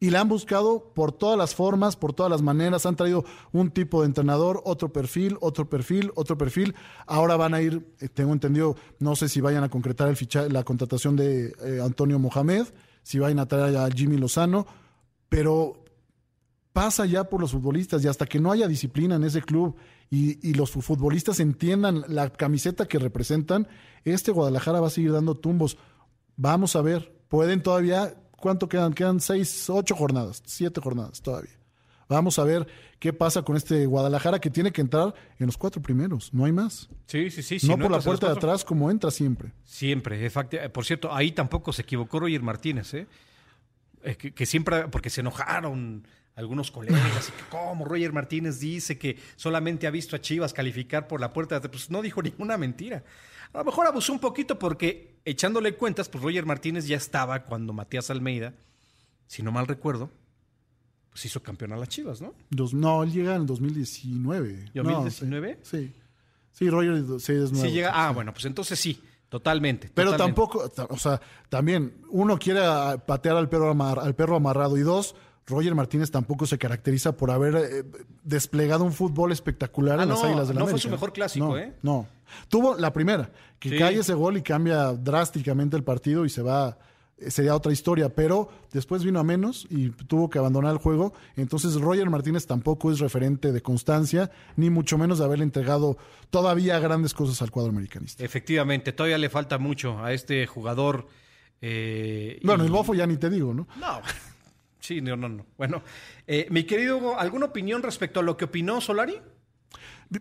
[0.00, 2.86] y la han buscado por todas las formas, por todas las maneras.
[2.86, 6.74] Han traído un tipo de entrenador, otro perfil, otro perfil, otro perfil.
[7.06, 10.48] Ahora van a ir, eh, tengo entendido, no sé si vayan a concretar el ficha,
[10.48, 12.66] la contratación de eh, Antonio Mohamed,
[13.02, 14.66] si vayan a traer a Jimmy Lozano,
[15.28, 15.84] pero
[16.72, 19.74] pasa ya por los futbolistas y hasta que no haya disciplina en ese club
[20.10, 23.66] y, y los futbolistas entiendan la camiseta que representan,
[24.04, 25.76] este Guadalajara va a seguir dando tumbos.
[26.36, 28.92] Vamos a ver, pueden todavía ¿Cuánto quedan?
[28.92, 31.58] Quedan seis, ocho jornadas, siete jornadas todavía.
[32.08, 32.66] Vamos a ver
[32.98, 36.52] qué pasa con este Guadalajara que tiene que entrar en los cuatro primeros, no hay
[36.52, 36.88] más.
[37.06, 37.66] Sí, sí, sí.
[37.66, 39.52] No, por la puerta de atrás como entra siempre.
[39.64, 40.30] Siempre,
[40.70, 43.06] por cierto, ahí tampoco se equivocó Roger Martínez, ¿eh?
[44.16, 49.18] Que, que, siempre, porque se enojaron algunos colegas, y que cómo Roger Martínez dice que
[49.34, 52.56] solamente ha visto a Chivas calificar por la puerta de atrás, pues no dijo ninguna
[52.56, 53.02] mentira.
[53.52, 57.72] A lo mejor abusó un poquito porque echándole cuentas, pues Roger Martínez ya estaba cuando
[57.72, 58.54] Matías Almeida,
[59.26, 60.10] si no mal recuerdo,
[61.10, 62.34] pues hizo campeón a las Chivas, ¿no?
[62.50, 64.70] Dos, no, él llega en el 2019.
[64.74, 65.56] ¿2019?
[65.58, 65.92] No, sí.
[66.52, 66.70] sí.
[66.70, 67.66] Roger sí es nuevo.
[67.66, 69.02] Sí llega, ah, bueno, pues entonces sí.
[69.28, 69.90] Totalmente.
[69.92, 70.40] Pero totalmente.
[70.40, 71.20] tampoco, o sea,
[71.50, 72.60] también uno quiere
[73.06, 75.14] patear al perro, amar, al perro amarrado y dos,
[75.48, 77.84] Roger Martínez tampoco se caracteriza por haber eh,
[78.22, 80.80] desplegado un fútbol espectacular ah, en no, las Águilas de la No América.
[80.80, 81.72] fue su mejor clásico, no, ¿eh?
[81.82, 82.06] No.
[82.48, 83.78] Tuvo la primera, que Sí.
[83.78, 86.78] cae ese gol y cambia drásticamente el partido y se va,
[87.16, 91.14] eh, sería otra historia, pero después vino a menos y tuvo que abandonar el juego.
[91.36, 95.96] Entonces Roger Martínez tampoco es referente de constancia, ni mucho menos de haberle entregado
[96.28, 98.22] todavía grandes cosas al cuadro americanista.
[98.22, 101.06] Efectivamente, todavía le falta mucho a este jugador.
[101.60, 103.66] eh, Bueno, y- el bofo ya ni te digo, ¿no?
[103.80, 104.00] No.
[104.88, 105.44] Sí, no, no, no.
[105.58, 105.82] Bueno,
[106.26, 109.20] eh, mi querido Hugo, ¿alguna opinión respecto a lo que opinó Solari?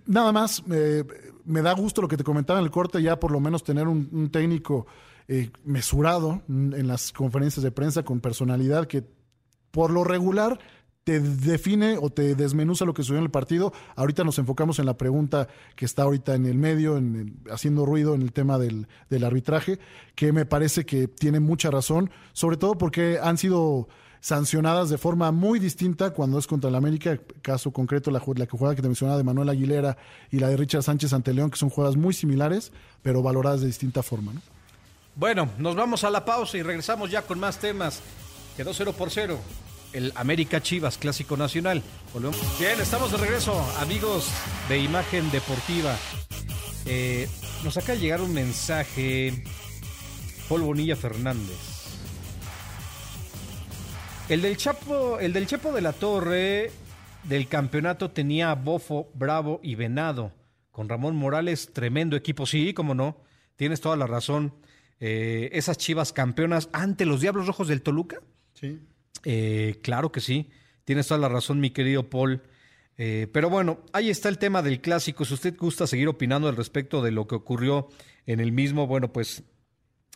[0.05, 3.39] Nada más, me da gusto lo que te comentaba en el corte, ya por lo
[3.39, 4.85] menos tener un, técnico
[5.29, 9.05] eh, mesurado en las conferencias de prensa con personalidad que
[9.71, 10.59] por lo regular
[11.05, 13.71] te define o te desmenuza lo que sucedió en el partido.
[13.95, 15.47] Ahorita nos enfocamos en la pregunta
[15.77, 17.01] que está ahorita en el medio,
[17.49, 19.79] haciendo ruido en el tema del arbitraje,
[20.13, 23.87] que me parece que tiene mucha razón, sobre todo porque han sido
[24.21, 28.81] sancionadas de forma muy distinta cuando es contra el América, caso concreto la, jugada que
[28.81, 29.97] te mencionaba de Manuel Aguilera
[30.31, 33.67] y la de Richard Sánchez ante León, que son jugadas muy similares, pero valoradas de
[33.67, 34.33] distinta forma.
[34.33, 34.41] ¿no?
[35.15, 38.01] Bueno, nos vamos a la pausa y regresamos ya con más temas.
[38.55, 39.39] Quedó 0 por 0.
[39.93, 41.81] El América Chivas, clásico nacional.
[42.59, 44.29] Bien, estamos de regreso, amigos
[44.69, 45.95] de Imagen Deportiva.
[46.85, 47.27] Eh,
[47.63, 49.43] nos acaba de llegar un mensaje.
[50.47, 51.76] Paul Bonilla Fernández.
[54.29, 56.69] El del Chapo, el del Chepo de la Torre
[57.23, 60.33] del campeonato tenía a Bofo, Bravo y Venado.
[60.71, 62.45] Con Ramón Morales, tremendo equipo.
[62.45, 63.21] Sí, como no.
[63.55, 64.53] Tienes toda la razón.
[64.99, 68.21] Eh, esas chivas campeonas ante los Diablos Rojos del Toluca.
[68.53, 68.81] Sí.
[69.23, 70.49] Eh, claro que sí.
[70.83, 72.43] Tienes toda la razón, mi querido Paul.
[72.97, 75.23] Eh, pero bueno, ahí está el tema del clásico.
[75.23, 77.87] Si usted gusta seguir opinando al respecto de lo que ocurrió
[78.25, 79.43] en el mismo, bueno, pues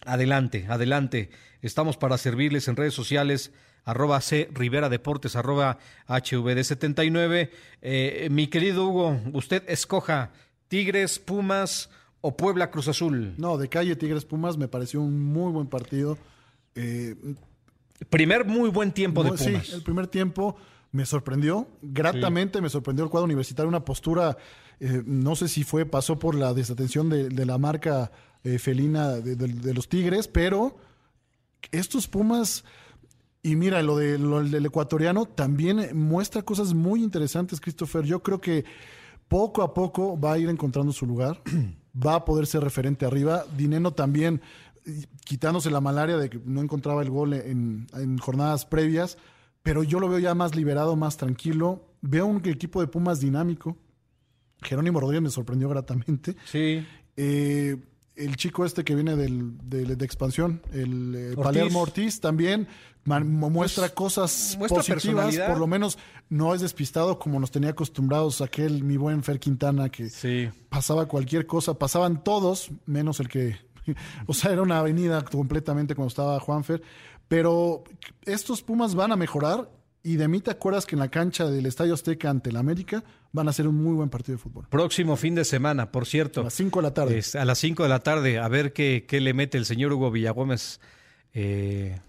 [0.05, 1.29] Adelante, adelante.
[1.61, 3.51] Estamos para servirles en redes sociales
[3.85, 5.77] arroba C Rivera Deportes, arroba
[6.07, 7.49] HVD79.
[7.81, 10.31] Eh, mi querido Hugo, usted escoja
[10.67, 11.89] Tigres, Pumas
[12.21, 13.33] o Puebla Cruz Azul.
[13.37, 16.17] No, de calle Tigres Pumas me pareció un muy buen partido.
[16.75, 17.15] Eh,
[18.09, 19.65] primer muy buen tiempo de Pumas.
[19.65, 20.55] Sí, el primer tiempo
[20.91, 24.37] me sorprendió, gratamente me sorprendió el cuadro universitario, una postura,
[24.81, 28.11] eh, no sé si fue, pasó por la desatención de, la marca
[28.59, 30.75] felina de, los Tigres, pero
[31.71, 32.65] estos Pumas,
[33.43, 38.05] y mira, lo, de, lo del ecuatoriano también muestra cosas muy interesantes, Christopher.
[38.05, 38.65] Yo creo que
[39.27, 41.41] poco a poco va a ir encontrando su lugar,
[42.05, 43.45] va a poder ser referente arriba.
[43.57, 44.41] Dineno también,
[45.25, 49.17] quitándose la malaria de que no encontraba el gol en, en jornadas previas
[49.63, 51.85] pero yo lo veo ya más liberado, más tranquilo.
[52.01, 53.77] Veo un equipo de Pumas dinámico.
[54.61, 56.35] Jerónimo Rodríguez me sorprendió gratamente.
[56.45, 56.85] Sí.
[57.15, 57.77] Eh,
[58.15, 62.67] el chico este que viene del, de expansión, el eh, Palermo Ortiz, también
[63.05, 65.35] muestra pues, cosas positivas.
[65.37, 65.97] Por lo menos
[66.29, 70.09] no es despistado como nos tenía acostumbrados aquel mi buen Fer Quintana que
[70.69, 71.73] pasaba cualquier cosa.
[71.73, 73.57] Pasaban todos, menos el que.
[74.27, 76.83] O sea, era una avenida completamente cuando estaba Juanfer.
[77.27, 77.83] Pero
[78.25, 79.71] estos Pumas van a mejorar
[80.03, 83.03] y de mí te acuerdas que en la cancha del Estadio Azteca ante el América
[83.31, 84.67] van a ser un muy buen partido de fútbol.
[84.69, 86.41] Próximo fin de semana, por cierto.
[86.41, 87.21] A las 5 de la tarde.
[87.39, 90.11] a las 5 de la tarde, a ver qué, qué, le mete el señor Hugo
[90.11, 90.79] Villagómez.
[91.33, 91.99] Eh,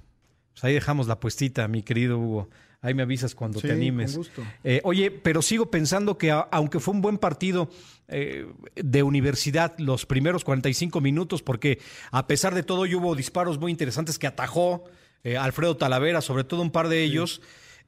[0.53, 2.49] pues ahí dejamos la puestita, mi querido Hugo.
[2.80, 4.12] Ahí me avisas cuando te animes.
[4.12, 4.43] Con gusto.
[4.64, 7.70] Eh, oye, pero sigo pensando que aunque fue un buen partido
[8.09, 11.78] eh, de universidad los primeros 45 minutos, porque
[12.11, 14.82] a pesar de todo hubo disparos muy interesantes que atajó
[15.22, 17.40] eh, Alfredo Talavera, sobre todo un par de ellos.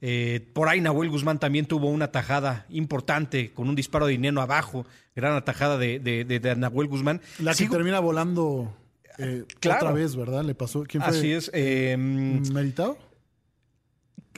[0.06, 4.42] Eh, por ahí Nahuel Guzmán también tuvo una tajada importante con un disparo de dinero
[4.42, 4.84] abajo,
[5.16, 7.22] gran atajada de, de, Nahuel Guzmán.
[7.38, 8.76] La que termina volando
[9.16, 10.44] eh, otra vez, ¿verdad?
[10.44, 10.82] Le pasó.
[10.82, 11.10] ¿Quién fue?
[11.10, 11.50] Así es.
[11.54, 12.98] ¿Meritado?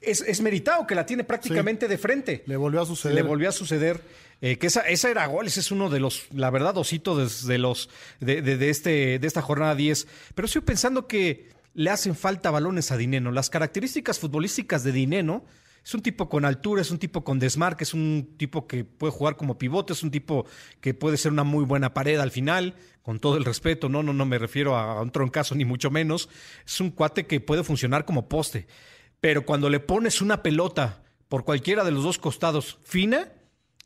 [0.00, 2.44] Es, es meritado, que la tiene prácticamente de frente.
[2.46, 3.16] Le volvió a suceder.
[3.16, 4.00] Le volvió a suceder.
[4.38, 7.90] que esa, esa era gol, ese es uno de los, la verdad, osito de, los,
[8.20, 10.06] de, de, este, de esta jornada 10.
[10.36, 13.30] Pero estoy pensando que le hacen falta balones a Dineno.
[13.30, 15.44] Las características futbolísticas de Dineno
[15.84, 19.12] es un tipo con altura, es un tipo con desmarque, es un tipo que puede
[19.12, 20.46] jugar como pivote, es un tipo
[20.80, 24.14] que puede ser una muy buena pared al final, con todo el respeto, no, no,
[24.14, 26.30] no me refiero a un troncazo ni mucho menos.
[26.66, 28.66] Es un cuate que puede funcionar como poste.
[29.20, 33.32] Pero cuando le pones una pelota por cualquiera de los dos costados fina,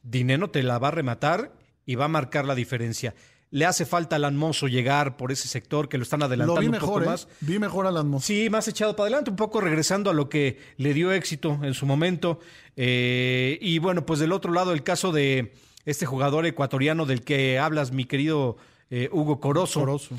[0.04, 3.16] Dineno te la va a rematar y va a marcar la diferencia.
[3.50, 6.78] Le hace falta a Alan Mozo llegar por ese sector que lo están adelantando un
[6.78, 7.06] poco ¿eh?
[7.06, 7.28] más.
[7.40, 8.26] Vi mejor a Alan Mozo.
[8.26, 11.74] Sí, más echado para adelante, un poco regresando a lo que le dio éxito en
[11.74, 12.38] su momento.
[12.76, 15.52] Eh, y bueno, pues del otro lado, el caso de
[15.84, 18.56] este jugador ecuatoriano del que hablas, mi querido
[18.90, 19.80] eh, Hugo Corozo.
[19.80, 20.14] Corozo.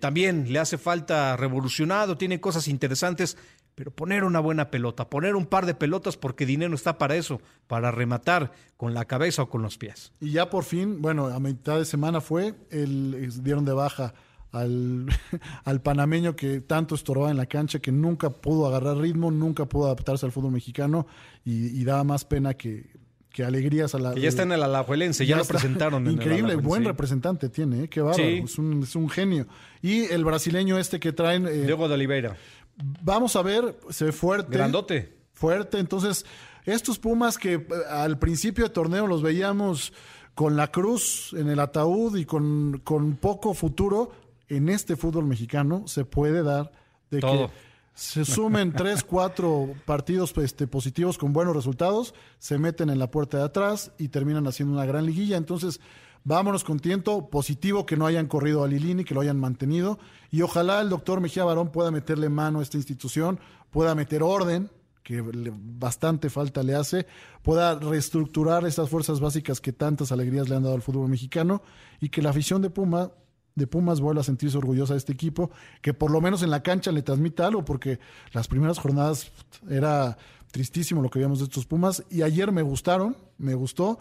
[0.00, 3.36] también le hace falta revolucionado, tiene cosas interesantes
[3.74, 7.40] pero poner una buena pelota, poner un par de pelotas porque dinero está para eso,
[7.66, 10.12] para rematar con la cabeza o con los pies.
[10.20, 14.14] Y ya por fin, bueno, a mitad de semana fue, el, dieron de baja
[14.52, 15.06] al,
[15.64, 19.86] al panameño que tanto estorbaba en la cancha, que nunca pudo agarrar ritmo, nunca pudo
[19.86, 21.06] adaptarse al fútbol mexicano
[21.44, 22.90] y, daba más pena que,
[23.30, 24.14] que alegrías a la.
[24.14, 26.08] Que ya está en el Alajuelense, ya, lo presentaron.
[26.10, 27.88] Increíble, buen representante tiene, ¿eh?
[27.88, 29.46] qué bárbaro, es, un, es, un, genio.
[29.82, 31.46] Y el brasileño este que traen.
[31.46, 32.36] Eh, Diego de Oliveira.
[32.76, 34.56] Vamos a ver, se ve fuerte.
[34.56, 35.16] Grandote.
[35.32, 35.78] Fuerte.
[35.78, 36.24] Entonces,
[36.64, 39.92] estos Pumas que eh, al principio de torneo los veíamos
[40.34, 44.12] con la cruz en el ataúd y con, con poco futuro,
[44.48, 46.72] en este fútbol mexicano se puede dar
[47.10, 47.48] de que
[47.94, 53.38] se sumen tres, cuatro partidos este, positivos con buenos resultados, se meten en la puerta
[53.38, 55.36] de atrás y terminan haciendo una gran liguilla.
[55.36, 55.80] Entonces,
[56.26, 59.98] Vámonos con tiento positivo que no hayan corrido a Lilini, que lo hayan mantenido.
[60.30, 63.38] Y ojalá el doctor Mejía Barón pueda meterle mano a esta institución,
[63.70, 64.70] pueda meter orden,
[65.02, 67.06] que bastante falta le hace,
[67.42, 71.62] pueda reestructurar estas fuerzas básicas que tantas alegrías le han dado al fútbol mexicano
[72.00, 73.12] y que la afición de Puma
[73.54, 75.50] de Pumas vuelva a sentirse orgullosa de este equipo,
[75.80, 78.00] que por lo menos en la cancha le transmita algo, porque
[78.32, 79.30] las primeras jornadas
[79.70, 80.18] era
[80.50, 83.98] tristísimo lo que vimos de estos Pumas, y ayer me gustaron, me gustó.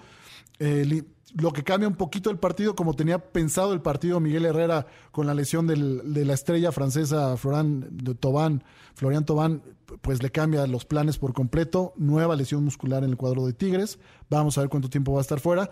[0.57, 1.03] Eh,
[1.35, 5.27] lo que cambia un poquito el partido, como tenía pensado el partido Miguel Herrera con
[5.27, 5.75] la lesión de
[6.25, 8.63] la estrella francesa Florian Tobán,
[8.93, 9.63] Florian Tobán,
[10.01, 11.93] pues le cambia los planes por completo.
[11.97, 13.99] Nueva lesión muscular en el cuadro de Tigres.
[14.29, 15.69] Vamos a ver cuánto tiempo va a estar fuera.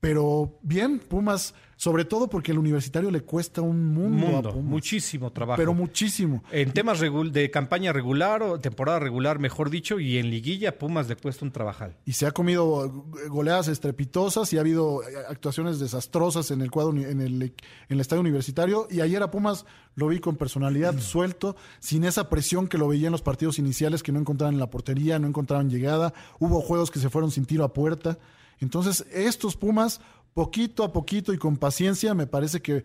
[0.00, 4.70] Pero bien, Pumas, sobre todo porque el universitario le cuesta un mundo, Mundo, a Pumas.
[4.70, 5.56] muchísimo trabajo.
[5.58, 6.42] Pero muchísimo.
[6.52, 11.16] En temas de campaña regular o temporada regular, mejor dicho, y en liguilla, Pumas le
[11.16, 11.96] cuesta un trabajal.
[12.04, 16.92] y se ha comido goleadas estrepitosas y ha habido eh, actuaciones desastrosas en el cuadro
[16.96, 17.52] en el, en
[17.88, 22.68] el estadio universitario y ayer a Pumas lo vi con personalidad suelto sin esa presión
[22.68, 25.70] que lo veía en los partidos iniciales que no encontraban en la portería no encontraban
[25.70, 28.18] llegada hubo juegos que se fueron sin tiro a puerta
[28.60, 30.00] entonces estos Pumas
[30.34, 32.84] poquito a poquito y con paciencia me parece que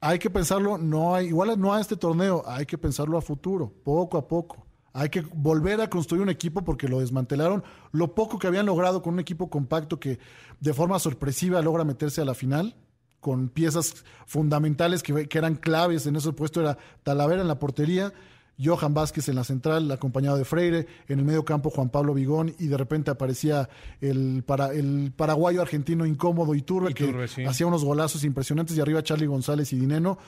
[0.00, 3.72] hay que pensarlo no hay igual no a este torneo hay que pensarlo a futuro
[3.84, 7.62] poco a poco hay que volver a construir un equipo porque lo desmantelaron.
[7.92, 10.18] Lo poco que habían logrado con un equipo compacto que
[10.58, 12.76] de forma sorpresiva logra meterse a la final,
[13.20, 18.14] con piezas fundamentales que, que eran claves en ese puesto, era Talavera en la portería,
[18.62, 22.54] Johan Vázquez en la central, acompañado de Freire, en el medio campo Juan Pablo Vigón,
[22.58, 23.68] y de repente aparecía
[24.00, 27.44] el, para, el paraguayo argentino incómodo Iturbe, Iturbe, que sí.
[27.44, 30.18] hacía unos golazos impresionantes, y arriba Charlie González y Dineno.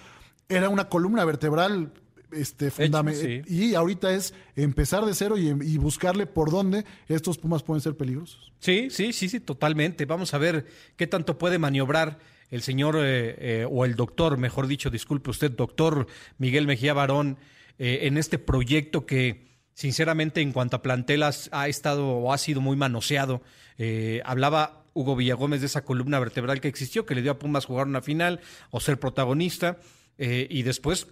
[0.49, 1.93] Era una columna vertebral
[2.31, 3.43] este, sí.
[3.47, 7.97] y ahorita es empezar de cero y, y buscarle por dónde estos Pumas pueden ser
[7.97, 8.53] peligrosos.
[8.59, 10.05] Sí, sí, sí, sí, totalmente.
[10.05, 10.67] Vamos a ver
[10.97, 12.19] qué tanto puede maniobrar
[12.51, 16.07] el señor eh, eh, o el doctor, mejor dicho, disculpe usted, doctor
[16.39, 17.39] Miguel Mejía Barón,
[17.79, 22.61] eh, en este proyecto que, sinceramente, en cuanto a plantelas, ha estado o ha sido
[22.61, 23.43] muy manoseado.
[23.79, 27.65] Eh, hablaba Hugo Villagómez de esa columna vertebral que existió, que le dio a Pumas
[27.67, 29.79] jugar una final o ser protagonista,
[30.19, 31.07] eh, y después,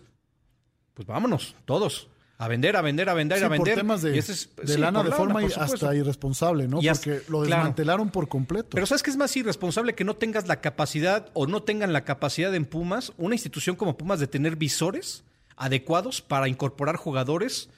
[0.95, 2.09] pues vámonos, todos.
[2.39, 3.77] A vender, a vender, a vender, Sí, a por vender.
[3.77, 6.69] temas de, Y ese es- de sí, lana por de lana, forma por hasta irresponsable,
[6.69, 6.83] ¿no?
[6.83, 7.63] Y hasta- Porque lo claro.
[7.63, 8.69] desmantelaron por completo.
[8.73, 12.05] Pero ¿sabes qué es más irresponsable que no tengas la capacidad o no tengan la
[12.05, 15.25] capacidad en Pumas, una institución como Pumas, de tener visores
[15.57, 17.69] adecuados para incorporar jugadores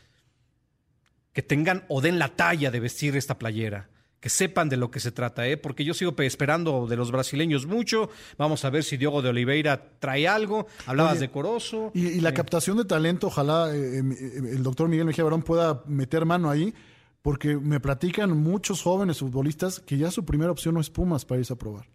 [1.33, 3.89] que tengan o den la talla de vestir esta playera?
[4.21, 5.57] Que sepan de lo que se trata, ¿eh?
[5.57, 8.11] porque yo sigo pe- esperando de los brasileños mucho.
[8.37, 10.67] Vamos a ver si Diogo de Oliveira trae algo.
[10.87, 11.93] Hablabas Oye, de Corozo.
[11.95, 15.85] Y, y la captación de talento, ojalá eh, eh, el doctor Miguel Mejía Barón pueda
[15.87, 16.75] meter mano ahí,
[17.23, 21.39] porque me platican muchos jóvenes futbolistas que ya su primera opción no es Pumas para
[21.39, 21.87] irse a probar.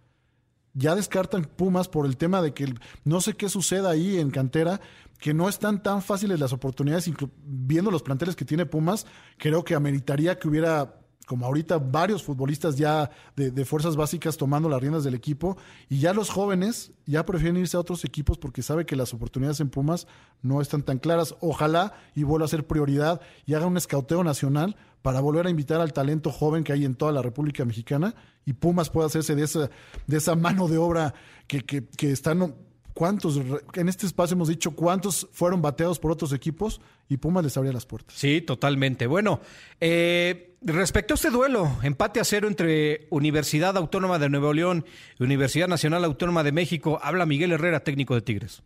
[0.74, 4.82] Ya descartan Pumas por el tema de que no sé qué suceda ahí en cantera,
[5.19, 7.09] que no están tan fáciles las oportunidades,
[7.45, 9.05] viendo los planteles que tiene Pumas,
[9.38, 14.69] creo que ameritaría que hubiera como ahorita varios futbolistas ya de, de fuerzas básicas tomando
[14.69, 15.57] las riendas del equipo
[15.89, 19.59] y ya los jóvenes ya prefieren irse a otros equipos porque sabe que las oportunidades
[19.59, 20.07] en Pumas
[20.41, 21.36] no están tan claras.
[21.39, 25.82] Ojalá y vuelva a ser prioridad y haga un escauteo nacional para volver a invitar
[25.82, 28.15] al talento joven que hay en toda la República Mexicana
[28.45, 29.69] y Pumas pueda hacerse de esa,
[30.07, 31.13] de esa mano de obra
[31.47, 32.55] que, que, que están...
[32.94, 33.41] ¿Cuántos?
[33.74, 36.80] En este espacio hemos dicho cuántos fueron bateados por otros equipos
[37.10, 38.16] y Pumas les abría las puertas.
[38.16, 39.08] Sí, totalmente.
[39.08, 39.41] Bueno,
[39.80, 44.86] eh, respecto a este duelo, empate a cero entre Universidad Autónoma de Nuevo León
[45.20, 48.64] y Universidad Nacional Autónoma de México, habla Miguel Herrera, técnico de Tigres.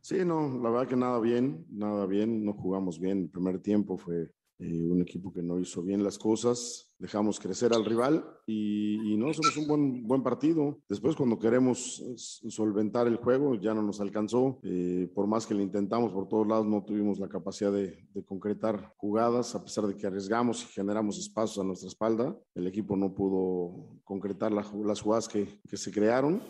[0.00, 3.22] Sí, no, la verdad que nada bien, nada bien, no jugamos bien.
[3.22, 7.72] El primer tiempo fue eh, un equipo que no hizo bien las cosas, dejamos crecer
[7.72, 10.78] al rival y, y no hicimos un buen, buen partido.
[10.88, 12.02] Después cuando queremos
[12.48, 16.46] solventar el juego ya no nos alcanzó, Eh, por más que lo intentamos por todos
[16.46, 20.66] lados no tuvimos la capacidad de, de concretar jugadas, a pesar de que arriesgamos y
[20.66, 25.76] generamos espacios a nuestra espalda, el equipo no pudo concretar la- las jugadas que, que
[25.78, 26.40] se crearon.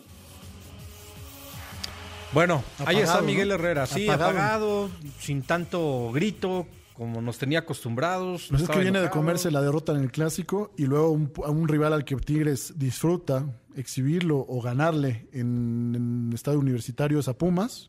[2.32, 3.26] Bueno, ahí está ¿no?
[3.26, 4.30] Miguel Herrera, sí, Apagado.
[4.30, 6.66] apagado, sin tanto grito
[7.00, 8.48] como nos tenía acostumbrados.
[8.50, 11.50] Pues es que viene de comerse la derrota en el clásico y luego un- a
[11.50, 17.38] un rival al que Tigres disfruta exhibirlo o ganarle en, en estadio universitario es a
[17.38, 17.88] Pumas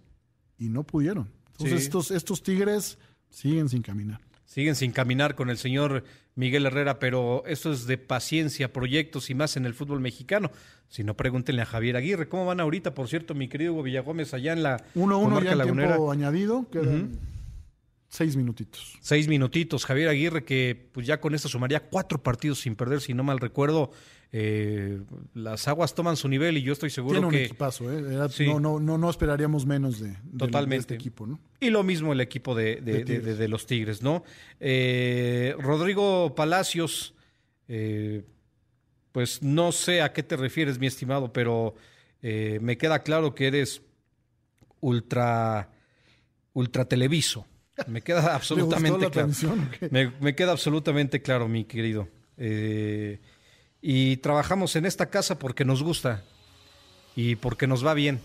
[0.57, 1.30] y no pudieron.
[1.51, 1.86] Entonces Sí.
[1.88, 2.97] estos, estos Tigres
[3.30, 4.22] siguen sin caminar.
[4.45, 6.05] Siguen sin caminar con el señor
[6.36, 10.51] Miguel Herrera, pero esto es de paciencia, proyectos y más en el fútbol mexicano.
[10.88, 12.30] Si no, pregúntenle a Javier Aguirre.
[12.30, 15.64] ¿Cómo van ahorita, por cierto, mi querido Hugo Villagómez, allá en la 1-1 comarca ya
[15.64, 16.66] en tiempo añadido,
[18.12, 18.97] seis minutitos.
[19.01, 19.86] Seis minutitos.
[19.86, 23.39] Javier Aguirre, que pues ya con esto sumaría cuatro partidos sin perder, si no mal
[23.39, 23.91] recuerdo.
[24.34, 25.01] Eh,
[25.34, 27.45] las aguas toman su nivel y yo estoy seguro Tiene un que...
[27.45, 28.14] equipazo, ¿eh?
[28.14, 28.45] Era- Sí.
[28.45, 30.82] no, no, no, no esperaríamos menos de, de Totalmente.
[30.82, 31.39] este equipo, ¿no?
[31.59, 34.24] Y lo mismo el equipo de, de- los Tigres, ¿no?
[34.62, 37.14] Eh, Rodrigo Palacios,
[37.68, 38.24] eh,
[39.12, 41.76] pues no sé a qué te refieres, mi estimado, pero
[42.22, 43.82] me queda claro que eres
[44.80, 45.70] ultra,
[46.53, 47.45] ultra televiso.
[47.88, 50.13] Me queda ¿Le gustó absolutamente la claro.
[50.19, 52.07] me queda absolutamente claro, mi querido.
[52.38, 53.19] Eh,
[53.82, 56.23] y trabajamos en esta casa porque nos gusta
[57.15, 58.21] y porque nos va bien.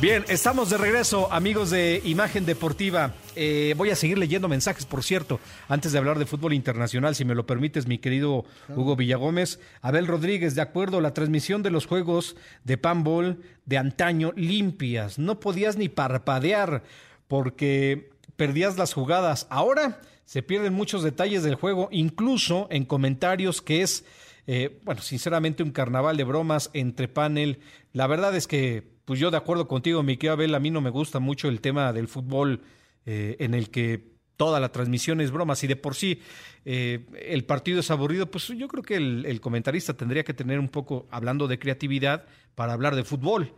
[0.00, 3.14] Bien, estamos de regreso, amigos de Imagen Deportiva.
[3.36, 7.26] Eh, voy a seguir leyendo mensajes, por cierto, antes de hablar de fútbol internacional, si
[7.26, 9.60] me lo permites, mi querido Hugo Villagómez.
[9.82, 15.18] Abel Rodríguez, de acuerdo, la transmisión de los juegos de panball de antaño limpias.
[15.18, 16.82] No podías ni parpadear
[17.28, 18.10] porque
[18.40, 19.46] perdías las jugadas.
[19.50, 24.06] Ahora se pierden muchos detalles del juego, incluso en comentarios que es,
[24.46, 27.60] eh, bueno, sinceramente un carnaval de bromas entre panel.
[27.92, 30.88] La verdad es que pues yo de acuerdo contigo, mi Abel, a mí no me
[30.88, 32.62] gusta mucho el tema del fútbol
[33.04, 35.54] eh, en el que toda la transmisión es broma.
[35.54, 36.22] Si de por sí
[36.64, 40.70] eh, el partido es aburrido, pues yo creo que el, comentarista tendría que tener un
[40.70, 42.24] poco, hablando de creatividad,
[42.54, 43.52] para hablar de fútbol.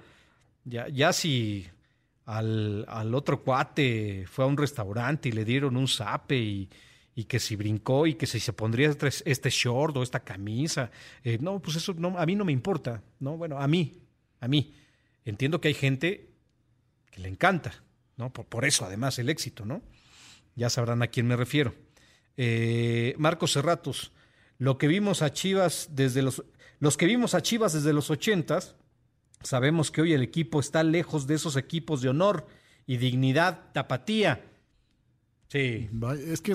[0.65, 1.69] Ya, ya si
[2.25, 6.71] al, al otro cuate fue a un restaurante y le dieron un zape y,
[7.15, 10.91] y que si brincó y que si se pondría este, este short o esta camisa,
[11.25, 13.37] eh, no, pues eso no, a mí no me importa, ¿no?
[13.37, 14.01] Bueno, a mí,
[14.41, 14.75] a mí.
[15.25, 16.31] Entiendo que hay gente
[17.11, 17.85] que le encanta,
[18.17, 18.33] ¿no?
[18.33, 19.83] Por, eso, además, el éxito, ¿no?
[20.55, 21.75] Ya sabrán a quién me refiero.
[22.37, 24.13] Eh, Marcos Serratos,
[24.59, 26.43] lo que vimos a Chivas desde los,
[26.79, 28.75] los que vimos a Chivas desde los ochentas,
[29.43, 32.47] sabemos que hoy el equipo está lejos de esos equipos de honor
[32.87, 34.45] y dignidad tapatía.
[35.49, 35.91] Sí.
[36.27, 36.55] Es que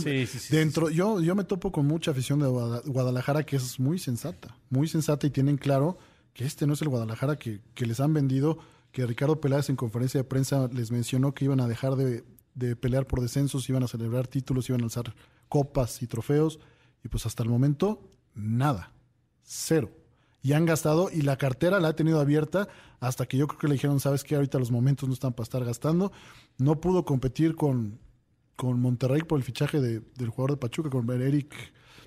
[0.50, 4.88] dentro, yo, yo me topo con mucha afición de Guadalajara que es muy sensata, muy
[4.88, 6.00] sensata y tienen claro
[6.34, 8.60] que este no es el Guadalajara que, les han vendido,
[8.92, 12.24] que Ricardo Peláez en conferencia de prensa les mencionó que iban a dejar de,
[12.76, 15.14] pelear por descensos, iban a celebrar títulos, iban a alzar
[15.48, 16.60] copas y trofeos,
[17.04, 18.94] y pues hasta el momento, nada,
[19.44, 19.92] cero.
[20.42, 22.68] Y han gastado, y la cartera la ha tenido abierta
[23.00, 25.44] hasta que yo creo que le dijeron, sabes que ahorita los momentos no están para
[25.44, 26.12] estar gastando.
[26.58, 28.00] No pudo competir con,
[28.56, 31.54] con Monterrey por el fichaje de, del jugador de Pachuca, con Eric,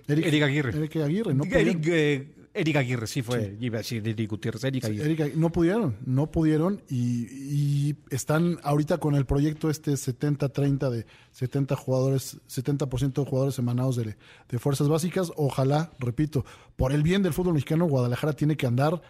[0.07, 0.77] Eric, Aguirre.
[0.77, 4.85] Eric Aguirre, no Eric, eh, Eric Aguirre, sí fue, iba a decir Eric Gutiérrez, Eric
[4.85, 5.35] Aguirre.
[5.37, 12.39] no pudieron, no pudieron y, están ahorita con el proyecto este 70-30 de 70 jugadores,
[12.49, 14.17] 70% de jugadores emanados de,
[14.49, 15.33] de fuerzas básicas.
[15.37, 16.45] Ojalá, repito,
[16.77, 19.01] por el bien del fútbol mexicano, Guadalajara tiene que andar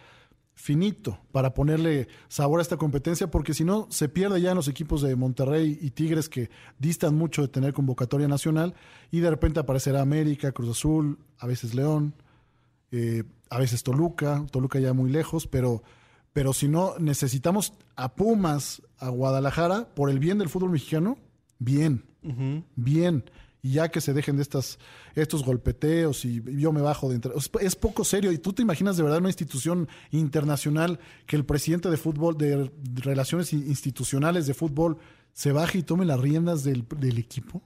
[0.53, 4.67] finito para ponerle sabor a esta competencia, porque si no, se pierde ya en los
[4.67, 8.75] equipos de Monterrey y Tigres que distan mucho de tener convocatoria nacional
[9.09, 12.13] y de repente aparecerá América, Cruz Azul, a veces León,
[12.91, 15.83] eh, a veces Toluca, Toluca ya muy lejos, pero,
[16.33, 21.17] pero si no, necesitamos a Pumas, a Guadalajara, por el bien del fútbol mexicano,
[21.59, 22.05] bien,
[22.75, 23.25] bien.
[23.63, 24.79] Y ya que se dejen de estas,
[25.13, 27.31] estos golpeteos y yo me bajo de entre...
[27.61, 28.31] Es, poco serio.
[28.31, 32.71] Y tú te imaginas de verdad una institución internacional que el presidente de fútbol, de
[32.95, 34.97] relaciones institucionales de fútbol,
[35.33, 37.61] se baje y tome las riendas del, del equipo.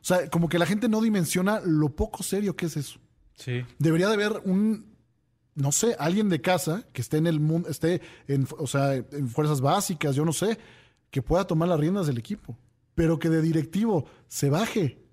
[0.00, 2.98] O sea, como que la gente no dimensiona lo poco serio que es eso.
[3.78, 4.94] Debería de haber un,
[5.54, 9.28] no sé, alguien de casa que esté en el mundo, esté en, o sea, en
[9.28, 10.58] fuerzas básicas, yo no sé,
[11.10, 12.56] que pueda tomar las riendas del equipo,
[12.94, 15.04] pero que de directivo se baje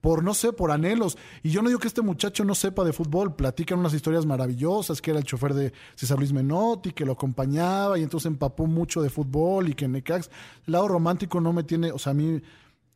[0.00, 1.18] por no sé, por anhelos.
[1.42, 5.00] Y yo no digo que este muchacho no sepa de fútbol, platican unas historias maravillosas,
[5.00, 9.02] que era el chofer de César Luis Menotti, que lo acompañaba y entonces empapó mucho
[9.02, 10.30] de fútbol y que Necax,
[10.66, 12.40] el lado romántico no me tiene, o sea, a mí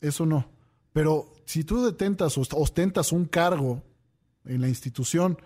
[0.01, 0.49] eso no.
[0.93, 3.83] Pero si tú detentas o ostentas un cargo
[4.45, 5.39] en la institución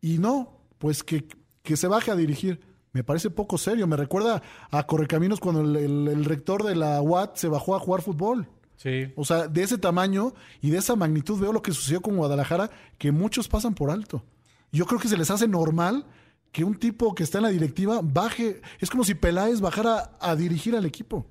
[0.00, 1.26] y no, pues que,
[1.62, 2.60] que se baje a dirigir.
[2.92, 3.86] Me parece poco serio.
[3.86, 8.48] Me recuerda a Correcaminos cuando el, rector de la UAT se bajó a jugar fútbol.
[8.76, 9.12] Sí.
[9.16, 12.70] O sea, de ese tamaño y de esa magnitud veo lo que sucedió con Guadalajara,
[12.98, 14.22] que muchos pasan por alto.
[14.70, 16.06] Yo creo que se les hace normal
[16.52, 18.60] que un tipo que está en la directiva baje.
[18.78, 21.26] Es como si Peláez bajara a dirigir al equipo.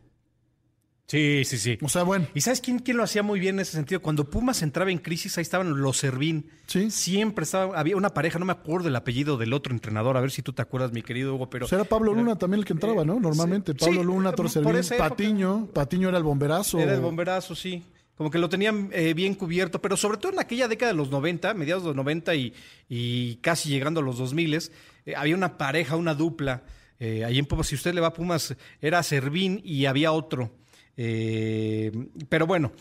[1.07, 1.77] Sí, sí, sí.
[1.81, 2.27] O sea, bueno.
[2.33, 4.01] ¿Y sabes quién, quién lo hacía muy bien en ese sentido?
[4.01, 6.49] Cuando Pumas entraba en crisis, ahí estaban los Servín.
[6.65, 6.89] Sí.
[6.91, 10.31] Siempre estaba, había una pareja, no me acuerdo el apellido del otro entrenador, a ver
[10.31, 11.65] si tú te acuerdas, mi querido Hugo, pero...
[11.65, 13.19] Pues era Pablo Luna también el que entraba, ¿no?
[13.19, 13.75] Normalmente.
[13.75, 15.67] Pablo Luna, Toro Servín, Patiño.
[15.73, 16.79] Patiño era el bomberazo.
[16.79, 17.83] Era el bomberazo, sí.
[18.15, 21.09] Como que lo tenían eh, bien cubierto, pero sobre todo en aquella década de los
[21.09, 22.53] 90, mediados de los 90 y,
[22.87, 26.63] y casi llegando a los 2000, eh, había una pareja, una dupla.
[26.99, 30.51] Eh, ahí en Pumas, si usted le va a Pumas, era Servín y había otro.
[30.97, 31.91] Eh,
[32.29, 32.71] pero bueno.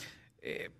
[0.42, 0.70] Eh,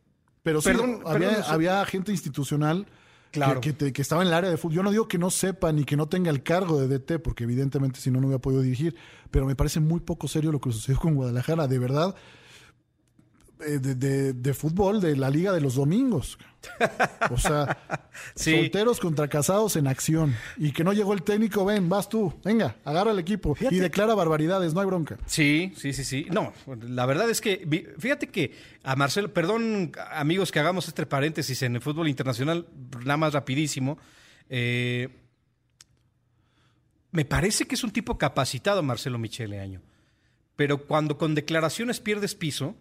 [0.42, 0.70] pero sí,
[1.06, 2.86] había, gente institucional
[3.30, 3.60] claro.
[3.60, 4.74] que, estaba en el área de fútbol.
[4.74, 7.44] Yo no digo que no sepa ni que no tenga el cargo de DT, porque
[7.44, 8.96] evidentemente si no, no hubiera podido dirigir,
[9.30, 11.68] pero me parece muy poco serio lo que sucedió con Guadalajara.
[11.68, 12.16] De verdad,
[13.66, 16.38] eh, de, de, fútbol de la Liga de los Domingos.
[17.30, 17.78] O sea,
[18.34, 20.34] solteros contra casados en acción.
[20.56, 24.14] Y que no llegó el técnico, ven, vas tú, venga, agarra el equipo y declara
[24.14, 25.18] barbaridades, no hay bronca.
[25.26, 26.26] Sí, sí, sí, sí.
[26.30, 28.52] No, la verdad es que, fíjate que
[28.82, 32.66] a Marcelo, perdón amigos que hagamos este paréntesis en el fútbol internacional,
[33.04, 33.98] nada más rapidísimo.
[34.48, 35.08] Eh,
[37.10, 39.80] me parece que es un tipo capacitado Marcelo Michele Año.
[40.56, 42.76] pero cuando con declaraciones pierdes piso,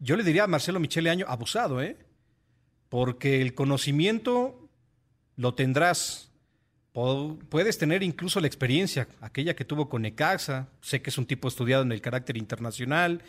[0.00, 1.96] yo le diría a Marcelo Michele Año, abusado, ¿eh?
[2.88, 4.68] Porque el conocimiento
[5.36, 6.32] lo tendrás.
[6.92, 10.68] Puedes tener incluso la experiencia, aquella que tuvo con Necaxa.
[10.80, 13.22] Sé que es un tipo estudiado en el carácter internacional,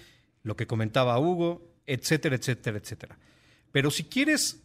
[0.43, 3.17] lo que comentaba Hugo, etcétera, etcétera, etcétera.
[3.72, 4.61] Pero si quieres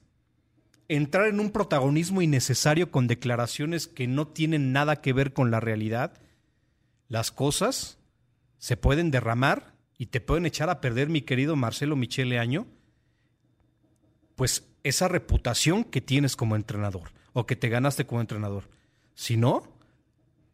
[0.88, 5.60] entrar en un protagonismo innecesario con declaraciones que no tienen nada que ver con la
[5.60, 6.14] realidad,
[7.08, 7.98] las cosas
[8.58, 12.66] se pueden derramar y te pueden echar a perder, mi querido Marcelo Michele Año,
[14.34, 18.68] pues esa reputación que tienes como entrenador o que te ganaste como entrenador.
[19.14, 19.62] Si no,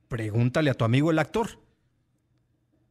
[0.09, 1.59] pregúntale a tu amigo el actor.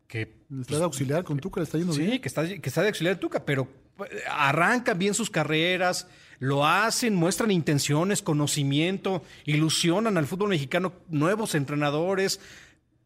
[0.08, 2.12] Que, está de auxiliar con Tuca, le está yendo bien.
[2.12, 6.08] Sí, que está, que está de auxiliar Tuca, pero eh, arrancan bien sus carreras,
[6.40, 12.42] lo hacen, muestran intenciones, conocimiento, ilusionan al fútbol mexicano nuevos entrenadores,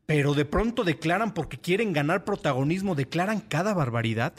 [0.06, 4.34] pero de pronto declaran porque quieren ganar protagonismo, declaran cada barbaridad.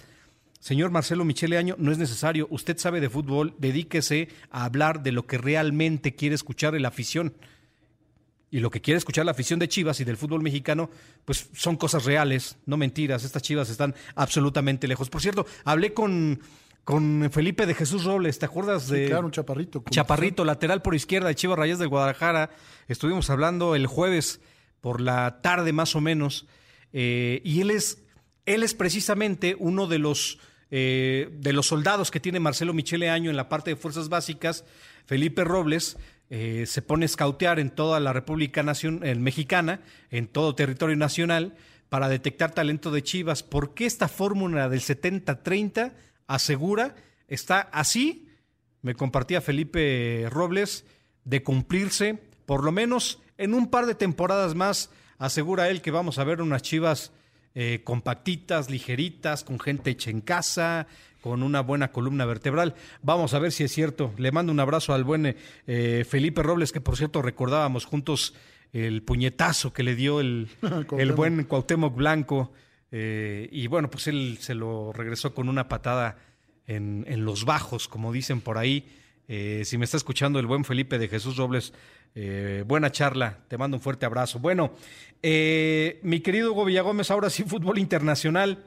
[0.60, 2.46] Señor Marcelo Michele Año, no es necesario.
[2.50, 7.34] Usted sabe de fútbol, dedíquese a hablar de lo que realmente quiere escuchar la afición.
[8.50, 10.88] Y lo que quiere escuchar la afición de Chivas y del fútbol mexicano,
[11.24, 13.24] pues son cosas reales, no mentiras.
[13.24, 15.10] Estas Chivas están absolutamente lejos.
[15.10, 16.40] Por cierto, hablé con,
[16.84, 19.08] con Felipe de Jesús Robles, ¿te acuerdas de?
[19.08, 19.84] claro, un chaparrito.
[19.90, 22.50] Chaparrito, lateral por izquierda de Chivas Rayas de Guadalajara.
[22.86, 24.40] Estuvimos hablando el jueves
[24.86, 26.46] por la tarde más o menos,
[26.92, 28.04] eh, y él es,
[28.44, 30.38] él es precisamente uno de los,
[30.70, 34.64] eh, de los soldados que tiene Marcelo Michele Año en la parte de Fuerzas Básicas,
[35.04, 35.96] Felipe Robles,
[36.30, 39.80] eh, se pone a escautear en toda la República Mexicana,
[40.12, 41.56] en todo territorio nacional,
[41.88, 43.42] para detectar talento de Chivas.
[43.42, 45.94] ¿Por qué esta fórmula del 70-30
[46.28, 46.94] asegura,
[47.26, 48.28] está así,
[48.82, 50.84] me compartía Felipe Robles,
[51.24, 56.18] de cumplirse por lo menos en un par de temporadas más, asegura él que vamos
[56.18, 57.12] a ver unas chivas
[57.58, 60.86] eh, compactitas, ligeritas, con gente hecha en casa,
[61.22, 62.74] con una buena columna vertebral.
[63.00, 64.12] Vamos a ver si es cierto.
[64.18, 65.34] Le mando un abrazo al buen
[65.66, 68.34] eh, Felipe Robles, que por cierto recordábamos juntos
[68.74, 70.48] el puñetazo que le dio el,
[70.98, 72.52] el buen Cuauhtémoc Blanco.
[72.92, 76.18] Eh, y bueno, pues él se lo regresó con una patada
[76.66, 78.86] en, en los bajos, como dicen por ahí.
[79.26, 81.72] si me está escuchando el buen Felipe de Jesús Robles,
[82.18, 84.38] eh, buena charla, te mando un fuerte abrazo.
[84.38, 84.72] Bueno,
[85.22, 88.64] eh, mi querido Hugo Villagómez, ahora sí, fútbol internacional.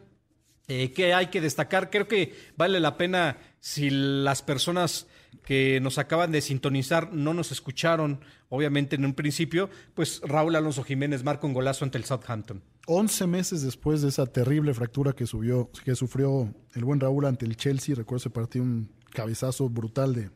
[0.67, 1.89] Eh, ¿Qué hay que destacar?
[1.89, 5.07] Creo que vale la pena si las personas
[5.43, 8.19] que nos acaban de sintonizar no nos escucharon,
[8.49, 12.61] obviamente en un principio, pues Raúl Alonso Jiménez marca un golazo ante el Southampton.
[12.85, 17.47] Once meses después de esa terrible fractura que, subió, que sufrió el buen Raúl ante
[17.47, 20.29] el Chelsea, recuerdo ese partido, un cabezazo brutal de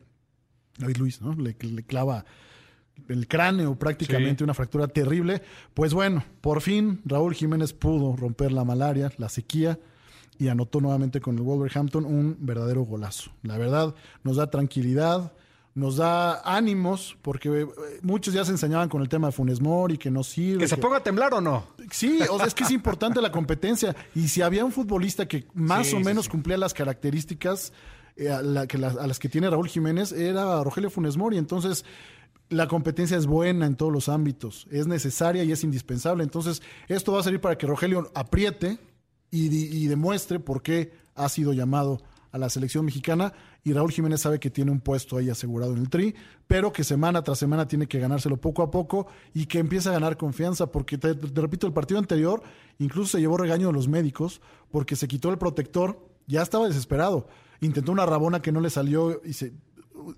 [0.78, 1.32] David Luis, ¿no?
[1.36, 2.24] le clava
[3.08, 5.42] el cráneo prácticamente, una fractura terrible.
[5.74, 9.78] Pues bueno, por fin Raúl Jiménez pudo romper la malaria, la sequía
[10.38, 13.30] y anotó nuevamente con el Wolverhampton un verdadero golazo.
[13.42, 15.32] La verdad nos da tranquilidad,
[15.74, 17.66] nos da ánimos, porque eh,
[18.02, 20.60] muchos ya se enseñaban con el tema de Funes Mori, que no sirve.
[20.60, 21.66] ¿Que se ponga a temblar o no?
[21.90, 23.94] Sí, o sea, es que es importante la competencia.
[24.14, 27.72] Y si había un futbolista que más o menos cumplía las características
[28.16, 31.38] eh, que a, las que tiene Raúl Jiménez, era Rogelio Funes Mori.
[31.38, 31.84] Entonces,
[32.50, 36.22] la competencia es buena en todos los ámbitos, es necesaria y es indispensable.
[36.22, 38.78] Entonces, esto va a servir para que Rogelio apriete
[39.30, 43.32] y, demuestre por qué ha sido llamado a la selección mexicana
[43.64, 46.14] y Raúl Jiménez sabe que tiene un puesto ahí asegurado en el tri,
[46.46, 49.92] pero que semana tras semana tiene que ganárselo poco a poco y que empiece a
[49.92, 52.42] ganar confianza, porque te, repito, el partido anterior
[52.78, 54.40] incluso se llevó regaño de los médicos
[54.70, 57.26] porque se quitó el protector, ya estaba desesperado,
[57.60, 59.52] intentó una rabona que no le salió y se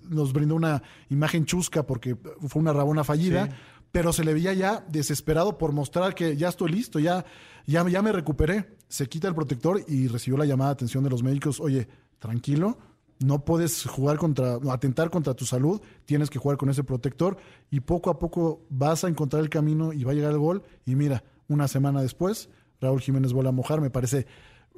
[0.03, 3.49] nos brindó una imagen chusca porque fue una rabona fallida,
[3.91, 7.25] pero se le veía ya desesperado por mostrar que ya estoy listo, ya,
[7.65, 8.77] ya, ya me recuperé.
[8.87, 11.87] Se quita el protector y recibió la llamada de atención de los médicos, oye,
[12.19, 12.77] tranquilo,
[13.19, 17.37] no puedes jugar contra, atentar contra tu salud, tienes que jugar con ese protector
[17.71, 20.63] y poco a poco vas a encontrar el camino y va a llegar el gol.
[20.85, 22.49] Y mira, una semana después,
[22.79, 24.27] Raúl Jiménez vuelve a mojar, me parece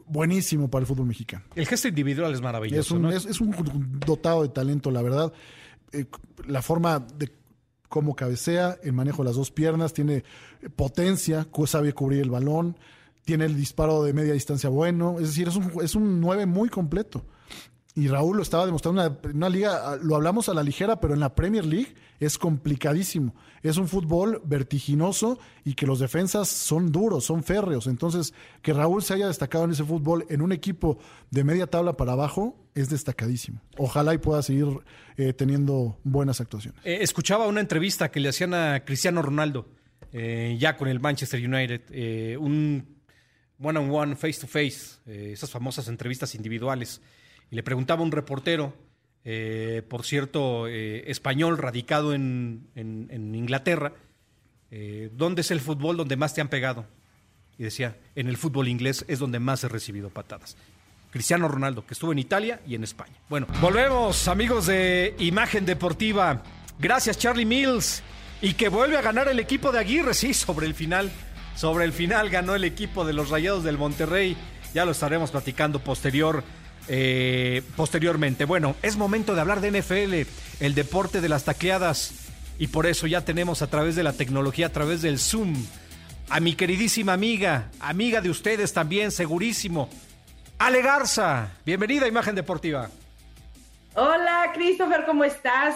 [0.09, 1.45] buenísimo para el fútbol mexicano.
[1.55, 2.79] El gesto individual es maravilloso.
[2.79, 5.31] Es un, es, un dotado de talento, la verdad.
[5.91, 6.05] Eh,
[6.47, 7.31] la forma de
[7.87, 10.23] cómo cabecea, el manejo de las dos piernas, tiene
[10.75, 12.77] potencia, sabe cubrir el balón,
[13.23, 15.15] tiene el disparo de media distancia bueno.
[15.19, 17.23] Es decir, es un, es un 9 muy completo
[17.99, 21.35] y Raúl lo estaba demostrando una, liga, lo hablamos a la ligera, pero en la
[21.35, 23.35] Premier League es complicadísimo.
[23.61, 27.87] Es un fútbol vertiginoso y que los defensas son duros, son férreos.
[27.87, 30.97] Entonces, que Raúl se haya destacado en ese fútbol en un equipo
[31.29, 33.59] de media tabla para abajo es destacadísimo.
[33.77, 34.67] Ojalá y pueda seguir
[35.17, 36.79] eh, teniendo buenas actuaciones.
[36.85, 39.67] Eh, escuchaba una entrevista que le hacían a Cristiano Ronaldo,
[40.13, 42.99] eh, ya con el Manchester United, un
[43.61, 47.01] one on one, face to face, eh, esas famosas entrevistas individuales.
[47.51, 48.73] Y le preguntaba a un reportero,
[49.23, 53.93] eh, por cierto, eh, español, radicado en, Inglaterra,
[54.71, 56.85] eh, ¿dónde es el fútbol donde más te han pegado?
[57.57, 60.55] Y decía, en el fútbol inglés es donde más he recibido patadas.
[61.11, 63.15] Cristiano Ronaldo, que estuvo en Italia y en España.
[63.29, 66.43] Bueno, volvemos, amigos de Imagen Deportiva.
[66.77, 68.03] Gracias, Charlie Mills.
[68.41, 71.11] Y que vuelve a ganar el equipo de Aguirre, sí, sobre el final.
[71.55, 74.37] Sobre el final ganó el equipo de los Rayados del Monterrey.
[74.73, 76.43] Ya lo estaremos platicando posterior,
[76.87, 78.45] eh, posteriormente.
[78.45, 82.13] Bueno, es momento de hablar de NFL, el deporte de las tacleadas.
[82.57, 85.55] Y por eso ya tenemos a través de la tecnología, a través del Zoom,
[86.29, 89.89] a mi queridísima amiga, amiga de ustedes también, segurísimo,
[90.57, 91.51] Ale Garza.
[91.65, 92.89] Bienvenida a Imagen Deportiva.
[93.95, 95.75] Hola, Christopher, ¿cómo estás?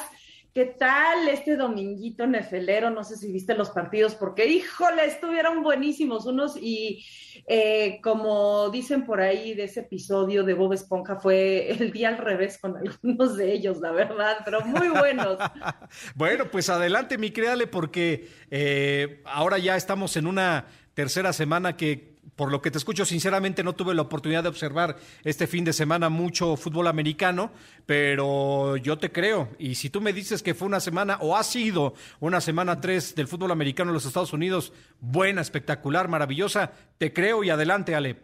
[0.54, 2.92] ¿Qué tal este dominguito nefelero?
[2.92, 7.04] No sé si viste los partidos, porque híjole, estuvieron buenísimos unos y
[7.48, 12.20] eh, como dicen por ahí de ese episodio de Bob Esponja, fue el día al
[12.20, 15.38] revés con algunos de ellos, la verdad, pero muy buenos.
[16.16, 22.13] Bueno, pues adelante, mi créale, porque eh, ahora ya estamos en una tercera semana que,
[22.36, 25.74] por lo que te escucho, sinceramente no tuve la oportunidad de observar este fin de
[25.74, 27.52] semana mucho fútbol americano,
[27.86, 29.50] pero yo te creo.
[29.60, 33.16] Y si tú me dices que fue una semana o ha sido una semana tres
[33.16, 38.18] del fútbol americano en los Estados Unidos, buena, espectacular, maravillosa, te creo y adelante, Ale.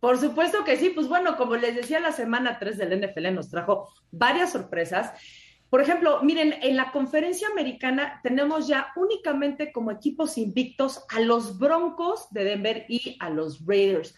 [0.00, 3.48] Por supuesto que sí, pues bueno, como les decía, la semana 3 del NFL nos
[3.48, 5.12] trajo varias sorpresas.
[5.74, 11.58] Por ejemplo, miren, en la conferencia americana tenemos ya únicamente como equipos invictos a los
[11.58, 14.14] Broncos de Denver y a los Raiders.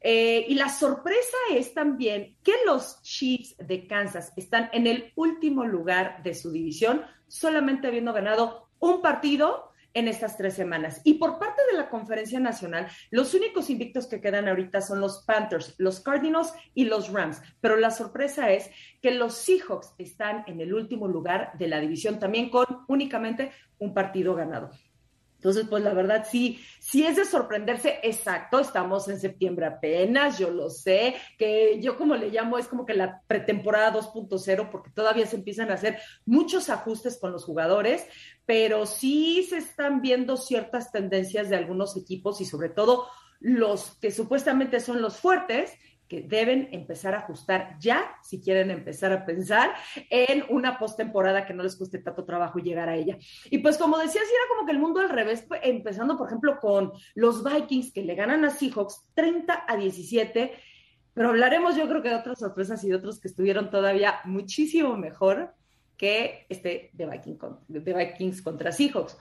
[0.00, 5.64] Eh, y la sorpresa es también que los Chiefs de Kansas están en el último
[5.64, 11.00] lugar de su división, solamente habiendo ganado un partido en estas tres semanas.
[11.04, 15.24] Y por parte de la conferencia nacional, los únicos invictos que quedan ahorita son los
[15.24, 17.40] Panthers, los Cardinals y los Rams.
[17.62, 18.70] Pero la sorpresa es
[19.00, 23.94] que los Seahawks están en el último lugar de la división, también con únicamente un
[23.94, 24.70] partido ganado.
[25.46, 30.50] Entonces, pues la verdad sí, sí es de sorprenderse, exacto, estamos en septiembre apenas, yo
[30.50, 35.24] lo sé, que yo como le llamo es como que la pretemporada 2.0, porque todavía
[35.24, 38.04] se empiezan a hacer muchos ajustes con los jugadores,
[38.44, 43.06] pero sí se están viendo ciertas tendencias de algunos equipos y sobre todo
[43.38, 45.74] los que supuestamente son los fuertes,
[46.08, 49.74] que deben empezar a ajustar ya si quieren empezar a pensar
[50.10, 53.18] en una postemporada que no les cueste tanto trabajo llegar a ella.
[53.50, 56.28] Y pues como decía, sí era como que el mundo al revés, pues, empezando por
[56.28, 60.52] ejemplo con los Vikings que le ganan a Seahawks 30 a 17,
[61.12, 64.96] pero hablaremos yo creo que de otras sorpresas y de otros que estuvieron todavía muchísimo
[64.96, 65.54] mejor
[65.96, 67.38] que este de, Viking,
[67.68, 69.16] de Vikings contra Seahawks.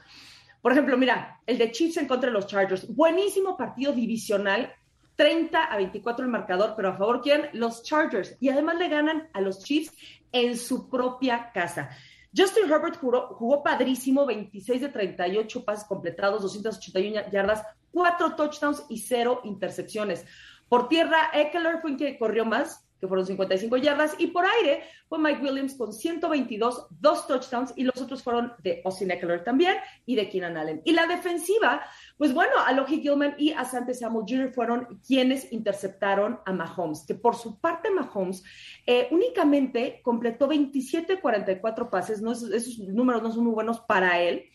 [0.62, 2.94] Por ejemplo, mira, el de Chiefs en contra de los Chargers.
[2.94, 4.74] Buenísimo partido divisional
[5.16, 7.50] 30 a 24 el marcador, pero a favor quién?
[7.54, 8.36] Los Chargers.
[8.40, 9.94] Y además le ganan a los Chiefs
[10.32, 11.90] en su propia casa.
[12.36, 19.00] Justin Herbert jugó, jugó padrísimo, 26 de 38 pases completados, 281 yardas, 4 touchdowns y
[19.00, 20.26] 0 intercepciones.
[20.68, 25.20] Por tierra, Eckler fue que corrió más, que fueron 55 yardas, y por aire fue
[25.20, 29.76] Mike Williams con 122, dos touchdowns, y los otros fueron de Austin Eckler también
[30.06, 30.82] y de Keenan Allen.
[30.86, 31.82] Y la defensiva,
[32.18, 34.54] pues bueno, Alohi Gilman y Asante Samuel Jr.
[34.54, 38.44] fueron quienes interceptaron a Mahomes, que por su parte Mahomes
[38.86, 44.50] eh, únicamente completó 27 44 pases, no, esos números no son muy buenos para él.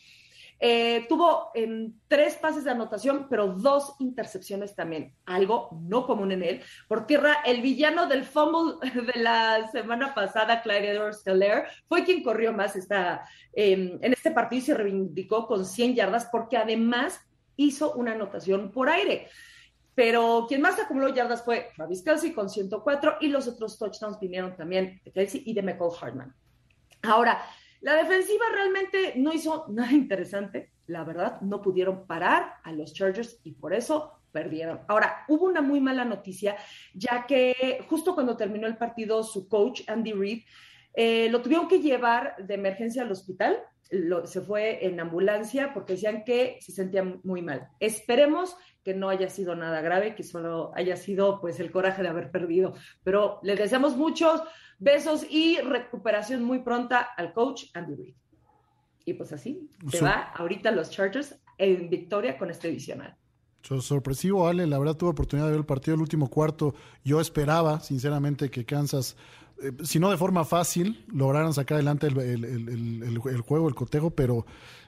[0.62, 6.42] Eh, tuvo en tres pases de anotación, pero dos intercepciones también, algo no común en
[6.42, 6.62] él.
[6.86, 8.74] Por tierra, el villano del fumble
[9.14, 11.24] de la semana pasada, Clyde edwards
[11.88, 16.28] fue quien corrió más esta, eh, en este partido y se reivindicó con 100 yardas,
[16.30, 17.18] porque además
[17.56, 19.28] hizo una anotación por aire.
[19.94, 24.56] Pero quien más acumuló yardas fue Travis Kelsey con 104 y los otros touchdowns vinieron
[24.56, 26.34] también de Kelsey y de Michael Hartman.
[27.02, 27.40] Ahora,
[27.80, 33.40] la defensiva realmente no hizo nada interesante, la verdad, no pudieron parar a los Chargers
[33.44, 34.80] y por eso perdieron.
[34.88, 36.56] Ahora, hubo una muy mala noticia,
[36.94, 40.42] ya que justo cuando terminó el partido, su coach, Andy Reid,
[40.94, 43.58] eh, lo tuvieron que llevar de emergencia al hospital,
[43.90, 47.68] lo, se fue en ambulancia porque decían que se sentía muy mal.
[47.80, 52.08] Esperemos que no haya sido nada grave, que solo haya sido pues el coraje de
[52.08, 54.42] haber perdido, pero le deseamos muchos
[54.78, 58.14] besos y recuperación muy pronta al coach Andy Reid.
[59.04, 60.04] Y pues así, se sí.
[60.04, 63.16] va ahorita los Chargers en victoria con este divisional.
[63.62, 64.66] Sorpresivo, Ale.
[64.66, 66.74] La verdad tuve oportunidad de ver el partido del último cuarto.
[67.04, 69.16] Yo esperaba, sinceramente, que Kansas,
[69.62, 74.10] eh, si no de forma fácil, lograran sacar adelante el, el, el, juego, el cotejo,
[74.10, 74.46] pero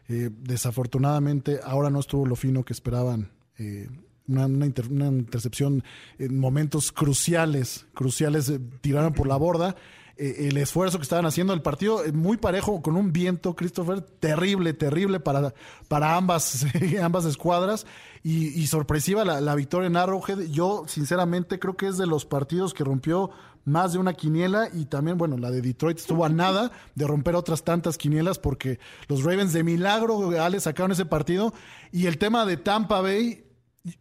[0.08, 3.88] eh, desafortunadamente ahora no estuvo lo fino que esperaban eh,
[4.28, 5.84] una, intercepción
[6.18, 9.76] en momentos cruciales, cruciales, eh, tiraron por la borda.
[10.16, 14.00] Eh, el esfuerzo que estaban haciendo, el partido eh, muy parejo, con un viento, Christopher,
[14.00, 15.54] terrible, terrible para,
[15.88, 16.66] para ambas,
[17.02, 17.86] ambas escuadras.
[18.24, 20.42] Y, sorpresiva la, la, victoria en Arrowhead.
[20.50, 23.30] Yo, sinceramente, creo que es de los partidos que rompió
[23.64, 27.34] más de una quiniela y también, bueno, la de Detroit estuvo a nada de romper
[27.34, 31.52] otras tantas quinielas porque los Ravens de milagro, Ale, sacaron ese partido.
[31.90, 33.44] Y el tema de Tampa Bay,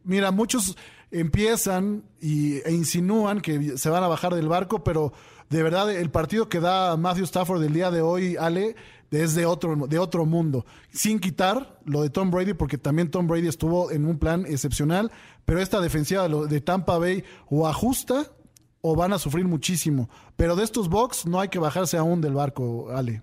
[0.03, 0.77] mira, muchos
[1.11, 5.13] empiezan y, e insinúan que se van a bajar del barco, pero
[5.51, 8.75] de verdad el partido que da Matthew Stafford el día de hoy, Ale,
[9.11, 10.65] es de otro, de otro mundo.
[10.91, 15.11] Sin quitar lo de Tom Brady, porque también Tom Brady estuvo en un plan excepcional,
[15.43, 18.31] pero esta defensiva de Tampa Bay o ajusta
[18.79, 20.09] o van a sufrir muchísimo.
[20.37, 23.21] Pero de estos Bucks no hay que bajarse aún del barco, Ale.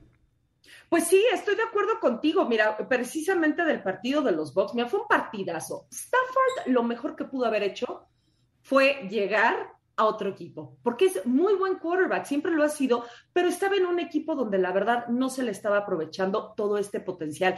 [0.90, 2.44] Pues sí, estoy de acuerdo contigo.
[2.44, 5.86] Mira, precisamente del partido de los Bucks, mira, fue un partidazo.
[5.90, 8.06] Stafford lo mejor que pudo haber hecho
[8.60, 13.48] fue llegar a otro equipo, porque es muy buen quarterback, siempre lo ha sido, pero
[13.48, 17.56] estaba en un equipo donde la verdad no se le estaba aprovechando todo este potencial.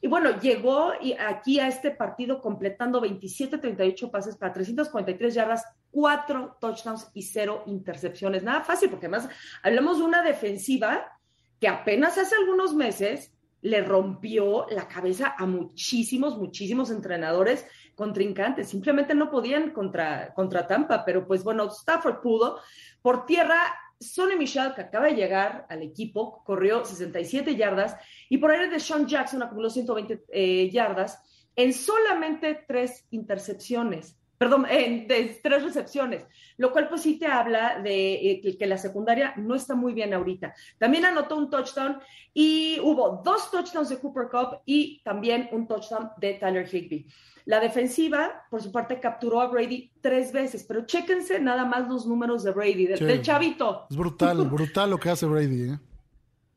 [0.00, 7.10] Y bueno, llegó aquí a este partido completando 27-38 pases para 343 yardas, 4 touchdowns
[7.14, 8.42] y 0 intercepciones.
[8.42, 9.28] Nada fácil, porque además
[9.62, 11.18] hablamos de una defensiva
[11.58, 13.32] que apenas hace algunos meses
[13.62, 17.66] le rompió la cabeza a muchísimos, muchísimos entrenadores
[17.98, 18.68] contrincantes.
[18.68, 22.60] Simplemente no podían contra, contra Tampa, pero pues bueno, Stafford pudo.
[23.02, 23.60] Por tierra,
[23.98, 27.96] Sonny Michel, que acaba de llegar al equipo, corrió 67 yardas
[28.28, 31.20] y por aire de Sean Jackson acumuló 120 eh, yardas
[31.56, 36.24] en solamente tres intercepciones perdón, en, de tres recepciones,
[36.56, 40.14] lo cual pues sí te habla de eh, que, la secundaria no está muy bien
[40.14, 40.54] ahorita.
[40.78, 41.98] También anotó un touchdown
[42.32, 47.06] y hubo dos touchdowns de Cooper Cup y también un touchdown de Tyler Higby.
[47.46, 52.06] La defensiva, por su parte, capturó a Brady tres veces, pero chéquense nada más los
[52.06, 53.86] números de Brady, del, chavito.
[53.90, 55.70] Es brutal, brutal lo que hace Brady.
[55.70, 55.78] ¿eh?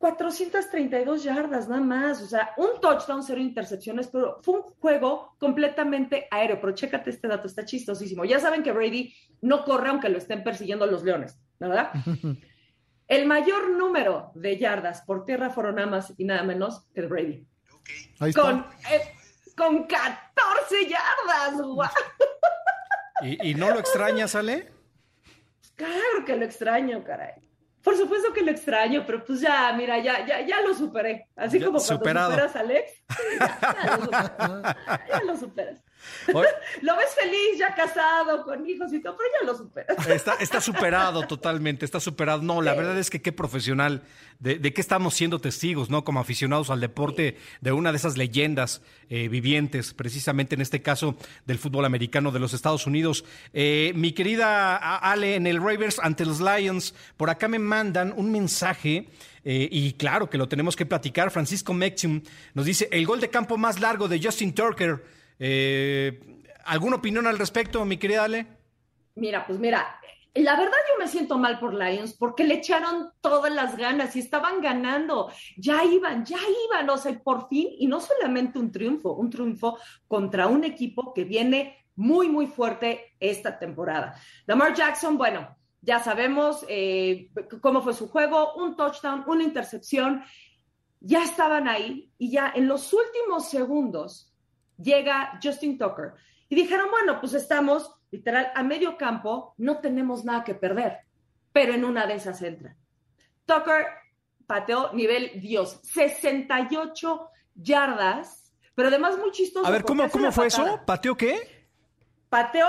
[0.01, 6.27] 432 yardas nada más, o sea, un touchdown, cero intercepciones, pero fue un juego completamente
[6.31, 6.59] aéreo.
[6.59, 8.25] Pero chécate este dato, está chistosísimo.
[8.25, 11.91] Ya saben que Brady no corre aunque lo estén persiguiendo los leones, ¿verdad?
[13.07, 17.45] El mayor número de yardas por tierra fueron nada más y nada menos que Brady.
[18.19, 18.41] Ahí está.
[18.41, 19.15] Con, eh,
[19.55, 21.85] con 14 yardas, ¡Wow!
[23.21, 24.71] ¿Y, ¿Y no lo extrañas, Ale?
[25.75, 27.50] Claro que lo extraño, caray.
[27.83, 31.27] Por supuesto que lo extraño, pero pues ya, mira, ya, ya, ya lo superé.
[31.35, 32.91] Así como cuando superas a Alex,
[33.39, 34.75] ya, lo superas.
[35.07, 35.77] ya lo superas.
[36.81, 40.07] lo ves feliz, ya casado, con hijos y todo, pero ya lo superas.
[40.21, 42.41] Está, está superado totalmente, está superado.
[42.41, 44.03] No, la verdad es que qué profesional,
[44.39, 46.03] de, de, qué estamos siendo testigos, ¿no?
[46.03, 51.15] Como aficionados al deporte, de una de esas leyendas eh, vivientes, precisamente en este caso
[51.45, 53.25] del fútbol americano de los Estados Unidos.
[53.53, 58.31] Eh, mi querida Ale, en el Ravens ante los Lions, por acá me mandan un
[58.31, 59.07] mensaje.
[59.43, 61.31] Eh, y claro que lo tenemos que platicar.
[61.31, 62.21] Francisco Mexium
[62.53, 65.03] nos dice: el gol de campo más largo de Justin Turker
[65.43, 68.45] eh, ¿Alguna opinión al respecto, mi querida Ale?
[69.15, 69.99] Mira, pues mira,
[70.35, 74.19] la verdad yo me siento mal por Lions porque le echaron todas las ganas y
[74.19, 76.37] estaban ganando, ya iban, ya
[76.67, 81.11] iban, o sea, por fin, y no solamente un triunfo, un triunfo contra un equipo
[81.11, 84.15] que viene muy, muy fuerte esta temporada.
[84.45, 87.31] Lamar Jackson, bueno, ya sabemos eh,
[87.61, 90.23] cómo fue su juego, un touchdown, una intercepción,
[90.99, 94.30] ya estaban ahí y ya en los últimos segundos
[94.81, 96.13] llega Justin Tucker
[96.49, 100.99] y dijeron, bueno, pues estamos literal a medio campo, no tenemos nada que perder,
[101.53, 102.75] pero en una de esas entra.
[103.45, 103.85] Tucker
[104.45, 109.65] pateó nivel Dios, 68 yardas, pero además muy chistoso.
[109.65, 110.81] A ver, ¿cómo, cómo fue eso?
[110.85, 111.67] ¿Pateó qué?
[112.29, 112.67] Pateó.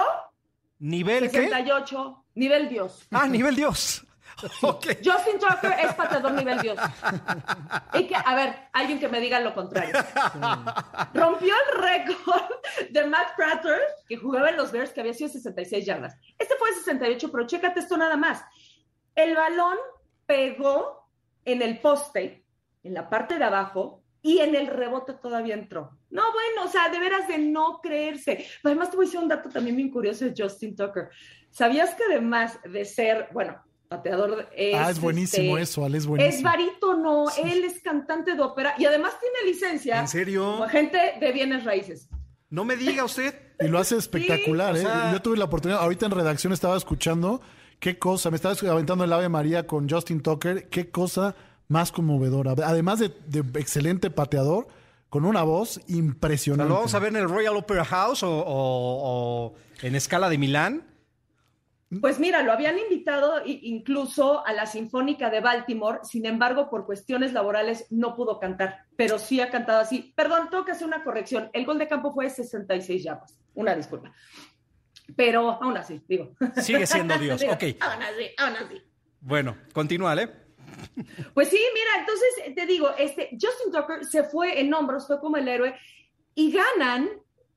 [0.79, 3.07] ¿Nivel 68, nivel Dios.
[3.13, 4.05] Ah, nivel Dios.
[5.05, 6.79] Justin Tucker es pateador nivel Dios.
[7.95, 9.95] Y que, a ver, alguien que me diga lo contrario.
[11.15, 12.51] Rompió el récord
[12.91, 16.17] de Matt Prater, que jugaba en los Bears, que había sido 66 yardas.
[16.39, 18.45] Este fue 68, pero chécate esto nada más.
[19.15, 19.77] El balón
[20.27, 21.09] pegó
[21.45, 22.45] en el poste,
[22.83, 25.99] en la parte de abajo, y en el rebote todavía entró.
[26.11, 28.47] No, bueno, o sea, de veras de no creerse.
[28.63, 31.11] Además, te voy a decir un dato también bien curioso de Justin Tucker.
[31.51, 33.61] ¿Sabías que además de ser, bueno,
[33.97, 34.49] pateador.
[34.57, 36.37] Es, ah, es buenísimo este, eso, Ale, es buenísimo.
[36.37, 40.01] Es barítono, él es cantante de ópera y además tiene licencia.
[40.01, 40.45] ¿En serio?
[40.53, 42.09] Como agente de bienes raíces.
[42.51, 43.35] No me diga usted.
[43.61, 44.85] Y lo hace espectacular, ¿eh?
[45.13, 47.41] Yo tuve la oportunidad, ahorita en redacción estaba escuchando,
[47.79, 51.35] qué cosa, me estaba aventando el Ave María con Justin Tucker, qué cosa
[51.69, 52.55] más conmovedora.
[52.65, 54.67] Además de, de excelente pateador,
[55.09, 56.69] con una voz impresionante.
[56.69, 60.39] ¿Lo vamos a ver en el Royal Opera House o, o- o en escala de
[60.39, 60.83] Milán?
[62.01, 67.33] Pues mira, lo habían invitado incluso a la Sinfónica de Baltimore, sin embargo, por cuestiones
[67.33, 70.13] laborales no pudo cantar, pero sí ha cantado así.
[70.17, 71.51] Perdón, tengo que hacer una corrección.
[71.53, 73.39] El gol de campo fue 66 yardas.
[73.55, 74.13] Una disculpa.
[75.17, 76.35] Pero aún así, digo.
[76.63, 77.41] Sigue siendo Dios.
[77.41, 77.65] Digo, Ok.
[77.81, 78.83] Aún así, aún así.
[79.21, 80.31] Bueno, continúa, ¿eh?
[81.35, 85.37] Pues sí, mira, entonces te digo, este Justin Tucker se fue en hombros, fue como
[85.37, 85.75] el héroe
[86.35, 87.11] y ganan,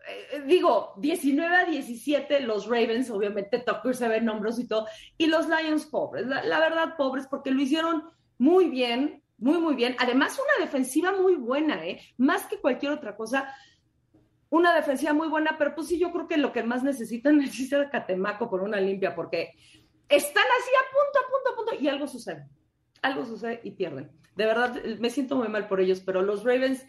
[0.08, 4.88] eh, digo, 19 a 17 los Ravens, obviamente Tucker se ve en y todo,
[5.18, 8.04] y los Lions pobres, la, verdad pobres, porque lo hicieron
[8.38, 9.96] muy bien, muy, muy bien.
[10.00, 12.02] Además, una defensiva muy buena, ¿eh?
[12.18, 13.54] Más que cualquier otra cosa.
[14.50, 17.74] Una defensiva muy buena, pero pues sí, yo creo que lo que más necesitan es
[17.74, 19.54] a Catemaco por una limpia, porque
[20.08, 22.48] están así a punto, a punto, a punto, y algo sucede
[23.06, 24.12] algo sucede y pierden.
[24.36, 26.86] De verdad, me siento muy mal por ellos, pero los Ravens,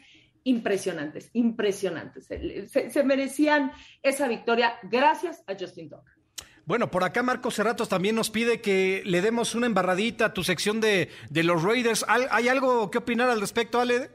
[0.46, 2.26] impresionantes, impresionantes.
[2.26, 6.14] Se, se- se merecían esa victoria gracias a Justin Tucker.
[6.64, 10.42] Bueno, por acá Marcos Cerratos también nos pide que le demos una embarradita a tu
[10.42, 12.04] sección de, de los Raiders.
[12.08, 14.10] ¿Al- ¿Hay algo que opinar al respecto, Ale?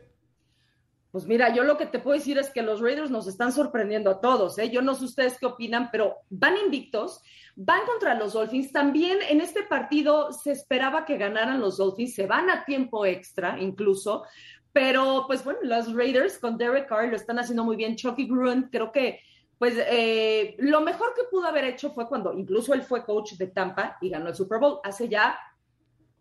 [1.12, 4.10] Pues mira, yo lo que te puedo decir es que los Raiders nos están sorprendiendo
[4.10, 4.58] a todos.
[4.58, 4.70] ¿eh?
[4.70, 7.22] Yo no sé ustedes qué opinan, pero van invictos,
[7.58, 8.72] van contra los Dolphins.
[8.72, 13.60] También en este partido se esperaba que ganaran los Dolphins, se van a tiempo extra
[13.60, 14.24] incluso.
[14.73, 17.95] Pero pues bueno, los Raiders con Derek Carr lo están haciendo muy bien.
[17.95, 19.19] Chucky Gruen, creo que
[19.57, 23.48] pues eh, lo mejor que pudo haber hecho fue cuando incluso él fue coach de
[23.48, 25.38] Tampa y ganó el Super Bowl hace ya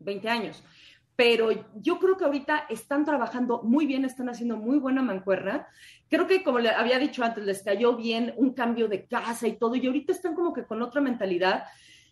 [0.01, 0.62] 20 años
[1.20, 5.68] pero yo creo que ahorita están trabajando muy bien, están haciendo muy buena mancuerna.
[6.09, 9.59] Creo que, como le había dicho antes, les cayó bien un cambio de casa y
[9.59, 11.64] todo, y ahorita están como que con otra mentalidad.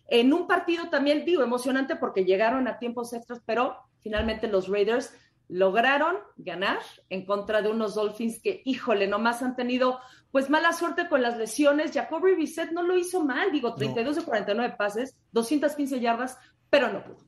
[0.09, 5.15] En un partido también, digo, emocionante porque llegaron a tiempos extras, pero finalmente los Raiders
[5.49, 9.99] lograron ganar en contra de unos Dolphins que, híjole, nomás han tenido
[10.31, 11.93] pues mala suerte con las lesiones.
[11.93, 16.39] Jacoby Bissett no lo hizo mal, digo, 32 de 49 pases, 215 yardas,
[16.69, 17.27] pero no pudo.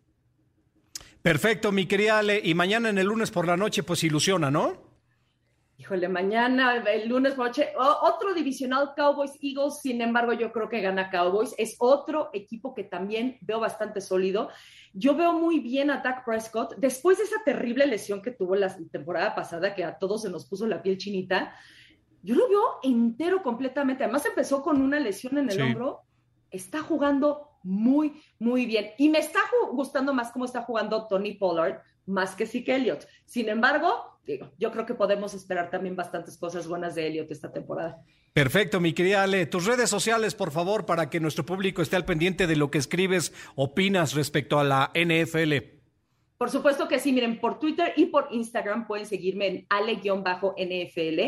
[1.22, 2.40] Perfecto, mi querida Ale.
[2.42, 4.89] Y mañana en el lunes por la noche, pues ilusiona, ¿no?
[5.80, 10.82] Híjole, mañana, el lunes por noche, otro divisional Cowboys Eagles, sin embargo, yo creo que
[10.82, 11.54] gana Cowboys.
[11.56, 14.50] Es otro equipo que también veo bastante sólido.
[14.92, 16.74] Yo veo muy bien a Dak Prescott.
[16.76, 20.44] Después de esa terrible lesión que tuvo la temporada pasada, que a todos se nos
[20.46, 21.54] puso la piel chinita,
[22.22, 24.04] yo lo veo entero completamente.
[24.04, 25.62] Además, empezó con una lesión en el Sí.
[25.62, 26.00] hombro.
[26.50, 28.90] Está jugando muy, muy bien.
[28.98, 29.40] Y me está
[29.72, 33.06] gustando más cómo está jugando Tony Pollard, más que Zeke Elliott.
[33.24, 37.52] Sin embargo, digo, yo creo que podemos esperar también bastantes cosas buenas de Elliott esta
[37.52, 38.02] temporada.
[38.32, 39.46] Perfecto, mi querida Ale.
[39.46, 42.78] Tus redes sociales, por favor, para que nuestro público esté al pendiente de lo que
[42.78, 45.80] escribes, opinas respecto a la NFL.
[46.38, 51.20] Por supuesto que sí, miren, por Twitter y por Instagram pueden seguirme en ale-nfl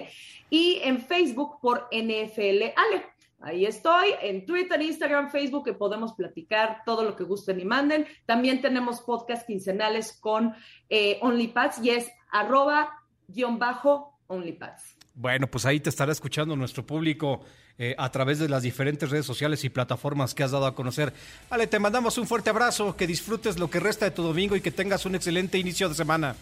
[0.49, 3.03] y en Facebook por NFL Ale.
[3.43, 8.07] Ahí estoy, en Twitter, Instagram, Facebook, que podemos platicar todo lo que gusten y manden.
[8.25, 10.55] También tenemos podcast quincenales con
[10.89, 14.97] eh, OnlyPads y es arroba guion bajo OnlyPads.
[15.15, 17.41] Bueno, pues ahí te estará escuchando nuestro público
[17.79, 21.13] eh, a través de las diferentes redes sociales y plataformas que has dado a conocer.
[21.51, 24.61] Ale, te mandamos un fuerte abrazo, que disfrutes lo que resta de tu domingo y
[24.61, 26.37] que tengas un excelente inicio de semana.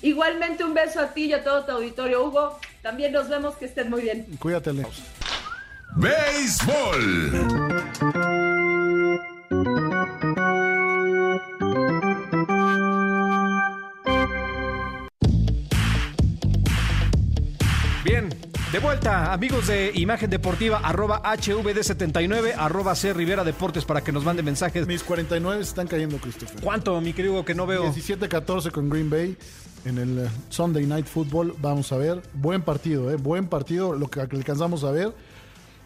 [0.00, 2.58] Igualmente un beso a ti y a todo tu auditorio, Hugo.
[2.80, 4.26] También nos vemos, que estén muy bien.
[4.40, 4.86] Cuídate, Ale.
[5.94, 7.32] Béisbol.
[18.04, 18.28] Bien,
[18.72, 24.24] de vuelta, amigos de Imagen Deportiva, arroba HVD79, arroba C Rivera Deportes para que nos
[24.24, 24.86] manden mensajes.
[24.86, 26.58] Mis 49 están cayendo, Christopher.
[26.62, 27.92] ¿Cuánto, mi querido, que no veo?
[27.92, 29.36] 17-14 con Green Bay
[29.84, 31.54] en el eh, Sunday Night Football.
[31.60, 32.22] Vamos a ver.
[32.32, 33.16] Buen partido, ¿eh?
[33.16, 33.94] Buen partido.
[33.94, 35.12] Lo que alcanzamos a ver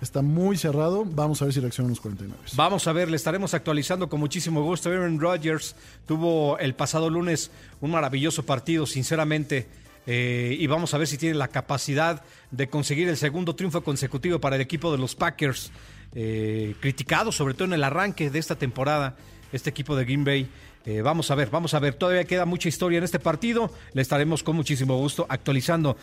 [0.00, 1.04] está muy cerrado.
[1.04, 2.42] Vamos a ver si reaccionan los 49.
[2.54, 4.90] Vamos a ver, le estaremos actualizando con muchísimo gusto.
[4.90, 5.74] Aaron Rodgers
[6.06, 7.50] tuvo el pasado lunes
[7.80, 9.66] un maravilloso partido, sinceramente.
[10.06, 14.38] eh, y vamos a ver si tiene la capacidad de conseguir el segundo triunfo consecutivo
[14.40, 15.72] para el equipo de los Packers.
[16.14, 19.16] eh, criticado sobre todo en el arranque de esta temporada,
[19.52, 20.48] este equipo de Green Bay.
[20.86, 21.94] Eh, vamos a ver, vamos a ver.
[21.94, 23.72] Todavía queda mucha historia en este partido.
[23.92, 25.96] Le estaremos con muchísimo gusto actualizando.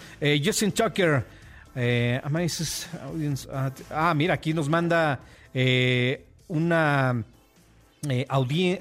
[0.44, 1.43] Justin Tucker.
[1.76, 3.48] Eh, Audience.
[3.52, 5.20] ah, Ah, mira, aquí nos manda
[5.54, 7.24] eh, una,
[8.10, 8.26] eh,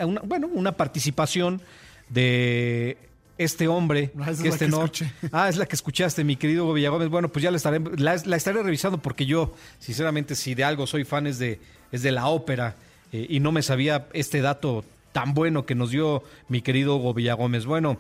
[0.05, 1.61] una- bueno, una participación
[2.09, 2.97] de
[3.39, 4.11] este hombre.
[4.19, 4.91] Ah, esa es que la este que no-.
[5.33, 7.09] Ah, es la que escuchaste, mi querido Villagómez.
[7.09, 10.87] Bueno, pues ya la estaré, la, la estaré revisando porque yo, sinceramente, si de algo
[10.87, 11.59] soy fan es de,
[11.93, 12.77] es de la ópera
[13.13, 17.15] eh, y no me sabía este dato tan bueno que nos dio mi querido Hugo
[17.15, 17.65] Villagómez.
[17.67, 17.99] Bueno,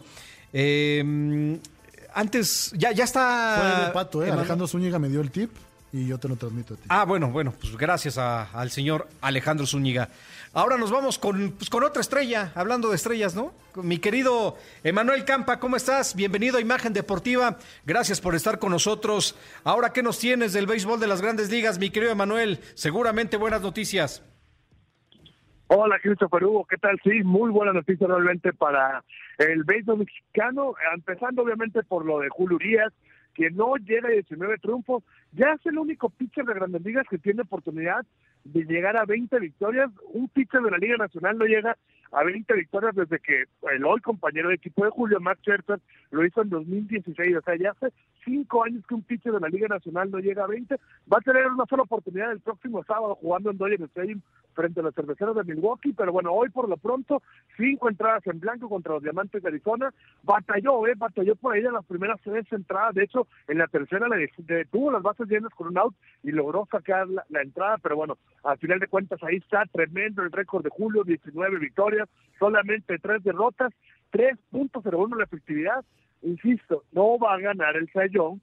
[0.52, 1.58] eh,
[2.14, 3.56] antes, ya, ya está.
[3.58, 4.30] Fue de pato, ¿eh?
[4.30, 5.50] Alejandro Zúñiga me dio el tip
[5.92, 6.82] y yo te lo transmito a ti.
[6.88, 10.08] Ah, bueno, bueno, pues gracias al señor Alejandro Zúñiga.
[10.54, 13.52] Ahora nos vamos con, pues, con otra estrella, hablando de estrellas, ¿no?
[13.76, 16.14] mi querido Emanuel Campa, ¿cómo estás?
[16.14, 17.58] Bienvenido a Imagen Deportiva.
[17.86, 19.34] Gracias por estar con nosotros.
[19.64, 22.60] Ahora, ¿qué nos tienes del béisbol de las grandes ligas, mi querido Emanuel?
[22.74, 24.22] Seguramente buenas noticias.
[25.74, 27.00] Hola, Christopher Hugo, ¿qué tal?
[27.02, 29.02] Sí, muy buena noticia realmente para
[29.38, 32.92] el béisbol mexicano, empezando obviamente por lo de Julio Urias,
[33.32, 37.16] que no llega a 19 triunfos, ya es el único pitcher de Grandes Ligas que
[37.16, 38.04] tiene oportunidad
[38.44, 39.90] de llegar a 20 victorias.
[40.12, 41.78] Un pitcher de la Liga Nacional no llega
[42.12, 43.44] a 20 victorias desde que
[43.74, 45.80] el hoy compañero de equipo de Julio, Max Scherzer,
[46.10, 47.36] lo hizo en 2016.
[47.36, 47.94] O sea, ya hace
[48.24, 50.76] cinco años que un pitcher de la Liga Nacional no llega a 20.
[51.12, 54.20] Va a tener una sola oportunidad el próximo sábado jugando en Dodger Stadium
[54.54, 57.22] frente a los cerveceros de Milwaukee, pero bueno, hoy por lo pronto,
[57.56, 59.92] cinco entradas en blanco contra los Diamantes de Arizona.
[60.22, 60.94] Batalló, ¿eh?
[60.96, 62.94] Batalló por ahí en las primeras tres entradas.
[62.94, 66.68] De hecho, en la tercera le detuvo las bases llenas con un out y logró
[66.70, 70.62] sacar la, la entrada, pero bueno, al final de cuentas ahí está tremendo el récord
[70.62, 72.08] de Julio, 19 victorias,
[72.38, 73.72] solamente tres derrotas,
[74.12, 75.84] 3.01 la efectividad.
[76.22, 78.40] Insisto, no va a ganar el Sayón,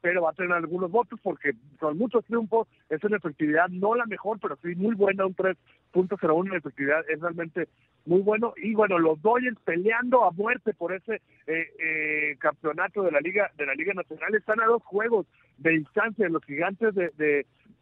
[0.00, 4.06] pero va a tener algunos votos porque son muchos triunfos, es una efectividad no la
[4.06, 7.68] mejor, pero sí muy buena, un 3.01 de efectividad es realmente
[8.06, 8.54] muy bueno.
[8.56, 13.50] Y bueno, los Dodgers peleando a muerte por ese eh, eh, campeonato de la Liga
[13.56, 15.26] de la Liga Nacional están a dos juegos
[15.58, 17.10] de distancia de los gigantes de,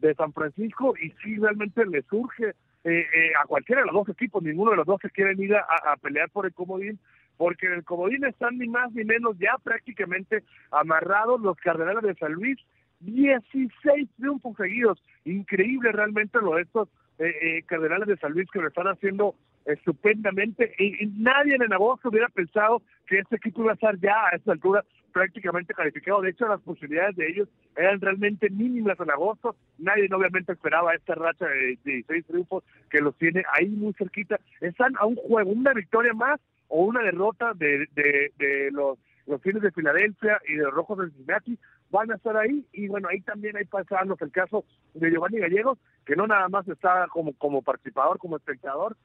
[0.01, 2.55] de, San Francisco y sí realmente le surge
[2.85, 3.05] eh,
[3.41, 5.97] a cualquiera de los dos equipos, ninguno de los dos se quieren ir a, a
[5.97, 6.99] pelear por el comodín
[7.39, 12.15] porque en el comodín están ni más ni menos ya prácticamente amarrados los Cardenales de
[12.17, 12.59] San Luis,
[13.01, 16.89] 16 triunfos seguidos, increíble realmente lo de estos
[17.19, 19.35] eh, eh, Cardenales de San Luis que lo están haciendo
[19.65, 24.37] estupendamente y, nadie en agosto hubiera pensado que este equipo iba a estar ya a
[24.37, 26.23] esta altura prácticamente calificado.
[26.23, 29.57] De hecho, las posibilidades de ellos eran realmente mínimas en agosto.
[29.79, 34.39] Nadie obviamente esperaba esta racha de 16 triunfos que los tiene ahí muy cerquita.
[34.61, 39.63] Están a un juego, una victoria más o una derrota de, de, los, los fines
[39.63, 41.59] de Filadelfia y de los Rojos de Cincinnati
[41.91, 42.67] van a estar ahí.
[42.73, 44.65] Y bueno, ahí también hay pasando el caso
[44.95, 48.97] de Giovanni Gallegos, que no nada más está como, como participador, como espectador,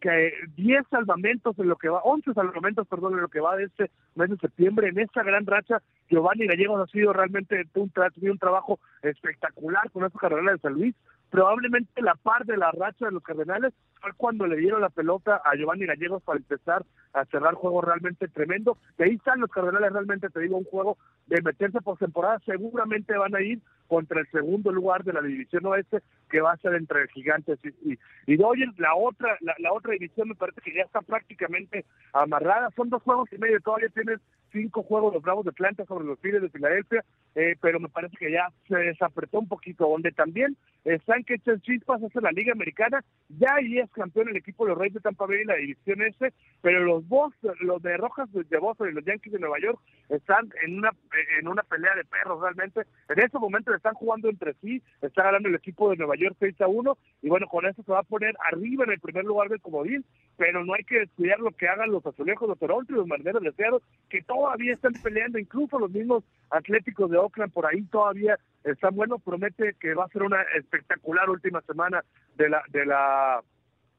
[0.00, 3.64] que 10 salvamentos en lo que va, 11 salvamentos, perdón, en lo que va de
[3.64, 7.92] este mes de septiembre, en esta gran racha, Giovanni Gallegos ha sido realmente un,
[8.22, 10.94] un trabajo espectacular con esta carrera de San Luis,
[11.36, 15.42] probablemente la par de la racha de los Cardenales fue cuando le dieron la pelota
[15.44, 16.82] a Giovanni Gallegos para empezar
[17.12, 18.78] a cerrar juego realmente tremendo.
[18.98, 20.96] Y ahí están los Cardenales, realmente te digo, un juego
[21.26, 22.40] de meterse por temporada.
[22.46, 26.00] Seguramente van a ir contra el segundo lugar de la división oeste,
[26.30, 28.36] que va a ser entre Gigantes y, y, y
[28.78, 31.84] La otra, la, la, otra división me parece que ya está prácticamente
[32.14, 32.70] amarrada.
[32.76, 34.20] Son dos juegos y medio, todavía tienes
[34.56, 37.04] cinco juegos los Bravos de Planta sobre los Phillies de Filadelfia,
[37.34, 41.60] eh, pero me parece que ya se desapretó un poquito, donde también están que echan
[41.60, 45.00] chispas hacia la Liga Americana, ya ahí es campeón el equipo de los Reyes de
[45.00, 48.92] Tampa Bay en la división este, pero los Boston, los de Rojas de Boston y
[48.92, 49.78] los Yankees de Nueva York
[50.08, 50.90] están en una
[51.38, 55.48] en una pelea de perros realmente, en este momento están jugando entre sí, está ganando
[55.48, 58.04] el equipo de Nueva York 6 a 1, y bueno, con eso se va a
[58.04, 60.04] poner arriba en el primer lugar del comodín,
[60.36, 63.42] pero no hay que descuidar lo que hagan los azulejos de Toronto y los marineros
[63.42, 68.38] de Seattle, que todavía están peleando, incluso los mismos atléticos de Oakland por ahí todavía
[68.62, 72.04] están buenos, promete que va a ser una espectacular última semana
[72.36, 73.42] de la de la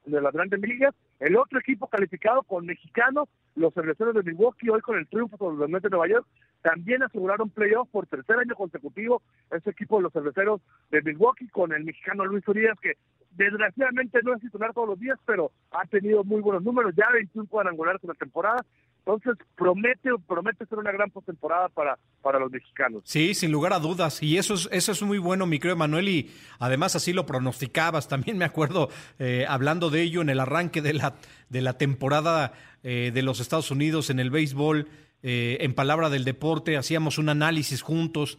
[0.06, 0.96] de las grandes ligas.
[1.20, 5.58] El otro equipo calificado con mexicanos, los cerveceros de Milwaukee, hoy con el triunfo sobre
[5.58, 6.26] los Mets de Nueva York,
[6.62, 9.22] también aseguraron playoffs por tercer año consecutivo.
[9.52, 10.62] Ese equipo de los cerveceros
[10.92, 12.94] de Milwaukee con el mexicano Luis Urias, que
[13.32, 17.50] desgraciadamente no es titular todos los días, pero ha tenido muy buenos números, ya 21
[17.50, 18.66] cuadrangulares en la temporada.
[19.08, 23.04] Entonces promete promete ser una gran postemporada para para los mexicanos.
[23.06, 26.10] Sí, sin lugar a dudas y eso es eso es muy bueno, mi creo Manuel
[26.10, 28.08] y además así lo pronosticabas.
[28.10, 31.16] También me acuerdo eh, hablando de ello en el arranque de la
[31.48, 32.52] de la temporada
[32.84, 34.90] eh, de los Estados Unidos en el béisbol.
[35.24, 38.38] Eh, en palabra del deporte hacíamos un análisis juntos,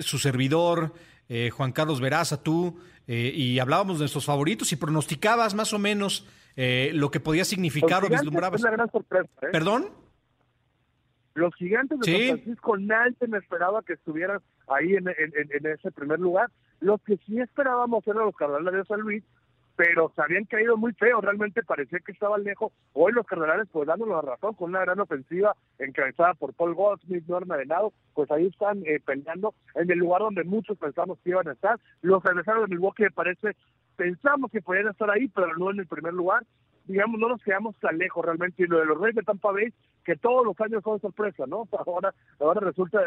[0.00, 0.92] su servidor,
[1.52, 6.26] Juan Carlos Veraza, tú, y hablábamos de nuestros favoritos y pronosticabas más o menos
[6.56, 8.60] eh, lo que podía significar o vislumbrabas.
[8.60, 9.28] Es una gran sorpresa.
[9.42, 9.48] ¿eh?
[9.52, 9.90] ¿Perdón?
[11.34, 15.06] Los gigantes de San Francisco, nadie me esperaba que estuvieran ahí en,
[15.66, 16.50] ese primer lugar.
[16.80, 19.22] Los que sí esperábamos eran los Cardenales de San Luis,
[19.76, 22.72] pero se habían caído muy feo, realmente parecía que estaban lejos.
[22.94, 27.26] Hoy los Cardenales, pues dándonos la razón, con una gran ofensiva encabezada por Paul Goldsmith,
[27.26, 31.48] Norma Venado, pues ahí están eh, peleando en el lugar donde muchos pensamos que iban
[31.48, 31.78] a estar.
[32.00, 33.54] Los regresaron de Milwaukee me parece
[33.96, 36.44] pensamos que podían estar ahí, pero no en el primer lugar.
[36.84, 38.62] Digamos, no nos quedamos tan lejos realmente.
[38.62, 39.72] Y lo de los Reyes de Tampa Bay,
[40.04, 41.68] que todos los años son sorpresa, ¿no?
[41.86, 43.00] Ahora, ahora resulta,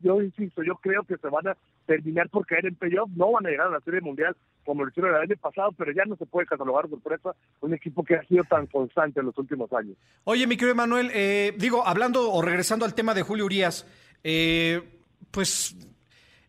[0.00, 1.56] yo insisto, yo creo que se van a
[1.86, 4.34] terminar por caer en playoff, no van a llegar a la Serie Mundial
[4.64, 8.04] como lo hicieron el año pasado, pero ya no se puede catalogar sorpresa un equipo
[8.04, 9.96] que ha sido tan constante en los últimos años.
[10.24, 13.86] Oye, mi querido Manuel, eh, digo, hablando o regresando al tema de Julio Urias,
[14.22, 14.82] eh,
[15.30, 15.74] pues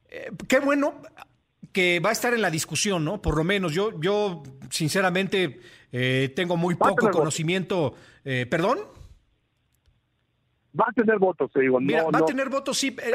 [0.09, 1.01] eh, qué bueno
[1.71, 3.21] que va a estar en la discusión, ¿no?
[3.21, 5.59] Por lo menos yo, yo sinceramente
[6.35, 7.95] tengo muy poco conocimiento.
[8.23, 8.79] ¿Perdón?
[10.79, 11.79] Va a tener votos, te digo.
[11.79, 12.95] Mira, va a tener votos, sí.
[13.01, 13.11] Eh,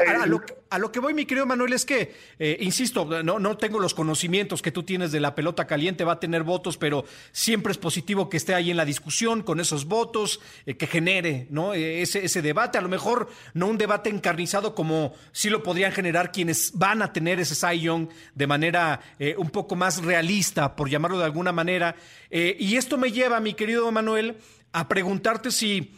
[0.69, 3.93] a, lo, que voy, mi querido Manuel, es que, eh, insisto, no, no tengo los
[3.93, 7.77] conocimientos que tú tienes de la pelota caliente, va a tener votos, pero siempre es
[7.77, 11.73] positivo que esté ahí en la discusión con esos votos, eh, que genere ¿no?
[11.73, 12.77] ese, ese debate.
[12.77, 17.13] A lo mejor no un debate encarnizado como sí lo podrían generar quienes van a
[17.13, 17.85] tener ese Cy
[18.33, 18.99] de manera
[19.37, 21.95] un poco más realista, por llamarlo de alguna manera.
[22.31, 24.37] y esto me lleva, mi querido Manuel,
[24.71, 25.93] a preguntarte si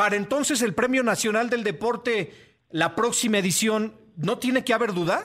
[0.00, 2.32] para entonces el Premio Nacional del Deporte,
[2.70, 5.24] la próxima edición, ¿no tiene que haber duda?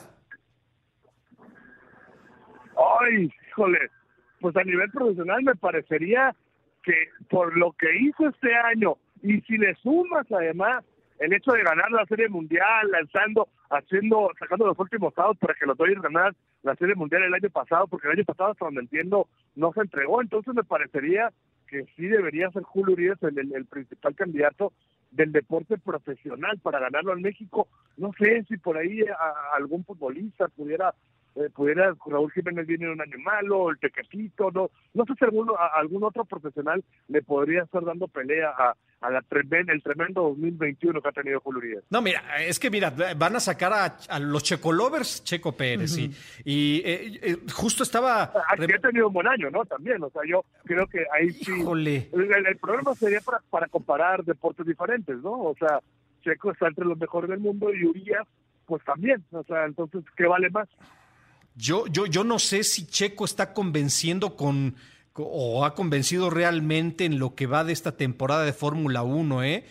[3.00, 3.78] Ay, híjole,
[4.38, 6.36] pues a nivel profesional me parecería
[6.82, 6.92] que
[7.30, 10.84] por lo que hizo este año y si le sumas además
[11.20, 15.64] el hecho de ganar la Serie Mundial, lanzando, haciendo, sacando los últimos estados para que
[15.64, 16.34] los Dodgers ganar
[16.64, 19.80] la Serie Mundial el año pasado, porque el año pasado, hasta donde entiendo, no se
[19.80, 20.20] entregó.
[20.20, 21.32] Entonces me parecería
[21.66, 24.72] que sí debería ser Julio Urias el, principal candidato
[25.10, 27.68] del deporte profesional para ganarlo en México.
[27.96, 29.04] No sé si por ahí
[29.54, 30.94] algún futbolista pudiera
[31.36, 35.54] eh, pudiera Raúl Jiménez viene un año malo, el Tequetito, no, no sé si alguno,
[35.74, 41.00] algún otro profesional le podría estar dando pelea a, a la tremenda, el tremendo 2021
[41.02, 41.84] que ha tenido Julio Urias.
[41.90, 46.10] No, mira, es que mira, van a sacar a, a los Checolovers, Checo Pérez, y,
[46.44, 48.32] y eh, eh, justo estaba...
[48.48, 49.64] Aquí ha tenido un buen año, ¿no?
[49.64, 51.52] También, o sea, yo creo que ahí sí...
[51.52, 52.08] Híjole.
[52.12, 55.32] El, el, problema sería para, para comparar deportes diferentes, ¿no?
[55.32, 55.80] O sea,
[56.22, 58.26] Checo está entre los mejores del mundo y Urias,
[58.64, 60.68] pues también, o sea, entonces, ¿qué vale más?
[61.54, 64.74] Yo, yo, yo no sé si Checo está convenciendo con
[65.18, 69.64] o ha convencido realmente en lo que va de esta temporada de Fórmula 1, ¿eh?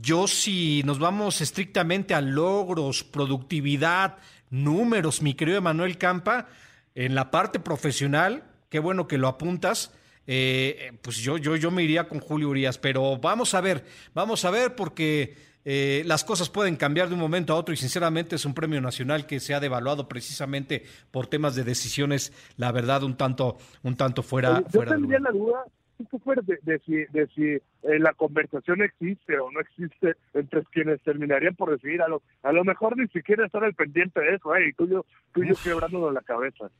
[0.00, 4.18] Yo si nos vamos estrictamente a logros, productividad,
[4.50, 6.48] números, mi querido Emanuel Campa,
[6.94, 9.92] en la parte profesional, qué bueno que lo apuntas,
[10.26, 14.44] eh, pues yo, yo, yo me iría con Julio Urias, pero vamos a ver, vamos
[14.44, 15.36] a ver porque
[15.68, 18.80] eh, las cosas pueden cambiar de un momento a otro y sinceramente es un premio
[18.80, 23.96] nacional que se ha devaluado precisamente por temas de decisiones, la verdad, un tanto, un
[23.96, 25.64] tanto fuera, Yo tendría la duda
[25.98, 31.56] de, de, si, de si eh, la conversación existe o no existe entre quienes terminarían
[31.56, 32.00] por decidir.
[32.00, 35.04] A lo, a lo mejor ni siquiera estar al pendiente de eso, y tú, yo,
[35.32, 36.70] tú yo quebrándonos la cabeza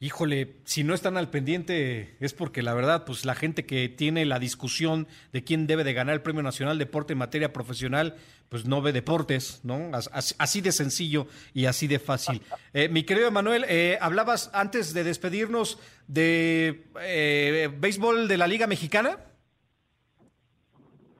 [0.00, 4.24] híjole, si no están al pendiente es porque la verdad, pues la gente que tiene
[4.24, 8.16] la discusión de quién debe de ganar el Premio Nacional Deporte en materia profesional,
[8.48, 9.90] pues no ve deportes, ¿no?
[9.92, 12.42] Así de sencillo y así de fácil.
[12.72, 18.68] Eh, mi querido Manuel, eh, hablabas antes de despedirnos de eh, béisbol de la Liga
[18.68, 19.18] Mexicana.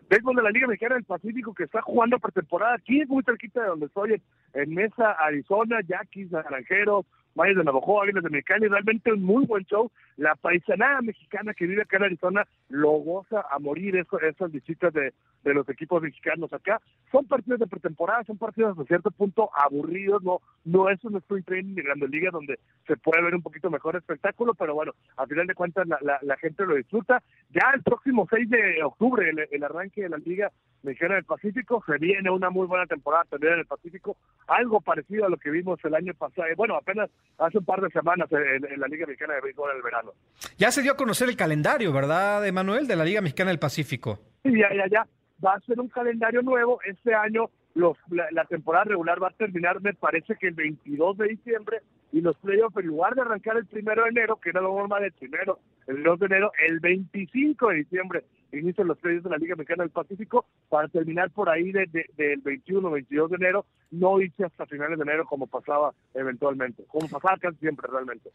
[0.08, 3.68] Béisbol de la Liga Mexicana del Pacífico que está jugando pretemporada aquí, muy cerquita de
[3.68, 4.22] donde estoy,
[4.54, 7.04] en Mesa, Arizona, Yaquis, Naranjeros,
[7.34, 9.90] Mayas de Navajo, Águilas de Mexicali, realmente un muy buen show.
[10.16, 14.92] La paisanada mexicana que vive acá en Arizona lo goza a morir eso, esas visitas
[14.92, 16.80] de, de los equipos mexicanos acá.
[17.10, 21.46] Son partidos de pretemporada, son partidos a cierto punto aburridos, no no es un sprint
[21.46, 25.26] training de Grandes Ligas donde se puede ver un poquito mejor espectáculo, pero bueno, a
[25.26, 27.22] final de cuentas la, la, gente lo disfruta.
[27.50, 30.50] Ya el próximo 6 de octubre, el, arranque de la Liga
[30.82, 35.26] Mexicana del Pacífico, se viene una muy buena temporada también en el Pacífico, algo parecido
[35.26, 38.80] a lo que vimos el año pasado, bueno, apenas hace un par de semanas en,
[38.80, 40.12] la Liga Mexicana de Béisbol en el verano.
[40.56, 44.29] Ya se dio a conocer el calendario, ¿verdad, Emanuel, de la Liga Mexicana del Pacífico?
[44.44, 45.06] Sí, ya, ya, ya.
[45.44, 46.80] Va a ser un calendario nuevo.
[46.84, 51.28] Este año los, la, temporada regular va a terminar, me parece que el 22 de
[51.28, 54.74] diciembre, y los playoffs, en lugar de arrancar el primero de enero, que era lo
[54.74, 59.30] normal el primero, el 2 de enero, el 25 de diciembre inician los playoffs de
[59.30, 63.64] la Liga Mexicana del Pacífico para terminar por ahí del de, 21 22 de enero,
[63.92, 68.30] no irse hasta finales de enero como pasaba eventualmente, como pasaba casi siempre realmente.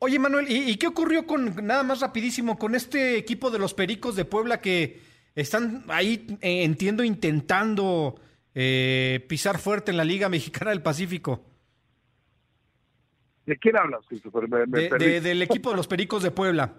[0.00, 4.16] Oye Manuel, ¿y, qué ocurrió con, nada más rapidísimo, con este equipo de los Pericos
[4.16, 4.98] de Puebla que
[5.34, 8.20] están ahí, eh, entiendo, intentando
[8.54, 11.44] eh, pisar fuerte en la Liga Mexicana del Pacífico?
[13.46, 16.72] ¿De quién hablas, del equipo de los Pericos de Puebla.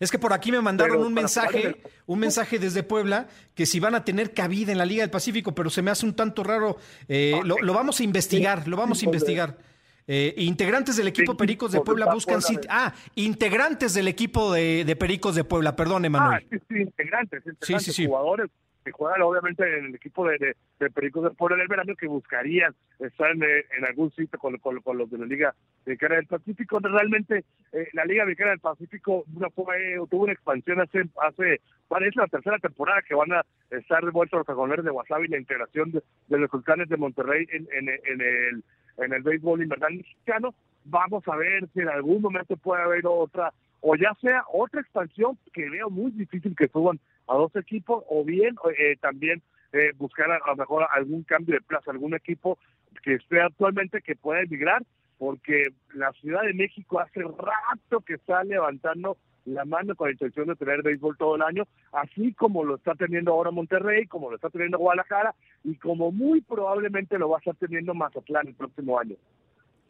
[0.00, 3.94] Es que por aquí me mandaron un mensaje, un mensaje desde Puebla, que si van
[3.94, 6.78] a tener cabida en la Liga del Pacífico, pero se me hace un tanto raro.
[7.06, 9.58] Eh, lo, vamos a investigar, lo vamos a investigar.
[10.06, 15.44] Eh, integrantes del equipo Pericos de Puebla buscan Ah, integrantes del equipo de, Pericos de
[15.44, 16.42] Puebla, perdón, Emanuel.
[16.42, 18.06] Ah, sí, sí, integrantes, integrantes, sí, sí, sí.
[18.06, 18.50] jugadores
[18.84, 22.74] que juegan obviamente en el equipo de, de, Pericos de Puebla del verano que buscarían
[22.98, 25.54] estar en, en algún sitio con, con, los de la Liga
[25.84, 26.78] Mexicana del Pacífico.
[26.78, 32.18] Realmente eh, la Liga Mexicana del Pacífico una, fue, tuvo una expansión hace, hace parece
[32.18, 36.38] la tercera temporada que van a estar revueltos los cajoneros de Wasabi la integración de,
[36.38, 38.64] los sultanes de Monterrey en, en, en el
[38.98, 40.54] en el béisbol invernal mexicano.
[40.84, 45.38] Vamos a ver si en algún momento puede haber otra, o ya sea otra expansión
[45.52, 46.98] que veo muy difícil que suban
[47.28, 49.42] a dos equipos, o bien eh, también
[49.72, 52.58] eh, buscar a, lo mejor algún cambio de plaza, algún equipo
[53.02, 54.82] que esté actualmente que pueda emigrar,
[55.18, 59.16] porque la Ciudad de México hace rato que está levantando
[59.50, 62.94] la mano con la intención de tener béisbol todo el año, así como lo está
[62.94, 67.40] teniendo ahora Monterrey, como lo está teniendo Guadalajara y como muy probablemente lo va a
[67.40, 69.16] estar teniendo Mazatlán el próximo año.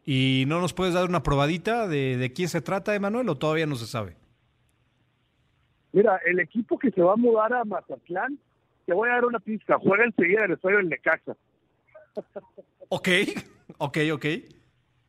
[0.05, 3.67] ¿Y no nos puedes dar una probadita de, de quién se trata, Emanuel, o todavía
[3.67, 4.15] no se sabe?
[5.93, 8.39] Mira, el equipo que se va a mudar a Mazatlán,
[8.85, 11.35] te voy a dar una pista, juega enseguida el estadio del Necaxa.
[12.89, 13.09] Ok,
[13.77, 14.25] ok, ok.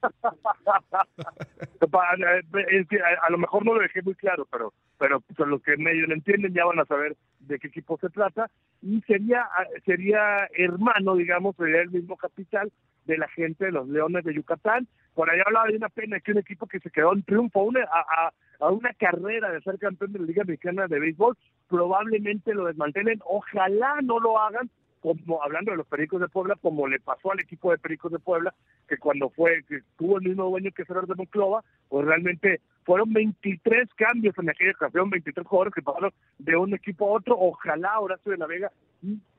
[3.22, 6.54] a lo mejor no lo dejé muy claro, pero pero los que medio lo entienden
[6.54, 8.48] ya van a saber de qué equipo se trata
[8.80, 9.48] y sería
[9.84, 12.70] sería hermano, digamos, sería el mismo capital
[13.06, 14.86] de la gente de los Leones de Yucatán.
[15.14, 17.82] Por ahí hablaba de una pena que un equipo que se quedó en triunfo una,
[17.82, 21.36] a, a, una carrera de ser campeón de la Liga Mexicana de Béisbol,
[21.68, 23.20] probablemente lo desmantelen.
[23.26, 24.70] Ojalá no lo hagan,
[25.02, 28.20] como hablando de los Pericos de Puebla, como le pasó al equipo de Pericos de
[28.20, 28.54] Puebla,
[28.88, 33.12] que cuando fue, que tuvo el mismo dueño que Cerro de Monclova, pues realmente fueron
[33.12, 37.36] 23 cambios en aquella ocasión, 23 jugadores que pasaron de un equipo a otro.
[37.38, 38.70] Ojalá Horacio de la Vega,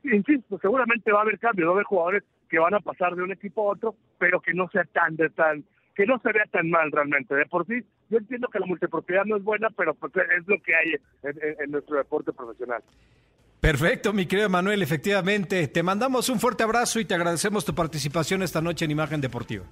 [0.03, 3.23] insisto, seguramente va a haber cambios, va a haber jugadores que van a pasar de
[3.23, 5.63] un equipo a otro, pero que no sea tan de tan
[5.95, 7.35] que no se vea tan mal realmente.
[7.35, 10.59] De por sí, yo entiendo que la multipropiedad no es buena, pero pues es lo
[10.61, 12.83] que hay en nuestro deporte profesional.
[13.63, 15.69] Perfecto, mi querido Manuel, efectivamente.
[15.69, 19.63] Te mandamos un fuerte abrazo y te agradecemos tu participación esta noche en Imagen Deportiva.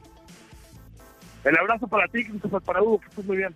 [1.44, 2.24] El abrazo para ti,
[2.64, 3.54] para Hugo, que estés muy bien.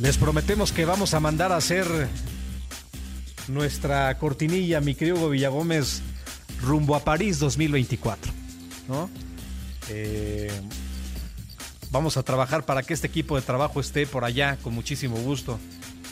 [0.00, 1.84] Les prometemos que vamos a mandar a hacer
[3.48, 6.00] nuestra cortinilla, mi querido Hugo Villagómez,
[6.62, 8.32] rumbo a París 2024.
[8.88, 9.10] ¿no?
[9.90, 10.50] Eh,
[11.90, 15.60] vamos a trabajar para que este equipo de trabajo esté por allá con muchísimo gusto.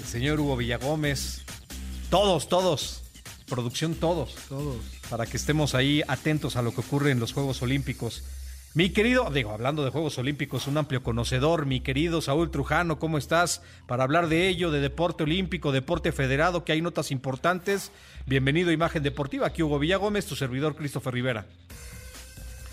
[0.01, 1.47] El señor Hugo Villagómez,
[2.11, 3.03] todos, todos.
[3.49, 4.35] Producción, todos.
[4.49, 4.77] Todos.
[5.09, 8.25] Para que estemos ahí atentos a lo que ocurre en los Juegos Olímpicos.
[8.75, 13.19] Mi querido, digo, hablando de Juegos Olímpicos, un amplio conocedor, mi querido Saúl Trujano, ¿cómo
[13.19, 13.63] estás?
[13.89, 17.91] Para hablar de ello, de deporte olímpico, deporte federado, que hay notas importantes.
[18.27, 21.47] Bienvenido a Imagen Deportiva, aquí Hugo Villagómez, tu servidor Christopher Rivera.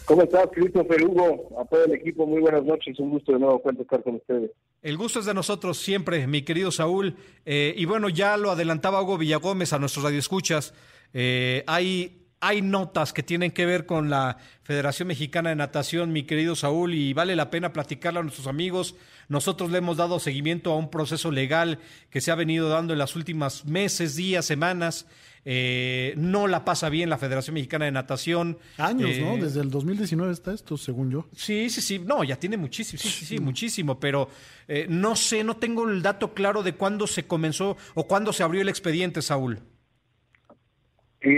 [0.06, 1.60] ¿Cómo estás, Christopher Hugo?
[1.60, 2.98] A todo el equipo, muy buenas noches.
[3.00, 4.52] Un gusto de nuevo estar con ustedes.
[4.82, 7.18] El gusto es de nosotros siempre, mi querido Saúl.
[7.46, 10.74] Eh, y bueno, ya lo adelantaba Hugo Villagómez a nuestros radioescuchas.
[11.14, 16.24] Eh, hay, hay notas que tienen que ver con la Federación Mexicana de Natación, mi
[16.24, 18.96] querido Saúl, y vale la pena platicarlo a nuestros amigos.
[19.30, 23.00] Nosotros le hemos dado seguimiento a un proceso legal que se ha venido dando en
[23.00, 25.06] las últimas meses, días, semanas
[25.50, 28.58] eh, no la pasa bien la Federación Mexicana de Natación.
[28.78, 29.36] Años, ¿no?
[29.36, 31.26] Eh, Desde el 2019 está esto, según yo.
[31.34, 32.00] Sí, sí, sí.
[32.00, 34.28] No, ya tiene muchísimo, sí, sí, sí, muchísimo, pero
[34.68, 38.44] eh, no sé, no tengo el dato claro de cuándo se comenzó o cuándo se
[38.44, 39.62] abrió el expediente, Saúl.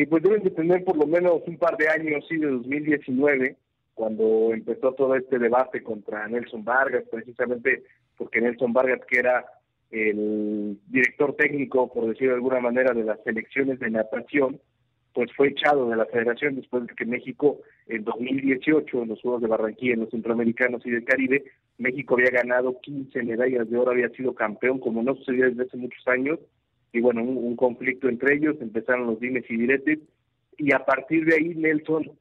[0.10, 3.56] Pues deben de tener por lo menos un par de años, sí, de 2019,
[3.94, 7.84] cuando empezó todo este debate contra Nelson Vargas, precisamente
[8.18, 9.46] porque Nelson Vargas, que era
[9.92, 14.60] el director técnico, por decirlo de alguna manera, de las selecciones de natación,
[15.14, 19.42] pues fue echado de la federación después de que México en 2018, en los Juegos
[19.42, 21.44] de Barranquilla, en los Centroamericanos y del Caribe,
[21.78, 25.78] México había ganado 15 medallas de oro, había sido campeón, como no sucedía desde hace
[25.78, 26.40] muchos años,
[26.92, 30.00] y bueno, un, conflicto entre ellos, empezaron los dimes y diretes,
[30.58, 32.12] y a partir de ahí Nelson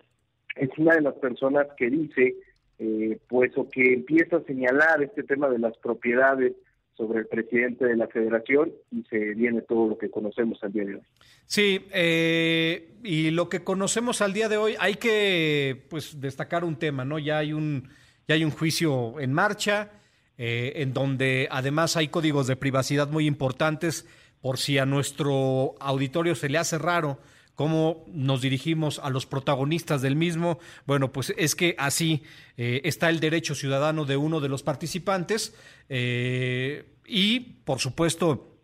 [0.57, 2.37] es una de las personas que dice,
[2.79, 6.55] eh, pues, o que empieza a señalar este tema de las propiedades
[6.99, 10.85] sobre el presidente de la federación y se viene todo lo que conocemos al día
[10.85, 11.03] de hoy.
[11.47, 16.77] Sí, eh, y lo que conocemos al día de hoy hay que pues destacar un
[16.77, 17.21] tema, ¿no?
[17.21, 17.89] Ya hay un
[18.27, 19.93] ya hay un juicio en marcha
[20.37, 24.07] eh, en donde además hay códigos de privacidad muy importantes
[24.41, 27.19] por si a nuestro auditorio se le hace raro
[27.59, 30.61] cómo nos dirigimos a los protagonistas del mismo.
[30.87, 32.23] Bueno, pues es que así
[32.57, 35.57] eh, está el derecho ciudadano de uno de los participantes
[35.89, 38.61] eh, y, por supuesto,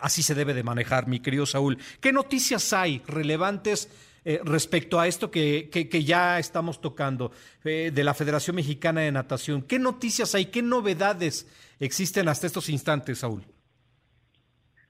[0.00, 1.78] así se debe de manejar, mi querido Saúl.
[2.00, 3.88] ¿Qué noticias hay relevantes?
[4.26, 7.30] Eh, respecto a esto que, que, ya estamos tocando
[7.62, 9.60] de la Federación Mexicana de Natación.
[9.60, 10.46] ¿Qué noticias hay?
[10.46, 11.46] ¿Qué novedades
[11.78, 13.44] existen hasta estos instantes, Saúl?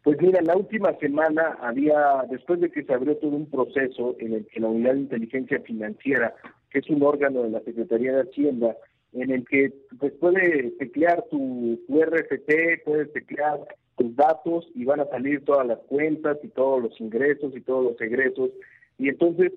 [0.05, 4.35] Pues mira, la última semana había, después de que se abrió todo un proceso en
[4.35, 6.35] el que la Unidad de Inteligencia Financiera,
[6.71, 8.77] que es un órgano de la Secretaría de Hacienda,
[9.15, 13.61] en el que pues puede teclear tu, tu RFT, puedes teclear
[13.97, 17.93] tus datos y van a salir todas las cuentas y todos los ingresos y todos
[17.93, 18.51] los egresos.
[18.99, 19.53] Y entonces,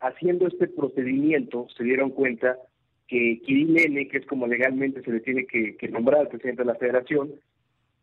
[0.00, 2.58] haciendo este procedimiento, se dieron cuenta
[3.06, 6.74] que Kirill que es como legalmente se le tiene que nombrar al presidente de la
[6.74, 7.30] federación,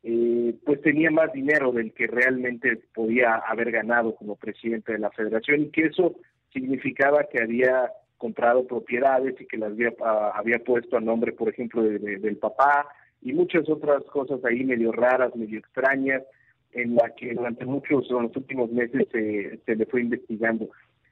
[0.03, 5.11] eh, pues tenía más dinero del que realmente podía haber ganado como presidente de la
[5.11, 6.15] federación y que eso
[6.53, 11.49] significaba que había comprado propiedades y que las había, ah, había puesto a nombre, por
[11.49, 12.87] ejemplo, del papá
[13.21, 16.23] y muchas otras cosas ahí medio raras, medio extrañas,
[16.71, 20.69] en la que durante muchos, en los últimos meses se le fue investigando.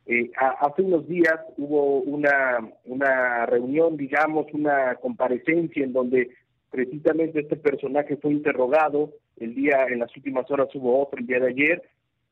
[0.10, 6.30] Eh, hace unos días hubo una, una reunión, digamos, una comparecencia en donde
[6.72, 11.40] Precisamente este personaje fue interrogado, el día, en las últimas horas hubo otro, el día
[11.40, 11.84] de ayer,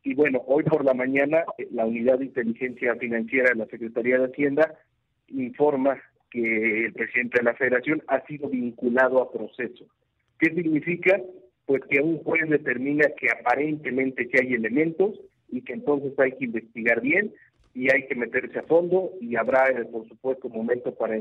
[0.03, 4.19] y bueno, hoy por la mañana eh, la Unidad de Inteligencia Financiera de la Secretaría
[4.19, 4.75] de Hacienda
[5.29, 5.99] informa
[6.29, 9.85] que el presidente de la Federación ha sido vinculado a proceso.
[10.37, 11.19] ¿Qué significa?
[11.65, 17.01] Pues que un juez determina que aparentemente hay elementos y que entonces hay que investigar
[17.01, 17.33] bien
[17.73, 21.17] y hay que meterse a fondo y habrá, eh, por supuesto, momento para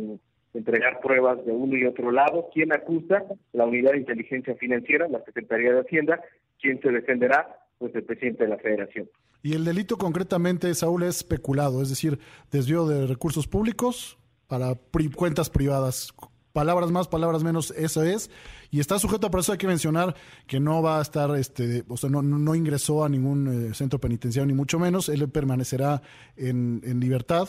[0.55, 2.49] entregar pruebas de uno y otro lado.
[2.53, 3.25] ¿Quién acusa?
[3.53, 6.21] La Unidad de Inteligencia Financiera, la Secretaría de Hacienda.
[6.61, 7.59] ¿Quién se defenderá?
[7.79, 9.09] Pues el presidente de la Federación.
[9.43, 12.19] Y el delito concretamente, Saúl, es especulado, es decir,
[12.51, 14.17] desvío de recursos públicos
[14.47, 14.75] para
[15.15, 16.15] cuentas privadas.
[16.53, 18.31] Palabras más, palabras menos, eso es.
[18.71, 20.15] Y está sujeto a proceso, hay que mencionar
[20.47, 23.99] que no va a estar, este, o sea, no, no ingresó a ningún eh, centro
[23.99, 25.09] penitenciario, ni mucho menos.
[25.09, 26.01] Él permanecerá
[26.37, 27.49] en libertad,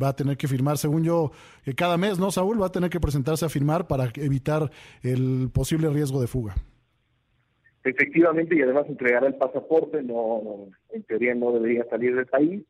[0.00, 1.32] va a tener que firmar, según yo,
[1.64, 2.60] que cada mes, ¿no, Saúl?
[2.60, 4.70] Va a tener que presentarse a firmar para evitar
[5.02, 6.54] el posible riesgo de fuga.
[7.84, 12.62] Efectivamente, y además entregará el pasaporte, no, en teoría no debería salir del país,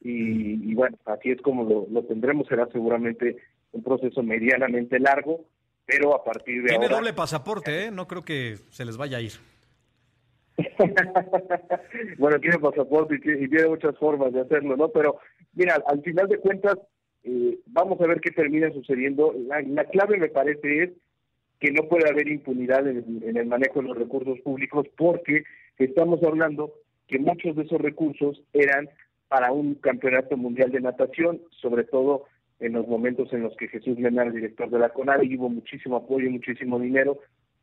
[0.00, 3.38] y, bueno, así es como lo, lo, tendremos, será seguramente
[3.72, 5.46] un proceso medianamente largo,
[5.86, 6.96] pero a partir de Tiene ahora...
[6.96, 7.90] doble pasaporte, ¿eh?
[7.90, 9.32] No creo que se les vaya a ir.
[12.18, 14.88] bueno, tiene pasaporte y tiene muchas formas de hacerlo, ¿no?
[14.88, 15.16] Pero
[15.54, 16.76] mira, al final de cuentas,
[17.22, 19.34] eh, vamos a ver qué termina sucediendo.
[19.46, 20.90] La, clave me parece es
[21.60, 25.44] que no puede haber impunidad en, en, el manejo de los recursos públicos porque
[25.78, 26.74] estamos hablando
[27.08, 28.88] que muchos de esos recursos eran
[29.28, 32.24] para un campeonato mundial de natación, sobre todo
[32.60, 35.96] en los momentos en los que Jesús Mena el director de la CONADE, hubo muchísimo
[35.96, 37.18] apoyo, muchísimo dinero.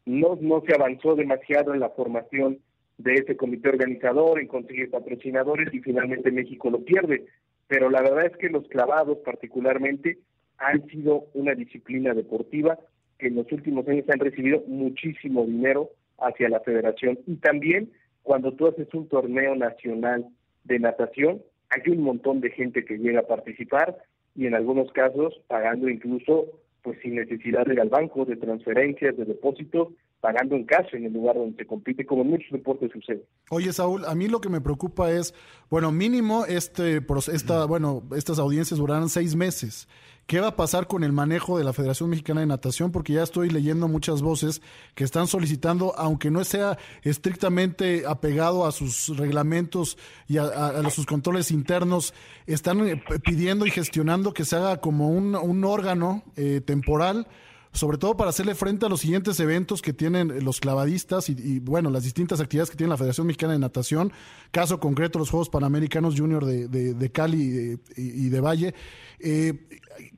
[0.05, 2.59] No, no se avanzó demasiado en la formación
[2.97, 7.25] de ese comité organizador, en conseguir patrocinadores y finalmente México lo pierde.
[7.71, 10.17] Pero la verdad es que los clavados particularmente
[10.57, 12.77] han sido una disciplina deportiva
[13.17, 17.17] que en los últimos años han recibido muchísimo dinero hacia la federación.
[17.25, 17.89] Y también
[18.23, 20.27] cuando tú haces un torneo nacional
[20.65, 23.95] de natación, hay un montón de gente que llega a participar
[24.35, 26.47] y en algunos casos pagando incluso
[26.81, 31.05] pues sin necesidad de ir al banco, de transferencias, de depósitos, pagando en cash en
[31.05, 33.25] el lugar donde se compite, como en muchos deportes sucede.
[33.49, 35.33] Oye, Saúl, a mí lo que me preocupa es,
[35.69, 37.01] bueno, mínimo este,
[37.33, 39.89] esta, bueno, estas audiencias durarán seis meses.
[40.27, 42.91] ¿Qué va a pasar con el manejo de la Federación Mexicana de Natación?
[42.91, 44.61] Porque ya estoy leyendo muchas voces
[44.93, 51.51] que están solicitando, aunque no sea estrictamente apegado a sus reglamentos y a, sus controles
[51.51, 52.13] internos,
[52.45, 57.27] están eh, pidiendo y gestionando que se haga como un, un órgano eh, temporal
[57.73, 61.89] sobre todo para hacerle frente a los siguientes eventos que tienen los clavadistas y, bueno,
[61.89, 64.11] las distintas actividades que tiene la Federación Mexicana de Natación,
[64.51, 68.75] caso concreto los Juegos Panamericanos Junior de, de, Cali y, de Valle.
[69.19, 69.67] Eh,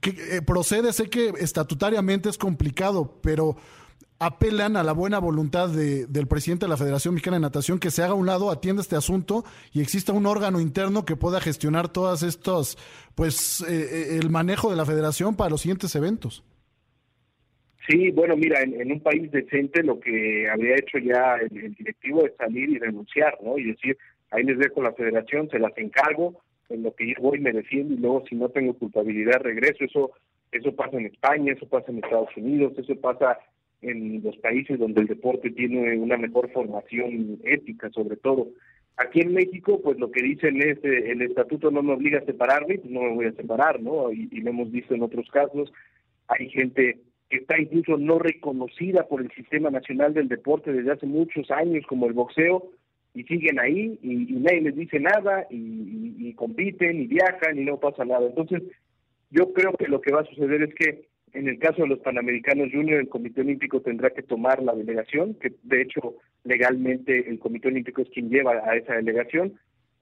[0.01, 3.55] que, eh, procede, sé que estatutariamente es complicado, pero
[4.17, 8.03] apelan a la buena voluntad del presidente de la Federación Mexicana de Natación que se
[8.03, 9.43] haga a un lado, atienda este asunto
[9.73, 12.77] y exista un órgano interno que pueda gestionar todas estos,
[13.15, 16.43] pues, eh, el manejo de la federación para los siguientes eventos.
[17.87, 22.33] Sí, bueno, mira, en, un país decente lo que habría hecho ya el, directivo es
[22.37, 23.57] salir y renunciar, ¿no?
[23.57, 23.97] Y decir,
[24.31, 27.93] ahí les dejo la federación, se las encargo, en lo que yo voy me defiendo
[27.93, 29.83] y luego si no tengo culpabilidad regreso.
[29.83, 30.11] Eso,
[30.51, 33.37] eso pasa en España, eso pasa en Estados Unidos, eso pasa
[33.81, 38.47] en los países donde el deporte tiene una mejor formación ética, sobre todo.
[38.95, 42.25] Aquí en México, pues lo que dicen es, eh, el estatuto no me obliga a
[42.25, 44.09] separarme, pues no me voy a separar, ¿no?
[44.13, 45.73] Y, y lo hemos visto en otros casos.
[46.29, 46.99] Hay gente
[47.33, 51.83] que está incluso no reconocida por el Sistema Nacional del Deporte desde hace muchos años,
[51.87, 52.69] como el boxeo,
[53.15, 58.05] y siguen ahí y, nadie les dice nada y, compiten y viajan y no pasa
[58.05, 58.27] nada.
[58.27, 58.61] Entonces,
[59.31, 61.99] yo creo que lo que va a suceder es que En el caso de los
[62.01, 67.39] Panamericanos Junior, el Comité Olímpico tendrá que tomar la delegación, que de hecho legalmente el
[67.39, 69.53] Comité Olímpico es quien lleva a esa delegación,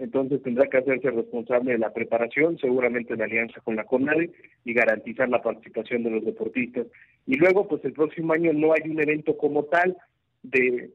[0.01, 4.31] entonces tendrá que hacerse responsable de la preparación, seguramente en alianza con la CONADE,
[4.65, 6.87] y garantizar la participación de los deportistas.
[7.27, 9.95] Y luego, pues el próximo año no hay un evento como tal
[10.41, 10.89] de,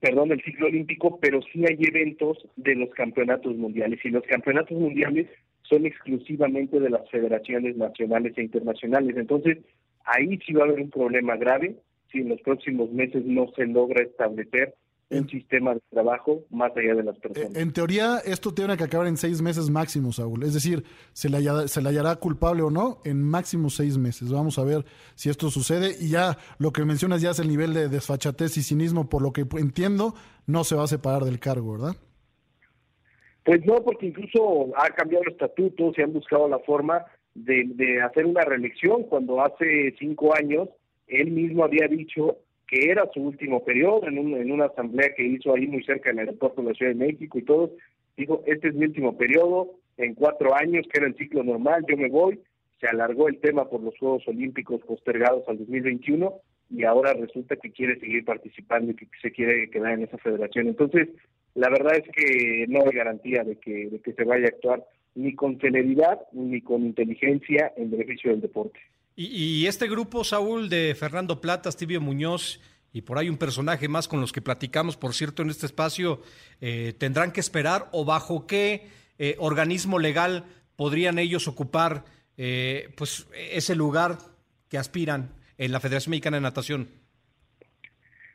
[0.00, 3.98] perdón, del ciclo olímpico, pero sí hay eventos de los campeonatos mundiales.
[4.04, 5.26] Y los campeonatos mundiales
[5.62, 9.16] son exclusivamente de las federaciones nacionales e internacionales.
[9.16, 9.58] Entonces,
[10.04, 11.74] ahí sí va a haber un problema grave
[12.12, 14.74] si en los próximos meses no se logra establecer
[15.08, 17.54] un sistema de trabajo más allá de las personas.
[17.54, 20.42] En teoría, esto tiene que acabar en seis meses máximo, Saúl.
[20.42, 24.32] Es decir, se le, hallará, se le hallará culpable o no en máximo seis meses.
[24.32, 24.84] Vamos a ver
[25.14, 25.94] si esto sucede.
[26.00, 29.32] Y ya lo que mencionas ya es el nivel de desfachatez y cinismo, por lo
[29.32, 30.14] que entiendo,
[30.46, 31.96] no se va a separar del cargo, ¿verdad?
[33.44, 37.04] Pues no, porque incluso ha cambiado el estatuto, se han buscado la forma
[37.34, 40.68] de, de hacer una reelección, cuando hace cinco años
[41.06, 45.24] él mismo había dicho que era su último periodo en, un, en una asamblea que
[45.24, 47.70] hizo ahí muy cerca del aeropuerto de la Ciudad de México y todo,
[48.16, 51.96] dijo, este es mi último periodo, en cuatro años, que era el ciclo normal, yo
[51.96, 52.40] me voy,
[52.80, 56.34] se alargó el tema por los Juegos Olímpicos postergados al 2021
[56.70, 60.68] y ahora resulta que quiere seguir participando y que se quiere quedar en esa federación.
[60.68, 61.08] Entonces,
[61.54, 64.84] la verdad es que no hay garantía de que, de que se vaya a actuar
[65.14, 68.78] ni con celeridad ni con inteligencia en beneficio del deporte.
[69.18, 72.60] Y, este grupo, Saúl, de Fernando Plata, Tibio Muñoz
[72.92, 76.20] y por ahí un personaje más con los que platicamos, por cierto, en este espacio,
[76.60, 78.88] eh, ¿tendrán que esperar o bajo qué
[79.18, 80.44] eh, organismo legal
[80.76, 82.04] podrían ellos ocupar
[82.36, 84.18] eh, pues ese lugar
[84.68, 86.88] que aspiran en la Federación Mexicana de Natación?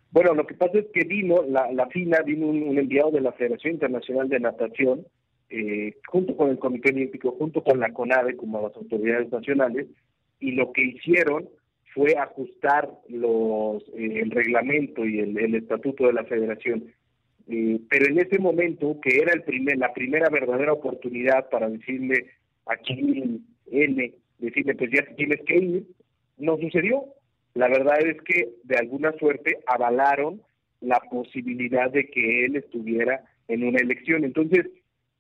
[0.10, 3.32] Bueno, lo que pasa es que vino, la, FINA, vino un, un, enviado de la
[3.34, 5.06] Federación Internacional de Natación,
[5.50, 9.88] eh, junto con el Comité Olímpico, junto con la CONADE, como las autoridades nacionales,
[10.42, 11.48] y lo que hicieron
[11.94, 16.92] fue ajustar los eh, el reglamento y el, el, estatuto de la federación.
[17.48, 22.28] Eh, pero en ese momento, que era el primer, la primera verdadera oportunidad para decirle
[22.66, 23.42] aquí
[23.72, 25.84] N, decirle pues ya tienes que ir,
[26.38, 27.06] no sucedió.
[27.54, 30.42] La verdad es que de alguna suerte avalaron
[30.80, 34.24] la posibilidad de que él estuviera en una elección.
[34.24, 34.68] Entonces,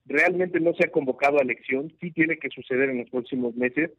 [0.05, 3.91] realmente no se ha convocado a elección, sí tiene que suceder en los próximos meses,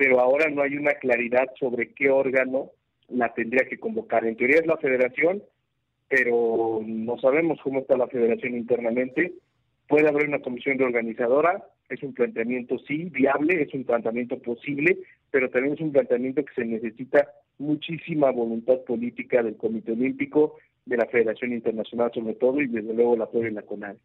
[0.00, 2.70] pero ahora no hay una claridad sobre qué órgano
[3.10, 4.24] la tendría que convocar.
[4.24, 5.42] En teoría es la federación,
[6.08, 9.34] pero no sabemos cómo está la federación internamente.
[9.86, 14.96] Puede haber una comisión de organizadora, es un planteamiento sí viable, es un planteamiento posible,
[15.30, 17.28] pero también es un planteamiento que se necesita
[17.58, 20.56] muchísima voluntad política del Comité Olímpico,
[20.86, 23.96] de la Federación Internacional sobre todo, y desde luego la en la.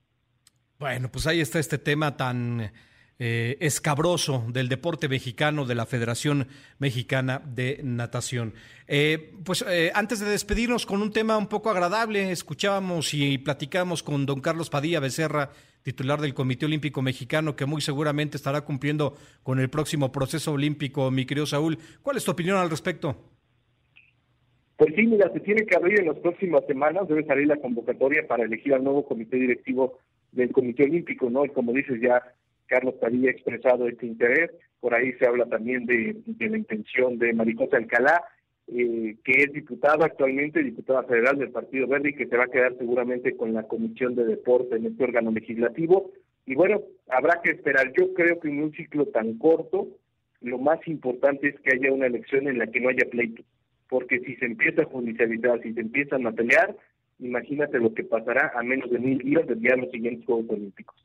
[0.77, 2.69] Bueno, pues ahí está este tema tan
[3.17, 6.47] eh, escabroso del deporte mexicano de la Federación
[6.79, 8.53] Mexicana de Natación.
[8.87, 14.03] Eh, pues eh, antes de despedirnos con un tema un poco agradable, escuchábamos y platicábamos
[14.03, 15.51] con don Carlos Padilla Becerra,
[15.81, 21.09] titular del Comité Olímpico Mexicano, que muy seguramente estará cumpliendo con el próximo proceso olímpico.
[21.09, 23.15] Mi querido Saúl, ¿cuál es tu opinión al respecto?
[24.77, 28.27] Pues sí, mira, se tiene que abrir en las próximas semanas, debe salir la convocatoria
[28.27, 29.99] para elegir al nuevo comité directivo
[30.33, 31.45] del Comité Olímpico, ¿no?
[31.45, 32.21] Y como dices, ya
[32.67, 37.33] Carlos Padilla ha expresado este interés, por ahí se habla también de, la intención de
[37.33, 38.23] Maricosa Alcalá,
[38.67, 42.51] eh, que es diputada actualmente, diputada federal del Partido Verde y que se va a
[42.51, 46.11] quedar seguramente con la Comisión de Deporte en este órgano legislativo.
[46.45, 47.93] Y bueno, habrá que esperar.
[47.97, 49.87] Yo creo que en un ciclo tan corto,
[50.41, 53.43] lo más importante es que haya una elección en la que no haya pleito,
[53.89, 56.75] porque si se empieza a judicializar, si se empiezan a pelear,
[57.19, 60.49] imagínate lo que pasará a menos de mil días del día de los siguientes Juegos
[60.49, 61.04] Olímpicos.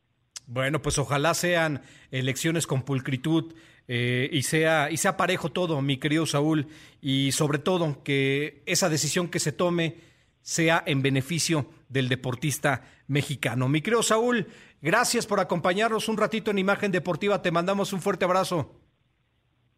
[0.53, 3.55] Bueno, pues ojalá sean elecciones con pulcritud
[3.87, 6.67] eh, y sea y sea parejo todo, mi querido Saúl,
[7.01, 9.99] y sobre todo que esa decisión que se tome
[10.43, 13.69] sea en beneficio del deportista mexicano.
[13.69, 14.49] Mi querido Saúl,
[14.83, 17.43] gracias por acompañarnos un ratito en Imagen Deportiva.
[17.43, 18.75] Te mandamos un fuerte abrazo.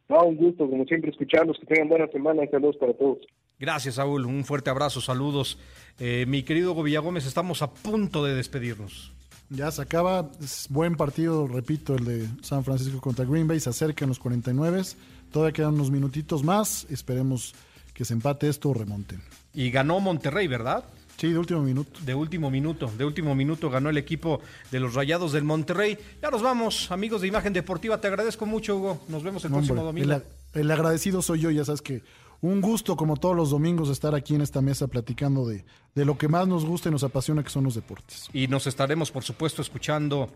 [0.08, 1.58] No, un gusto, como siempre, escucharlos.
[1.58, 3.18] Que tengan buena semana y saludos para todos.
[3.58, 4.24] Gracias, Saúl.
[4.24, 5.58] Un fuerte abrazo, saludos.
[5.98, 9.11] Eh, mi querido Gómez, estamos a punto de despedirnos.
[9.54, 13.68] Ya se acaba, es buen partido, repito, el de San Francisco contra Green Bay, se
[13.68, 14.82] acercan los 49,
[15.30, 17.54] todavía quedan unos minutitos más, esperemos
[17.92, 19.18] que se empate esto o remonte.
[19.52, 20.84] Y ganó Monterrey, ¿verdad?
[21.18, 22.00] Sí, de último minuto.
[22.00, 25.98] De último minuto, de último minuto ganó el equipo de los Rayados del Monterrey.
[26.22, 29.02] Ya nos vamos, amigos de Imagen Deportiva, te agradezco mucho, Hugo.
[29.08, 30.14] Nos vemos el próximo domingo.
[30.14, 30.22] El,
[30.54, 32.02] el agradecido soy yo, ya sabes que
[32.42, 35.64] un gusto, como todos los domingos, estar aquí en esta mesa platicando de,
[35.94, 38.28] de, lo que más nos gusta y nos apasiona, que son los deportes.
[38.32, 40.28] Y nos estaremos, por supuesto, escuchando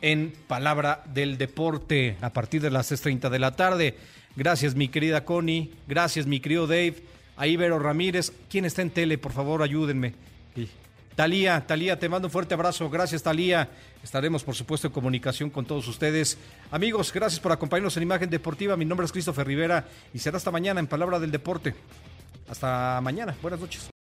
[0.00, 3.96] en Palabra del Deporte a partir de las 6.30 de la tarde.
[4.36, 5.72] Gracias, mi querida Connie.
[5.86, 6.96] Gracias, mi querido Dave.
[7.36, 8.32] A Ibero Ramírez.
[8.50, 9.16] ¿Quién está en tele?
[9.16, 10.14] Por favor, ayúdenme.
[11.14, 12.88] Talía, Talía, te mando un fuerte abrazo.
[12.88, 13.68] Gracias, Talía.
[14.02, 16.38] Estaremos, por supuesto, en comunicación con todos ustedes.
[16.70, 18.76] Amigos, gracias por acompañarnos en Imagen Deportiva.
[18.76, 21.74] Mi nombre es Christopher Rivera y será hasta mañana en Palabra del Deporte.
[22.48, 23.34] Hasta mañana.
[23.42, 23.91] Buenas noches.